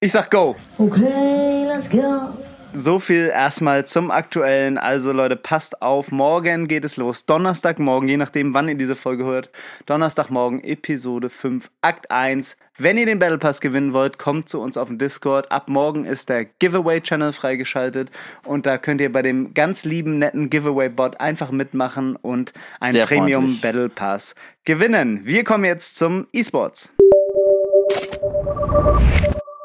Ich 0.00 0.12
sag 0.12 0.30
Go. 0.30 0.56
Okay, 0.78 1.64
let's 1.66 1.88
go. 1.88 2.45
So 2.74 2.98
viel 2.98 3.30
erstmal 3.32 3.86
zum 3.86 4.10
aktuellen. 4.10 4.78
Also 4.78 5.12
Leute, 5.12 5.36
passt 5.36 5.82
auf. 5.82 6.12
Morgen 6.12 6.68
geht 6.68 6.84
es 6.84 6.96
los. 6.96 7.26
Donnerstagmorgen, 7.26 8.08
je 8.08 8.16
nachdem, 8.16 8.54
wann 8.54 8.68
ihr 8.68 8.74
diese 8.74 8.96
Folge 8.96 9.24
hört. 9.24 9.50
Donnerstagmorgen, 9.86 10.62
Episode 10.62 11.30
5, 11.30 11.70
Akt 11.80 12.10
1. 12.10 12.56
Wenn 12.78 12.98
ihr 12.98 13.06
den 13.06 13.18
Battle 13.18 13.38
Pass 13.38 13.60
gewinnen 13.60 13.94
wollt, 13.94 14.18
kommt 14.18 14.48
zu 14.48 14.60
uns 14.60 14.76
auf 14.76 14.88
den 14.88 14.98
Discord. 14.98 15.50
Ab 15.50 15.68
morgen 15.68 16.04
ist 16.04 16.28
der 16.28 16.44
Giveaway-Channel 16.44 17.32
freigeschaltet. 17.32 18.10
Und 18.44 18.66
da 18.66 18.76
könnt 18.76 19.00
ihr 19.00 19.10
bei 19.10 19.22
dem 19.22 19.54
ganz 19.54 19.84
lieben, 19.84 20.18
netten 20.18 20.50
Giveaway-Bot 20.50 21.20
einfach 21.20 21.50
mitmachen 21.50 22.16
und 22.16 22.52
einen 22.80 23.06
Premium. 23.06 23.58
Battle 23.60 23.88
Pass 23.88 24.34
gewinnen. 24.64 25.20
Wir 25.24 25.44
kommen 25.44 25.64
jetzt 25.64 25.96
zum 25.96 26.26
E-Sports. 26.32 26.92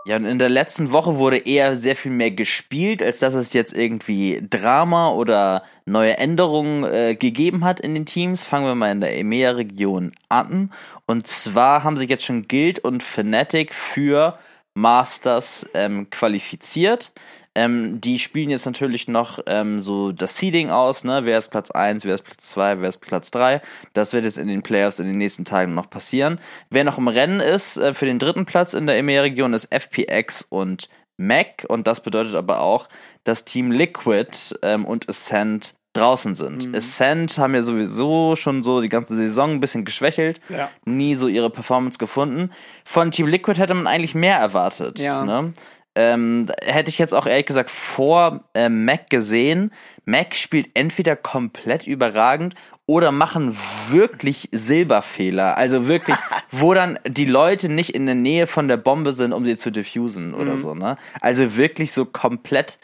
Ja, 0.04 0.16
und 0.16 0.26
in 0.26 0.40
der 0.40 0.50
letzten 0.50 0.92
Woche 0.92 1.18
wurde 1.20 1.38
eher 1.38 1.78
sehr 1.78 1.96
viel 1.96 2.12
mehr 2.12 2.32
gespielt, 2.32 3.04
als 3.04 3.20
dass 3.20 3.36
es 3.36 3.54
jetzt 3.54 3.74
irgendwie 3.74 4.42
Drama 4.50 5.10
oder 5.12 5.64
neue 5.86 6.18
Änderungen 6.18 6.84
äh, 6.84 7.16
gegeben 7.16 7.64
hat 7.64 7.80
in 7.80 7.94
den 7.94 8.08
Teams. 8.08 8.44
Fangen 8.44 8.66
wir 8.66 8.74
mal 8.74 8.92
in 8.92 9.02
der 9.02 9.16
EMEA-Region 9.18 10.14
an. 10.28 10.72
Und 11.06 11.28
zwar 11.28 11.84
haben 11.84 11.98
sich 11.98 12.10
jetzt 12.10 12.26
schon 12.26 12.48
Guild 12.48 12.80
und 12.80 13.04
Fnatic 13.04 13.76
für 13.76 14.40
Masters 14.74 15.70
ähm, 15.76 16.10
qualifiziert. 16.10 17.12
Ähm, 17.54 18.00
die 18.00 18.18
spielen 18.18 18.50
jetzt 18.50 18.66
natürlich 18.66 19.08
noch 19.08 19.40
ähm, 19.46 19.82
so 19.82 20.12
das 20.12 20.38
Seeding 20.38 20.70
aus, 20.70 21.04
ne? 21.04 21.22
Wer 21.26 21.38
ist 21.38 21.50
Platz 21.50 21.70
1, 21.70 22.06
wer 22.06 22.16
ist 22.16 22.24
Platz 22.24 22.50
2, 22.50 22.82
wer 22.82 22.90
ist 22.90 23.00
Platz 23.00 23.30
3. 23.32 23.62
Das 23.94 24.14
wird 24.14 24.24
jetzt 24.24 24.38
in 24.38 24.48
den 24.48 24.62
Playoffs 24.62 25.00
in 25.00 25.08
den 25.08 25.18
nächsten 25.18 25.44
Tagen 25.44 25.74
noch 25.74 25.90
passieren. 25.90 26.40
Wer 26.70 26.84
noch 26.84 26.98
im 26.98 27.10
Rennen 27.10 27.42
ist 27.42 27.78
äh, 27.78 27.94
für 27.94 28.06
den 28.06 28.20
dritten 28.20 28.46
Platz 28.46 28.74
in 28.74 28.88
der 28.88 28.98
EMEA-Region 28.98 29.54
ist 29.54 29.66
FPX 29.66 30.46
und 30.48 30.88
Mac 31.18 31.66
und 31.68 31.88
das 31.88 32.02
bedeutet 32.02 32.36
aber 32.36 32.62
auch, 32.62 32.88
dass 33.24 33.46
Team 33.46 33.72
Liquid 33.72 34.56
ähm, 34.64 34.86
und 34.86 35.08
Ascent 35.10 35.76
draußen 35.94 36.36
sind. 36.36 36.68
Mhm. 36.68 36.76
Ascent 36.76 37.38
haben 37.38 37.54
ja 37.54 37.64
sowieso 37.64 38.36
schon 38.36 38.64
so 38.64 38.82
die 38.82 38.90
ganze 38.90 39.16
Saison 39.16 39.52
ein 39.52 39.60
bisschen 39.60 39.84
geschwächelt, 39.84 40.40
ja. 40.50 40.70
nie 40.86 41.16
so 41.16 41.28
ihre 41.28 41.50
Performance 41.50 41.98
gefunden. 41.98 42.52
Von 42.86 43.12
Team 43.12 43.28
Liquid 43.28 43.60
hätte 43.60 43.74
man 43.74 43.88
eigentlich 43.88 44.16
mehr 44.16 44.38
erwartet. 44.38 45.00
Ja. 45.00 45.26
Ne? 45.26 45.54
Ähm, 45.95 46.47
hätte 46.63 46.89
ich 46.89 46.97
jetzt 46.97 47.13
auch 47.13 47.25
ehrlich 47.25 47.45
gesagt 47.45 47.69
vor 47.69 48.45
äh, 48.54 48.69
Mac 48.69 49.10
gesehen. 49.10 49.71
Mac 50.06 50.36
spielt 50.36 50.69
entweder 50.73 51.17
komplett 51.17 51.86
überragend 51.86 52.56
oder 52.86 53.12
machen 53.12 53.58
wirklich 53.89 54.47
Silberfehler. 54.51 55.58
Also 55.58 55.88
wirklich, 55.88 56.15
wo 56.51 56.73
dann 56.73 56.97
die 57.06 57.25
Leute 57.25 57.67
nicht 57.67 57.89
in 57.91 58.06
der 58.06 58.15
Nähe 58.15 58.47
von 58.47 58.67
der 58.67 58.77
Bombe 58.77 59.13
sind, 59.13 59.34
um 59.34 59.43
sie 59.43 59.58
zu 59.58 59.69
diffusen 59.69 60.34
oder 60.34 60.54
mhm. 60.54 60.60
so, 60.60 60.75
ne? 60.75 60.97
Also 61.19 61.58
wirklich 61.58 61.91
so 61.91 62.06
komplett 62.06 62.80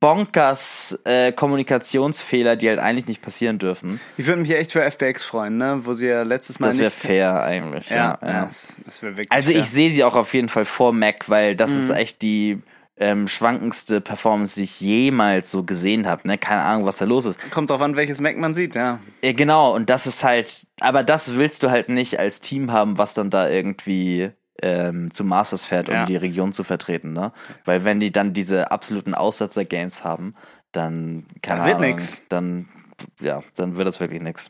bonkers 0.00 0.98
äh, 1.04 1.32
Kommunikationsfehler, 1.32 2.56
die 2.56 2.68
halt 2.68 2.80
eigentlich 2.80 3.06
nicht 3.06 3.22
passieren 3.22 3.58
dürfen. 3.58 4.00
Ich 4.16 4.26
würde 4.26 4.40
mich 4.40 4.50
echt 4.50 4.72
für 4.72 4.88
FBX 4.90 5.24
freuen, 5.24 5.56
ne? 5.56 5.80
Wo 5.84 5.94
sie 5.94 6.06
ja 6.06 6.22
letztes 6.22 6.58
Mal. 6.58 6.68
Das 6.68 6.78
wäre 6.78 6.90
fair 6.90 7.42
eigentlich. 7.42 7.88
Ja, 7.90 8.18
ja. 8.20 8.28
ja. 8.28 8.44
Das, 8.46 8.74
das 8.84 9.02
wirklich 9.02 9.30
Also 9.30 9.52
fair. 9.52 9.60
ich 9.60 9.66
sehe 9.66 9.92
sie 9.92 10.02
auch 10.02 10.16
auf 10.16 10.34
jeden 10.34 10.48
Fall 10.48 10.64
vor 10.64 10.92
Mac, 10.92 11.28
weil 11.28 11.54
das 11.54 11.72
mhm. 11.72 11.80
ist 11.80 11.90
echt 11.90 12.22
die 12.22 12.60
ähm, 12.98 13.28
schwankendste 13.28 14.00
Performance, 14.00 14.56
die 14.56 14.64
ich 14.64 14.80
jemals 14.80 15.50
so 15.50 15.62
gesehen 15.62 16.08
habe. 16.08 16.26
Ne? 16.26 16.38
Keine 16.38 16.62
Ahnung, 16.62 16.86
was 16.86 16.96
da 16.96 17.04
los 17.04 17.26
ist. 17.26 17.50
Kommt 17.50 17.70
drauf 17.70 17.80
an, 17.80 17.94
welches 17.94 18.20
Mac 18.20 18.36
man 18.36 18.54
sieht, 18.54 18.74
ja. 18.74 18.98
ja. 19.22 19.32
Genau, 19.32 19.74
und 19.74 19.90
das 19.90 20.06
ist 20.06 20.24
halt, 20.24 20.66
aber 20.80 21.04
das 21.04 21.34
willst 21.34 21.62
du 21.62 21.70
halt 21.70 21.88
nicht 21.90 22.18
als 22.18 22.40
Team 22.40 22.72
haben, 22.72 22.98
was 22.98 23.14
dann 23.14 23.30
da 23.30 23.48
irgendwie 23.48 24.30
ähm, 24.62 25.12
zu 25.12 25.24
Masters 25.24 25.64
fährt, 25.64 25.88
um 25.88 25.94
ja. 25.94 26.04
die 26.04 26.16
Region 26.16 26.52
zu 26.52 26.64
vertreten, 26.64 27.12
ne? 27.12 27.32
Weil 27.64 27.84
wenn 27.84 28.00
die 28.00 28.12
dann 28.12 28.32
diese 28.32 28.70
absoluten 28.70 29.14
Aussetzer-Games 29.14 30.04
haben, 30.04 30.34
dann 30.72 31.26
keine 31.42 31.60
da 31.60 31.66
wird 31.66 31.76
Ahnung, 31.76 31.90
nix. 31.90 32.22
dann 32.28 32.68
ja, 33.20 33.42
dann 33.56 33.76
wird 33.76 33.86
das 33.86 34.00
wirklich 34.00 34.22
nix. 34.22 34.48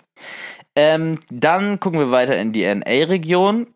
Ähm, 0.75 1.19
dann 1.31 1.81
gucken 1.81 1.99
wir 1.99 2.11
weiter 2.11 2.37
in 2.37 2.53
die 2.53 2.63
NA-Region. 2.63 3.69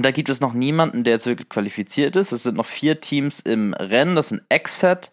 Da 0.00 0.10
gibt 0.10 0.28
es 0.28 0.40
noch 0.40 0.54
niemanden, 0.54 1.04
der 1.04 1.14
jetzt 1.14 1.26
wirklich 1.26 1.48
qualifiziert 1.48 2.16
ist. 2.16 2.32
Es 2.32 2.42
sind 2.44 2.56
noch 2.56 2.66
vier 2.66 3.00
Teams 3.00 3.40
im 3.40 3.74
Rennen. 3.74 4.16
Das 4.16 4.30
sind 4.30 4.42
Exet, 4.48 5.12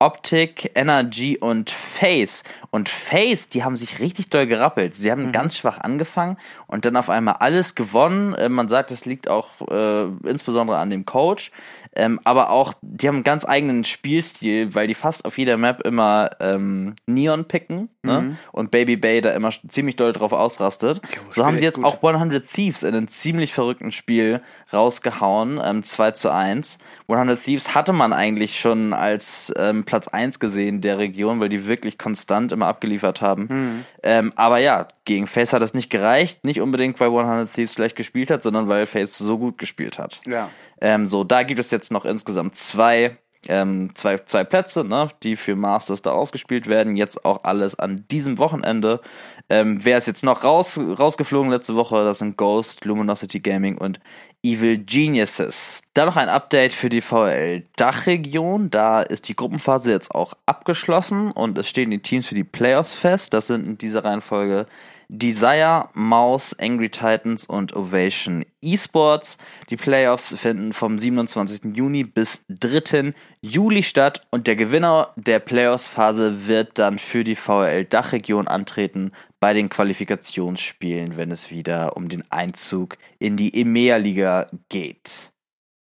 Optic, 0.00 0.70
Energy 0.74 1.38
und 1.38 1.70
Face. 1.70 2.44
Und 2.70 2.88
Face, 2.88 3.48
die 3.48 3.64
haben 3.64 3.76
sich 3.76 3.98
richtig 3.98 4.30
doll 4.30 4.46
gerappelt. 4.46 4.98
Die 4.98 5.10
haben 5.10 5.26
mhm. 5.26 5.32
ganz 5.32 5.56
schwach 5.56 5.78
angefangen 5.78 6.36
und 6.66 6.84
dann 6.84 6.96
auf 6.96 7.10
einmal 7.10 7.34
alles 7.40 7.74
gewonnen. 7.74 8.34
Äh, 8.34 8.48
man 8.48 8.68
sagt, 8.68 8.90
das 8.90 9.04
liegt 9.04 9.28
auch 9.28 9.48
äh, 9.68 10.04
insbesondere 10.28 10.78
an 10.78 10.90
dem 10.90 11.04
Coach. 11.04 11.50
Ähm, 11.98 12.20
aber 12.22 12.50
auch, 12.50 12.74
die 12.80 13.08
haben 13.08 13.16
einen 13.16 13.24
ganz 13.24 13.44
eigenen 13.44 13.82
Spielstil, 13.82 14.74
weil 14.74 14.86
die 14.86 14.94
fast 14.94 15.24
auf 15.24 15.36
jeder 15.36 15.56
Map 15.56 15.84
immer 15.84 16.30
ähm, 16.40 16.94
Neon 17.06 17.44
picken 17.46 17.88
ne? 18.02 18.20
mhm. 18.20 18.38
und 18.52 18.70
Baby 18.70 18.96
Bay 18.96 19.20
da 19.20 19.30
immer 19.30 19.50
ziemlich 19.68 19.96
doll 19.96 20.12
drauf 20.12 20.32
ausrastet. 20.32 21.00
Jo, 21.04 21.20
so 21.30 21.44
haben 21.44 21.58
sie 21.58 21.64
jetzt 21.64 21.82
gut. 21.82 21.84
auch 21.84 22.02
100 22.02 22.46
Thieves 22.48 22.84
in 22.84 22.94
einem 22.94 23.08
ziemlich 23.08 23.52
verrückten 23.52 23.90
Spiel 23.90 24.40
rausgehauen, 24.72 25.60
ähm, 25.62 25.82
2 25.82 26.12
zu 26.12 26.32
1. 26.32 26.78
100 27.08 27.42
Thieves 27.42 27.74
hatte 27.74 27.92
man 27.92 28.12
eigentlich 28.12 28.60
schon 28.60 28.92
als 28.92 29.52
ähm, 29.58 29.84
Platz 29.84 30.06
1 30.06 30.38
gesehen 30.38 30.80
der 30.80 30.98
Region, 30.98 31.40
weil 31.40 31.48
die 31.48 31.66
wirklich 31.66 31.98
konstant 31.98 32.52
immer 32.52 32.66
abgeliefert 32.66 33.20
haben. 33.20 33.46
Mhm. 33.48 33.84
Ähm, 34.04 34.32
aber 34.36 34.58
ja, 34.58 34.86
gegen 35.04 35.26
Face 35.26 35.52
hat 35.52 35.62
das 35.62 35.74
nicht 35.74 35.90
gereicht, 35.90 36.44
nicht 36.44 36.60
unbedingt, 36.60 37.00
weil 37.00 37.08
100 37.08 37.52
Thieves 37.52 37.72
schlecht 37.72 37.96
gespielt 37.96 38.30
hat, 38.30 38.44
sondern 38.44 38.68
weil 38.68 38.86
Face 38.86 39.18
so 39.18 39.36
gut 39.36 39.58
gespielt 39.58 39.98
hat. 39.98 40.20
Ja. 40.26 40.50
Ähm, 40.80 41.06
so, 41.06 41.24
da 41.24 41.42
gibt 41.42 41.60
es 41.60 41.70
jetzt 41.70 41.90
noch 41.90 42.04
insgesamt 42.04 42.56
zwei, 42.56 43.18
ähm, 43.48 43.90
zwei, 43.94 44.18
zwei 44.18 44.44
Plätze, 44.44 44.84
ne, 44.84 45.08
die 45.22 45.36
für 45.36 45.56
Masters 45.56 46.02
da 46.02 46.12
ausgespielt 46.12 46.66
werden. 46.66 46.96
Jetzt 46.96 47.24
auch 47.24 47.44
alles 47.44 47.78
an 47.78 48.04
diesem 48.10 48.38
Wochenende. 48.38 49.00
Ähm, 49.48 49.84
wer 49.84 49.98
ist 49.98 50.06
jetzt 50.06 50.24
noch 50.24 50.44
raus, 50.44 50.78
rausgeflogen 50.78 51.50
letzte 51.50 51.74
Woche? 51.74 52.04
Das 52.04 52.18
sind 52.18 52.36
Ghost, 52.36 52.84
Luminosity 52.84 53.40
Gaming 53.40 53.78
und 53.78 54.00
Evil 54.42 54.78
Geniuses. 54.78 55.82
Dann 55.94 56.06
noch 56.06 56.16
ein 56.16 56.28
Update 56.28 56.72
für 56.72 56.88
die 56.88 57.00
VL 57.00 57.64
Dachregion. 57.76 58.70
Da 58.70 59.02
ist 59.02 59.28
die 59.28 59.34
Gruppenphase 59.34 59.90
jetzt 59.90 60.14
auch 60.14 60.34
abgeschlossen 60.46 61.32
und 61.32 61.58
es 61.58 61.68
stehen 61.68 61.90
die 61.90 62.02
Teams 62.02 62.26
für 62.26 62.36
die 62.36 62.44
Playoffs 62.44 62.94
fest. 62.94 63.34
Das 63.34 63.48
sind 63.48 63.66
in 63.66 63.78
dieser 63.78 64.04
Reihenfolge 64.04 64.66
Desire, 65.08 65.88
Mouse, 65.94 66.54
Angry 66.58 66.90
Titans 66.90 67.46
und 67.46 67.74
Ovation 67.74 68.44
Esports. 68.62 69.38
Die 69.70 69.76
Playoffs 69.76 70.34
finden 70.34 70.74
vom 70.74 70.98
27. 70.98 71.74
Juni 71.74 72.04
bis 72.04 72.42
3. 72.48 73.14
Juli 73.40 73.82
statt 73.82 74.26
und 74.30 74.46
der 74.46 74.56
Gewinner 74.56 75.12
der 75.16 75.38
Playoffs-Phase 75.38 76.46
wird 76.46 76.78
dann 76.78 76.98
für 76.98 77.24
die 77.24 77.36
VRL 77.36 77.86
Dachregion 77.86 78.48
antreten 78.48 79.12
bei 79.40 79.54
den 79.54 79.70
Qualifikationsspielen, 79.70 81.16
wenn 81.16 81.30
es 81.30 81.50
wieder 81.50 81.96
um 81.96 82.10
den 82.10 82.30
Einzug 82.30 82.98
in 83.18 83.38
die 83.38 83.58
EMEA-Liga 83.58 84.48
geht. 84.68 85.30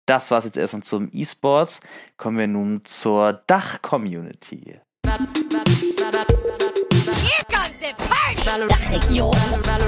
Das 0.06 0.32
war's 0.32 0.46
jetzt 0.46 0.56
erstmal 0.56 0.84
zum 0.84 1.10
E-Sports. 1.12 1.82
Kommen 2.16 2.38
wir 2.38 2.48
nun 2.48 2.86
zur 2.86 3.34
Dach-Community. 3.46 4.80
Dachregion. 8.48 9.36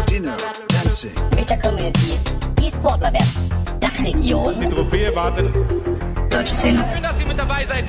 Dinner, 0.09 0.35
Dancing. 0.67 1.11
Mit 1.33 1.49
der 1.49 1.57
Community. 1.61 2.19
E-Sportler 2.61 3.13
werden. 3.13 3.79
Dachregion. 3.79 4.59
Die 4.59 4.67
Trophäe 4.67 5.15
wartet. 5.15 5.49
Deutsche 6.29 6.53
Szene. 6.55 6.83
Schön, 6.93 7.01
dass 7.01 7.17
Sie 7.17 7.23
mit 7.23 7.39
dabei 7.39 7.65
seid. 7.65 7.85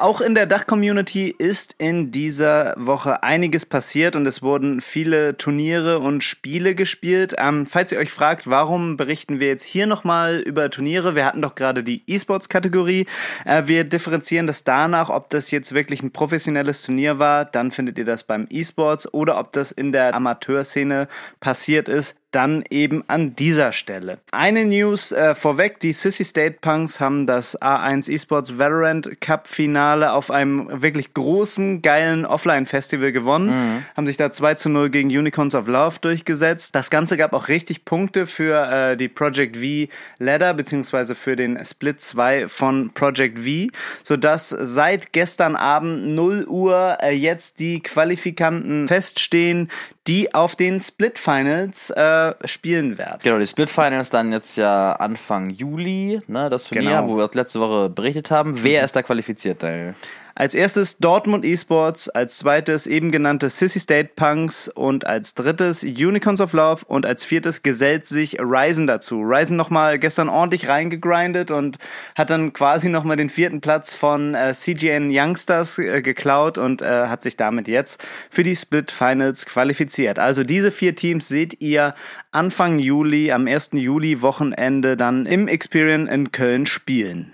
Auch 0.00 0.22
in 0.22 0.34
der 0.34 0.46
Dach-Community 0.46 1.28
ist 1.28 1.74
in 1.76 2.10
dieser 2.10 2.74
Woche 2.78 3.22
einiges 3.22 3.66
passiert 3.66 4.16
und 4.16 4.26
es 4.26 4.40
wurden 4.40 4.80
viele 4.80 5.36
Turniere 5.36 5.98
und 5.98 6.24
Spiele 6.24 6.74
gespielt. 6.74 7.34
Ähm, 7.36 7.66
falls 7.66 7.92
ihr 7.92 7.98
euch 7.98 8.10
fragt, 8.10 8.48
warum 8.48 8.96
berichten 8.96 9.40
wir 9.40 9.48
jetzt 9.48 9.62
hier 9.62 9.86
nochmal 9.86 10.38
über 10.38 10.70
Turniere? 10.70 11.14
Wir 11.16 11.26
hatten 11.26 11.42
doch 11.42 11.54
gerade 11.54 11.84
die 11.84 12.02
E-Sports-Kategorie. 12.06 13.04
Äh, 13.44 13.64
wir 13.66 13.84
differenzieren 13.84 14.46
das 14.46 14.64
danach, 14.64 15.10
ob 15.10 15.28
das 15.28 15.50
jetzt 15.50 15.74
wirklich 15.74 16.02
ein 16.02 16.12
professionelles 16.12 16.82
Turnier 16.82 17.18
war. 17.18 17.44
Dann 17.44 17.70
findet 17.70 17.98
ihr 17.98 18.06
das 18.06 18.24
beim 18.24 18.46
E-Sports 18.48 19.12
oder 19.12 19.38
ob 19.38 19.52
das 19.52 19.70
in 19.70 19.92
der 19.92 20.14
Amateurszene 20.14 21.08
passiert 21.40 21.90
ist 21.90 22.16
dann 22.30 22.64
eben 22.70 23.02
an 23.08 23.34
dieser 23.34 23.72
Stelle. 23.72 24.18
Eine 24.30 24.64
News 24.64 25.12
äh, 25.12 25.34
vorweg, 25.34 25.80
die 25.80 25.92
Sissy 25.92 26.24
State 26.24 26.58
Punks 26.60 27.00
haben 27.00 27.26
das 27.26 27.60
A1 27.60 28.10
Esports 28.10 28.58
Valorant 28.58 29.20
Cup 29.20 29.48
Finale 29.48 30.12
auf 30.12 30.30
einem 30.30 30.68
wirklich 30.82 31.14
großen, 31.14 31.82
geilen 31.82 32.24
Offline-Festival 32.24 33.12
gewonnen, 33.12 33.48
mhm. 33.48 33.84
haben 33.96 34.06
sich 34.06 34.16
da 34.16 34.30
2 34.30 34.54
zu 34.54 34.68
0 34.68 34.90
gegen 34.90 35.08
Unicorns 35.08 35.54
of 35.54 35.66
Love 35.66 35.96
durchgesetzt. 36.00 36.74
Das 36.74 36.90
Ganze 36.90 37.16
gab 37.16 37.32
auch 37.32 37.48
richtig 37.48 37.84
Punkte 37.84 38.26
für 38.26 38.70
äh, 38.70 38.96
die 38.96 39.08
Project 39.08 39.56
V 39.56 39.92
Ladder, 40.18 40.54
beziehungsweise 40.54 41.14
für 41.14 41.36
den 41.36 41.58
Split 41.64 42.00
2 42.00 42.48
von 42.48 42.90
Project 42.94 43.40
V, 43.40 43.72
sodass 44.02 44.50
seit 44.50 45.12
gestern 45.12 45.56
Abend 45.56 46.14
0 46.14 46.46
Uhr 46.46 46.98
äh, 47.02 47.14
jetzt 47.14 47.58
die 47.58 47.80
Qualifikanten 47.80 48.86
feststehen, 48.88 49.68
die 50.06 50.34
auf 50.34 50.56
den 50.56 50.80
Split 50.80 51.18
Finals 51.18 51.90
äh, 51.90 52.19
spielen 52.44 52.98
werden. 52.98 53.20
Genau, 53.22 53.38
die 53.38 53.46
Split 53.46 53.70
Finals 53.70 54.10
dann 54.10 54.32
jetzt 54.32 54.56
ja 54.56 54.92
Anfang 54.92 55.50
Juli, 55.50 56.20
ne, 56.26 56.50
das 56.50 56.64
Turnier, 56.64 57.00
genau. 57.00 57.08
wo 57.08 57.16
wir 57.16 57.28
letzte 57.32 57.60
Woche 57.60 57.90
berichtet 57.90 58.30
haben. 58.30 58.62
Wer 58.62 58.80
mhm. 58.80 58.84
ist 58.84 58.96
da 58.96 59.02
qualifiziert, 59.02 59.62
Daniel? 59.62 59.94
Als 60.34 60.54
erstes 60.54 60.98
Dortmund 60.98 61.44
Esports, 61.44 62.08
als 62.08 62.38
zweites 62.38 62.86
eben 62.86 63.10
genannte 63.10 63.50
Sissy 63.50 63.80
State 63.80 64.10
Punks 64.16 64.68
und 64.68 65.06
als 65.06 65.34
drittes 65.34 65.82
Unicorns 65.82 66.40
of 66.40 66.52
Love 66.52 66.84
und 66.86 67.04
als 67.04 67.24
viertes 67.24 67.62
gesellt 67.62 68.06
sich 68.06 68.38
Ryzen 68.40 68.86
dazu. 68.86 69.20
Ryzen 69.20 69.56
nochmal 69.56 69.98
gestern 69.98 70.28
ordentlich 70.28 70.68
reingegrindet 70.68 71.50
und 71.50 71.78
hat 72.14 72.30
dann 72.30 72.52
quasi 72.52 72.88
nochmal 72.88 73.16
den 73.16 73.30
vierten 73.30 73.60
Platz 73.60 73.94
von 73.94 74.34
äh, 74.34 74.54
CGN 74.54 75.10
Youngsters 75.10 75.78
äh, 75.78 76.02
geklaut 76.02 76.58
und 76.58 76.82
äh, 76.82 77.06
hat 77.06 77.22
sich 77.22 77.36
damit 77.36 77.68
jetzt 77.68 78.02
für 78.30 78.42
die 78.42 78.56
Split 78.56 78.90
Finals 78.90 79.46
qualifiziert. 79.46 80.18
Also 80.18 80.44
diese 80.44 80.70
vier 80.70 80.94
Teams 80.94 81.28
seht 81.28 81.60
ihr 81.60 81.94
Anfang 82.30 82.78
Juli, 82.78 83.32
am 83.32 83.46
1. 83.46 83.70
Juli 83.72 84.22
Wochenende 84.22 84.96
dann 84.96 85.26
im 85.26 85.48
Experian 85.48 86.06
in 86.06 86.32
Köln 86.32 86.66
spielen. 86.66 87.32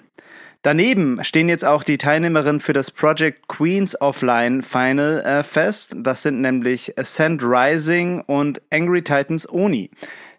Daneben 0.62 1.22
stehen 1.22 1.48
jetzt 1.48 1.64
auch 1.64 1.84
die 1.84 1.98
Teilnehmerinnen 1.98 2.60
für 2.60 2.72
das 2.72 2.90
Project 2.90 3.46
Queens 3.48 4.00
Offline 4.00 4.62
Final 4.62 5.20
äh, 5.20 5.42
fest. 5.42 5.94
Das 5.98 6.22
sind 6.22 6.40
nämlich 6.40 6.98
Ascent 6.98 7.42
Rising 7.42 8.20
und 8.22 8.60
Angry 8.70 9.02
Titans 9.02 9.48
Oni. 9.48 9.90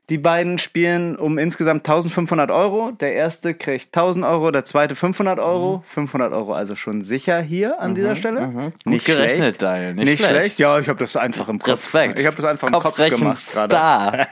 Die 0.10 0.17
beiden 0.17 0.58
spielen 0.58 1.17
um 1.17 1.38
insgesamt 1.38 1.86
1500 1.86 2.50
Euro. 2.50 2.91
Der 2.91 3.13
erste 3.13 3.54
kriegt 3.54 3.88
1000 3.88 4.23
Euro, 4.23 4.52
der 4.52 4.63
zweite 4.63 4.96
500 4.96 5.38
Euro. 5.38 5.79
Mhm. 5.79 5.84
500 5.86 6.31
Euro 6.31 6.54
also 6.54 6.75
schon 6.75 7.02
sicher 7.02 7.42
hier 7.42 7.81
an 7.81 7.92
mhm, 7.92 7.96
dieser 7.96 8.15
Stelle. 8.15 8.48
Mhm. 8.48 8.73
Nicht 8.86 9.06
gerechnet, 9.06 9.38
schlecht. 9.38 9.62
Daniel. 9.62 9.94
Nicht, 9.96 10.06
nicht 10.06 10.19
schlecht. 10.19 10.31
schlecht. 10.31 10.60
Ja, 10.60 10.79
ich 10.79 10.88
habe 10.88 11.00
das 11.00 11.17
einfach 11.17 11.50
im 11.50 11.60
Kopf. 11.60 11.73
Respekt. 11.73 12.19
Ich 12.19 12.25
habe 12.25 12.38
das 12.38 12.46
einfach 12.46 12.69
im 12.69 12.73
Kopf 12.73 12.96
gemacht 12.96 13.42
gerade. 13.54 14.27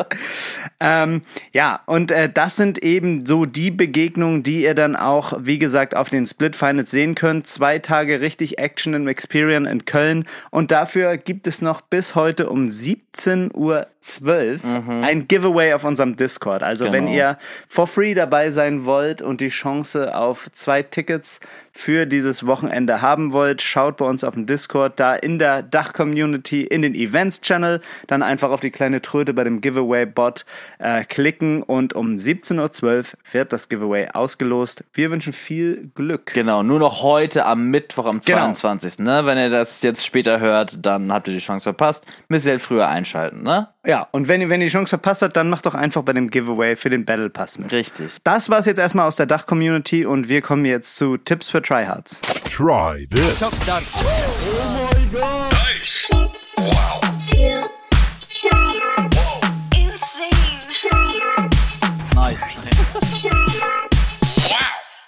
ähm, 0.80 1.22
ja, 1.52 1.80
und 1.86 2.10
äh, 2.10 2.28
das 2.28 2.56
sind 2.56 2.82
eben 2.82 3.24
so 3.24 3.46
die 3.46 3.70
Begegnungen, 3.70 4.42
die 4.42 4.62
ihr 4.62 4.74
dann 4.74 4.96
auch, 4.96 5.34
wie 5.38 5.58
gesagt, 5.58 5.94
auf 5.94 6.10
den 6.10 6.26
Split 6.26 6.56
Finals 6.56 6.90
sehen 6.90 7.14
könnt. 7.14 7.46
Zwei 7.46 7.78
Tage 7.78 8.20
richtig 8.20 8.58
Action 8.58 8.94
im 8.94 9.06
Experian 9.06 9.64
in 9.64 9.84
Köln. 9.84 10.26
Und 10.50 10.72
dafür 10.72 11.18
gibt 11.18 11.46
es 11.46 11.62
noch 11.62 11.82
bis 11.82 12.16
heute 12.16 12.50
um 12.50 12.68
17 12.68 13.52
Uhr 13.54 13.86
12 14.04 14.62
mhm. 14.62 15.03
Ein 15.04 15.28
Giveaway 15.28 15.72
auf 15.74 15.84
unserem 15.84 16.16
Discord. 16.16 16.62
Also 16.62 16.84
genau. 16.84 16.96
wenn 16.96 17.08
ihr 17.08 17.38
for 17.68 17.86
free 17.86 18.14
dabei 18.14 18.50
sein 18.50 18.84
wollt 18.84 19.22
und 19.22 19.40
die 19.40 19.48
Chance 19.48 20.16
auf 20.16 20.50
zwei 20.52 20.82
Tickets 20.82 21.40
für 21.72 22.06
dieses 22.06 22.46
Wochenende 22.46 23.02
haben 23.02 23.32
wollt, 23.32 23.60
schaut 23.60 23.96
bei 23.96 24.04
uns 24.04 24.22
auf 24.22 24.34
dem 24.34 24.46
Discord, 24.46 25.00
da 25.00 25.16
in 25.16 25.40
der 25.40 25.62
Dach-Community, 25.62 26.62
in 26.62 26.82
den 26.82 26.94
Events-Channel, 26.94 27.80
dann 28.06 28.22
einfach 28.22 28.50
auf 28.50 28.60
die 28.60 28.70
kleine 28.70 29.02
Tröte 29.02 29.34
bei 29.34 29.42
dem 29.42 29.60
Giveaway-Bot 29.60 30.44
äh, 30.78 31.04
klicken 31.04 31.62
und 31.62 31.92
um 31.92 32.14
17.12 32.16 32.84
Uhr 32.84 33.04
wird 33.32 33.52
das 33.52 33.68
Giveaway 33.68 34.08
ausgelost. 34.12 34.84
Wir 34.92 35.10
wünschen 35.10 35.32
viel 35.32 35.90
Glück. 35.94 36.32
Genau, 36.32 36.62
nur 36.62 36.78
noch 36.78 37.02
heute 37.02 37.44
am 37.44 37.70
Mittwoch, 37.70 38.06
am 38.06 38.22
22. 38.22 38.98
Genau. 38.98 39.22
Ne? 39.22 39.26
Wenn 39.26 39.38
ihr 39.38 39.50
das 39.50 39.82
jetzt 39.82 40.06
später 40.06 40.38
hört, 40.38 40.84
dann 40.86 41.12
habt 41.12 41.26
ihr 41.26 41.34
die 41.34 41.40
Chance 41.40 41.64
verpasst. 41.64 42.06
Müsst 42.28 42.46
ihr 42.46 42.52
halt 42.52 42.62
früher 42.62 42.88
einschalten, 42.88 43.42
ne? 43.42 43.73
Ja, 43.86 44.08
und 44.12 44.28
wenn 44.28 44.40
ihr, 44.40 44.48
wenn 44.48 44.60
ihr 44.60 44.68
die 44.68 44.72
Chance 44.72 44.90
verpasst 44.90 45.22
habt, 45.22 45.36
dann 45.36 45.50
macht 45.50 45.66
doch 45.66 45.74
einfach 45.74 46.02
bei 46.02 46.12
dem 46.12 46.30
Giveaway 46.30 46.76
für 46.76 46.90
den 46.90 47.04
Battle 47.04 47.28
Pass 47.28 47.58
mit. 47.58 47.72
Richtig. 47.72 48.10
Das 48.24 48.48
war's 48.48 48.66
jetzt 48.66 48.78
erstmal 48.78 49.06
aus 49.06 49.16
der 49.16 49.26
Dach-Community 49.26 50.06
und 50.06 50.28
wir 50.28 50.40
kommen 50.40 50.64
jetzt 50.64 50.96
zu 50.96 51.16
Tipps 51.18 51.48
für 51.48 51.60
Tryhards. 51.60 52.20
Try 52.50 53.06
this. 53.10 53.38
Top 53.38 53.52
done. 53.66 53.82
Oh 53.96 54.88
my 54.94 55.18
god. 55.20 55.52
Nice. 55.52 56.08
Tips. 56.08 56.54
Wow. 56.56 56.93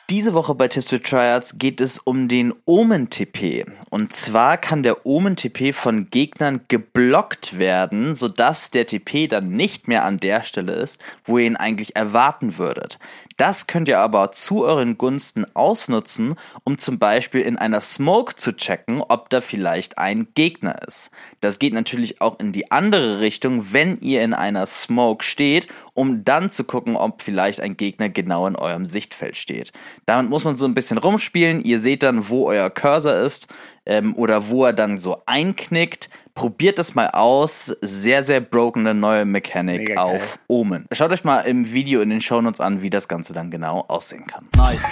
Diese 0.09 0.35
Woche 0.35 0.55
bei 0.55 0.69
Tips 0.69 0.91
für 0.91 1.03
Triads 1.03 1.59
geht 1.59 1.81
es 1.81 1.99
um 1.99 2.29
den 2.29 2.55
Omen-TP. 2.65 3.67
Und 3.91 4.15
zwar 4.15 4.57
kann 4.57 4.85
der 4.85 5.05
Omen-TP 5.05 5.73
von 5.73 6.11
Gegnern 6.11 6.61
geblockt 6.69 7.59
werden, 7.59 8.15
sodass 8.15 8.71
der 8.71 8.87
TP 8.87 9.27
dann 9.27 9.51
nicht 9.51 9.89
mehr 9.89 10.05
an 10.05 10.19
der 10.19 10.45
Stelle 10.45 10.75
ist, 10.75 11.01
wo 11.25 11.39
ihr 11.39 11.47
ihn 11.47 11.57
eigentlich 11.57 11.97
erwarten 11.97 12.57
würdet. 12.57 13.01
Das 13.37 13.67
könnt 13.67 13.89
ihr 13.89 13.99
aber 13.99 14.33
zu 14.33 14.65
euren 14.65 14.97
Gunsten 14.97 15.45
ausnutzen, 15.55 16.37
um 16.65 16.79
zum 16.79 16.99
Beispiel 16.99 17.43
in 17.43 17.59
einer 17.59 17.83
Smoke 17.83 18.37
zu 18.37 18.57
checken, 18.57 19.03
ob 19.03 19.29
da 19.29 19.43
vielleicht 19.43 19.99
ein 19.99 20.29
Gegner 20.35 20.77
ist. 20.87 21.11
Das 21.41 21.59
geht 21.59 21.75
natürlich 21.75 22.23
auch 22.23 22.39
in 22.41 22.53
die 22.53 22.71
andere 22.71 23.21
Richtung, 23.21 23.73
wenn 23.73 23.99
ihr 23.99 24.23
in 24.23 24.33
einer 24.33 24.67
Smoke 24.67 25.23
steht, 25.23 25.69
um 25.93 26.25
dann 26.25 26.51
zu 26.51 26.65
gucken, 26.65 26.97
ob 26.97 27.21
vielleicht 27.21 27.61
ein 27.61 27.77
Gegner 27.77 28.09
genau 28.09 28.47
in 28.47 28.57
eurem 28.57 28.87
Sichtfeld 28.87 29.37
steht. 29.37 29.73
Damit 30.07 30.31
muss 30.31 30.45
man 30.45 30.57
so 30.57 30.65
ein 30.65 30.75
bisschen 30.75 30.99
rumspielen. 30.99 31.63
Ihr 31.63 31.79
seht 31.79 32.03
dann, 32.03 32.31
wo 32.31 32.47
euer 32.47 32.71
Cursor 32.71 33.17
ist 33.17 33.49
ähm, 33.85 34.15
oder 34.17 34.49
wo 34.49 34.65
er 34.65 34.73
dann 34.73 34.99
so 34.99 35.23
einknickt. 35.27 36.09
Probiert 36.37 36.79
das 36.79 36.95
mal 36.95 37.09
aus. 37.09 37.75
Sehr, 37.81 38.23
sehr 38.23 38.41
broken 38.43 38.87
eine 38.87 38.93
neue 38.93 39.25
Mechanik 39.25 39.97
auf 39.97 40.39
Omen. 40.49 40.85
Schaut 40.93 41.11
euch 41.11 41.25
mal 41.25 41.41
im 41.41 41.73
Video 41.73 42.03
in 42.03 42.11
den 42.11 42.21
Shownotes 42.21 42.61
an, 42.61 42.83
wie 42.83 42.91
das 42.91 43.09
Ganze 43.09 43.33
dann 43.33 43.51
genau 43.51 43.87
aussehen 43.89 44.27
kann. 44.27 44.47
Nice. 44.55 44.83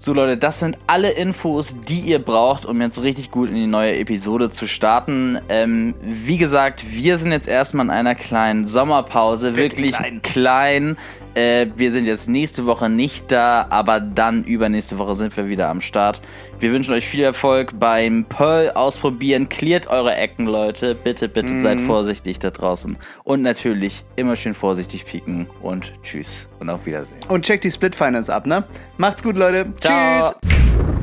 So 0.00 0.14
Leute, 0.14 0.38
das 0.38 0.60
sind 0.60 0.78
alle 0.86 1.10
Infos, 1.10 1.76
die 1.88 2.00
ihr 2.00 2.20
braucht, 2.20 2.64
um 2.64 2.80
jetzt 2.80 3.02
richtig 3.02 3.30
gut 3.30 3.50
in 3.50 3.56
die 3.56 3.66
neue 3.66 3.98
Episode 3.98 4.48
zu 4.48 4.66
starten. 4.66 5.38
Ähm, 5.50 5.94
wie 6.00 6.38
gesagt, 6.38 6.86
wir 6.88 7.18
sind 7.18 7.32
jetzt 7.32 7.48
erstmal 7.48 7.84
in 7.86 7.90
einer 7.90 8.14
kleinen 8.14 8.66
Sommerpause, 8.66 9.56
wirklich, 9.56 9.98
wirklich 9.98 10.22
klein. 10.22 10.22
klein. 10.22 10.96
Äh, 11.34 11.66
wir 11.76 11.92
sind 11.92 12.06
jetzt 12.06 12.28
nächste 12.28 12.64
Woche 12.64 12.88
nicht 12.88 13.30
da, 13.30 13.66
aber 13.70 14.00
dann 14.00 14.44
übernächste 14.44 14.98
Woche 14.98 15.16
sind 15.16 15.36
wir 15.36 15.48
wieder 15.48 15.68
am 15.68 15.80
Start. 15.80 16.22
Wir 16.60 16.72
wünschen 16.72 16.92
euch 16.92 17.06
viel 17.06 17.22
Erfolg 17.22 17.78
beim 17.78 18.24
Pearl 18.24 18.72
ausprobieren. 18.72 19.48
Klärt 19.48 19.86
eure 19.86 20.16
Ecken, 20.16 20.46
Leute. 20.46 20.96
Bitte, 20.96 21.28
bitte 21.28 21.52
mhm. 21.52 21.62
seid 21.62 21.80
vorsichtig 21.80 22.40
da 22.40 22.50
draußen. 22.50 22.98
Und 23.22 23.42
natürlich 23.42 24.04
immer 24.16 24.34
schön 24.34 24.54
vorsichtig 24.54 25.04
pieken 25.04 25.48
und 25.62 25.92
tschüss 26.02 26.48
und 26.58 26.68
auf 26.68 26.84
Wiedersehen. 26.84 27.20
Und 27.28 27.44
checkt 27.44 27.62
die 27.62 27.70
Split 27.70 27.94
Finance 27.94 28.34
ab, 28.34 28.46
ne? 28.46 28.64
Macht's 28.96 29.22
gut, 29.22 29.36
Leute. 29.36 29.72
Ciao. 29.80 30.32
Tschüss. 30.32 30.97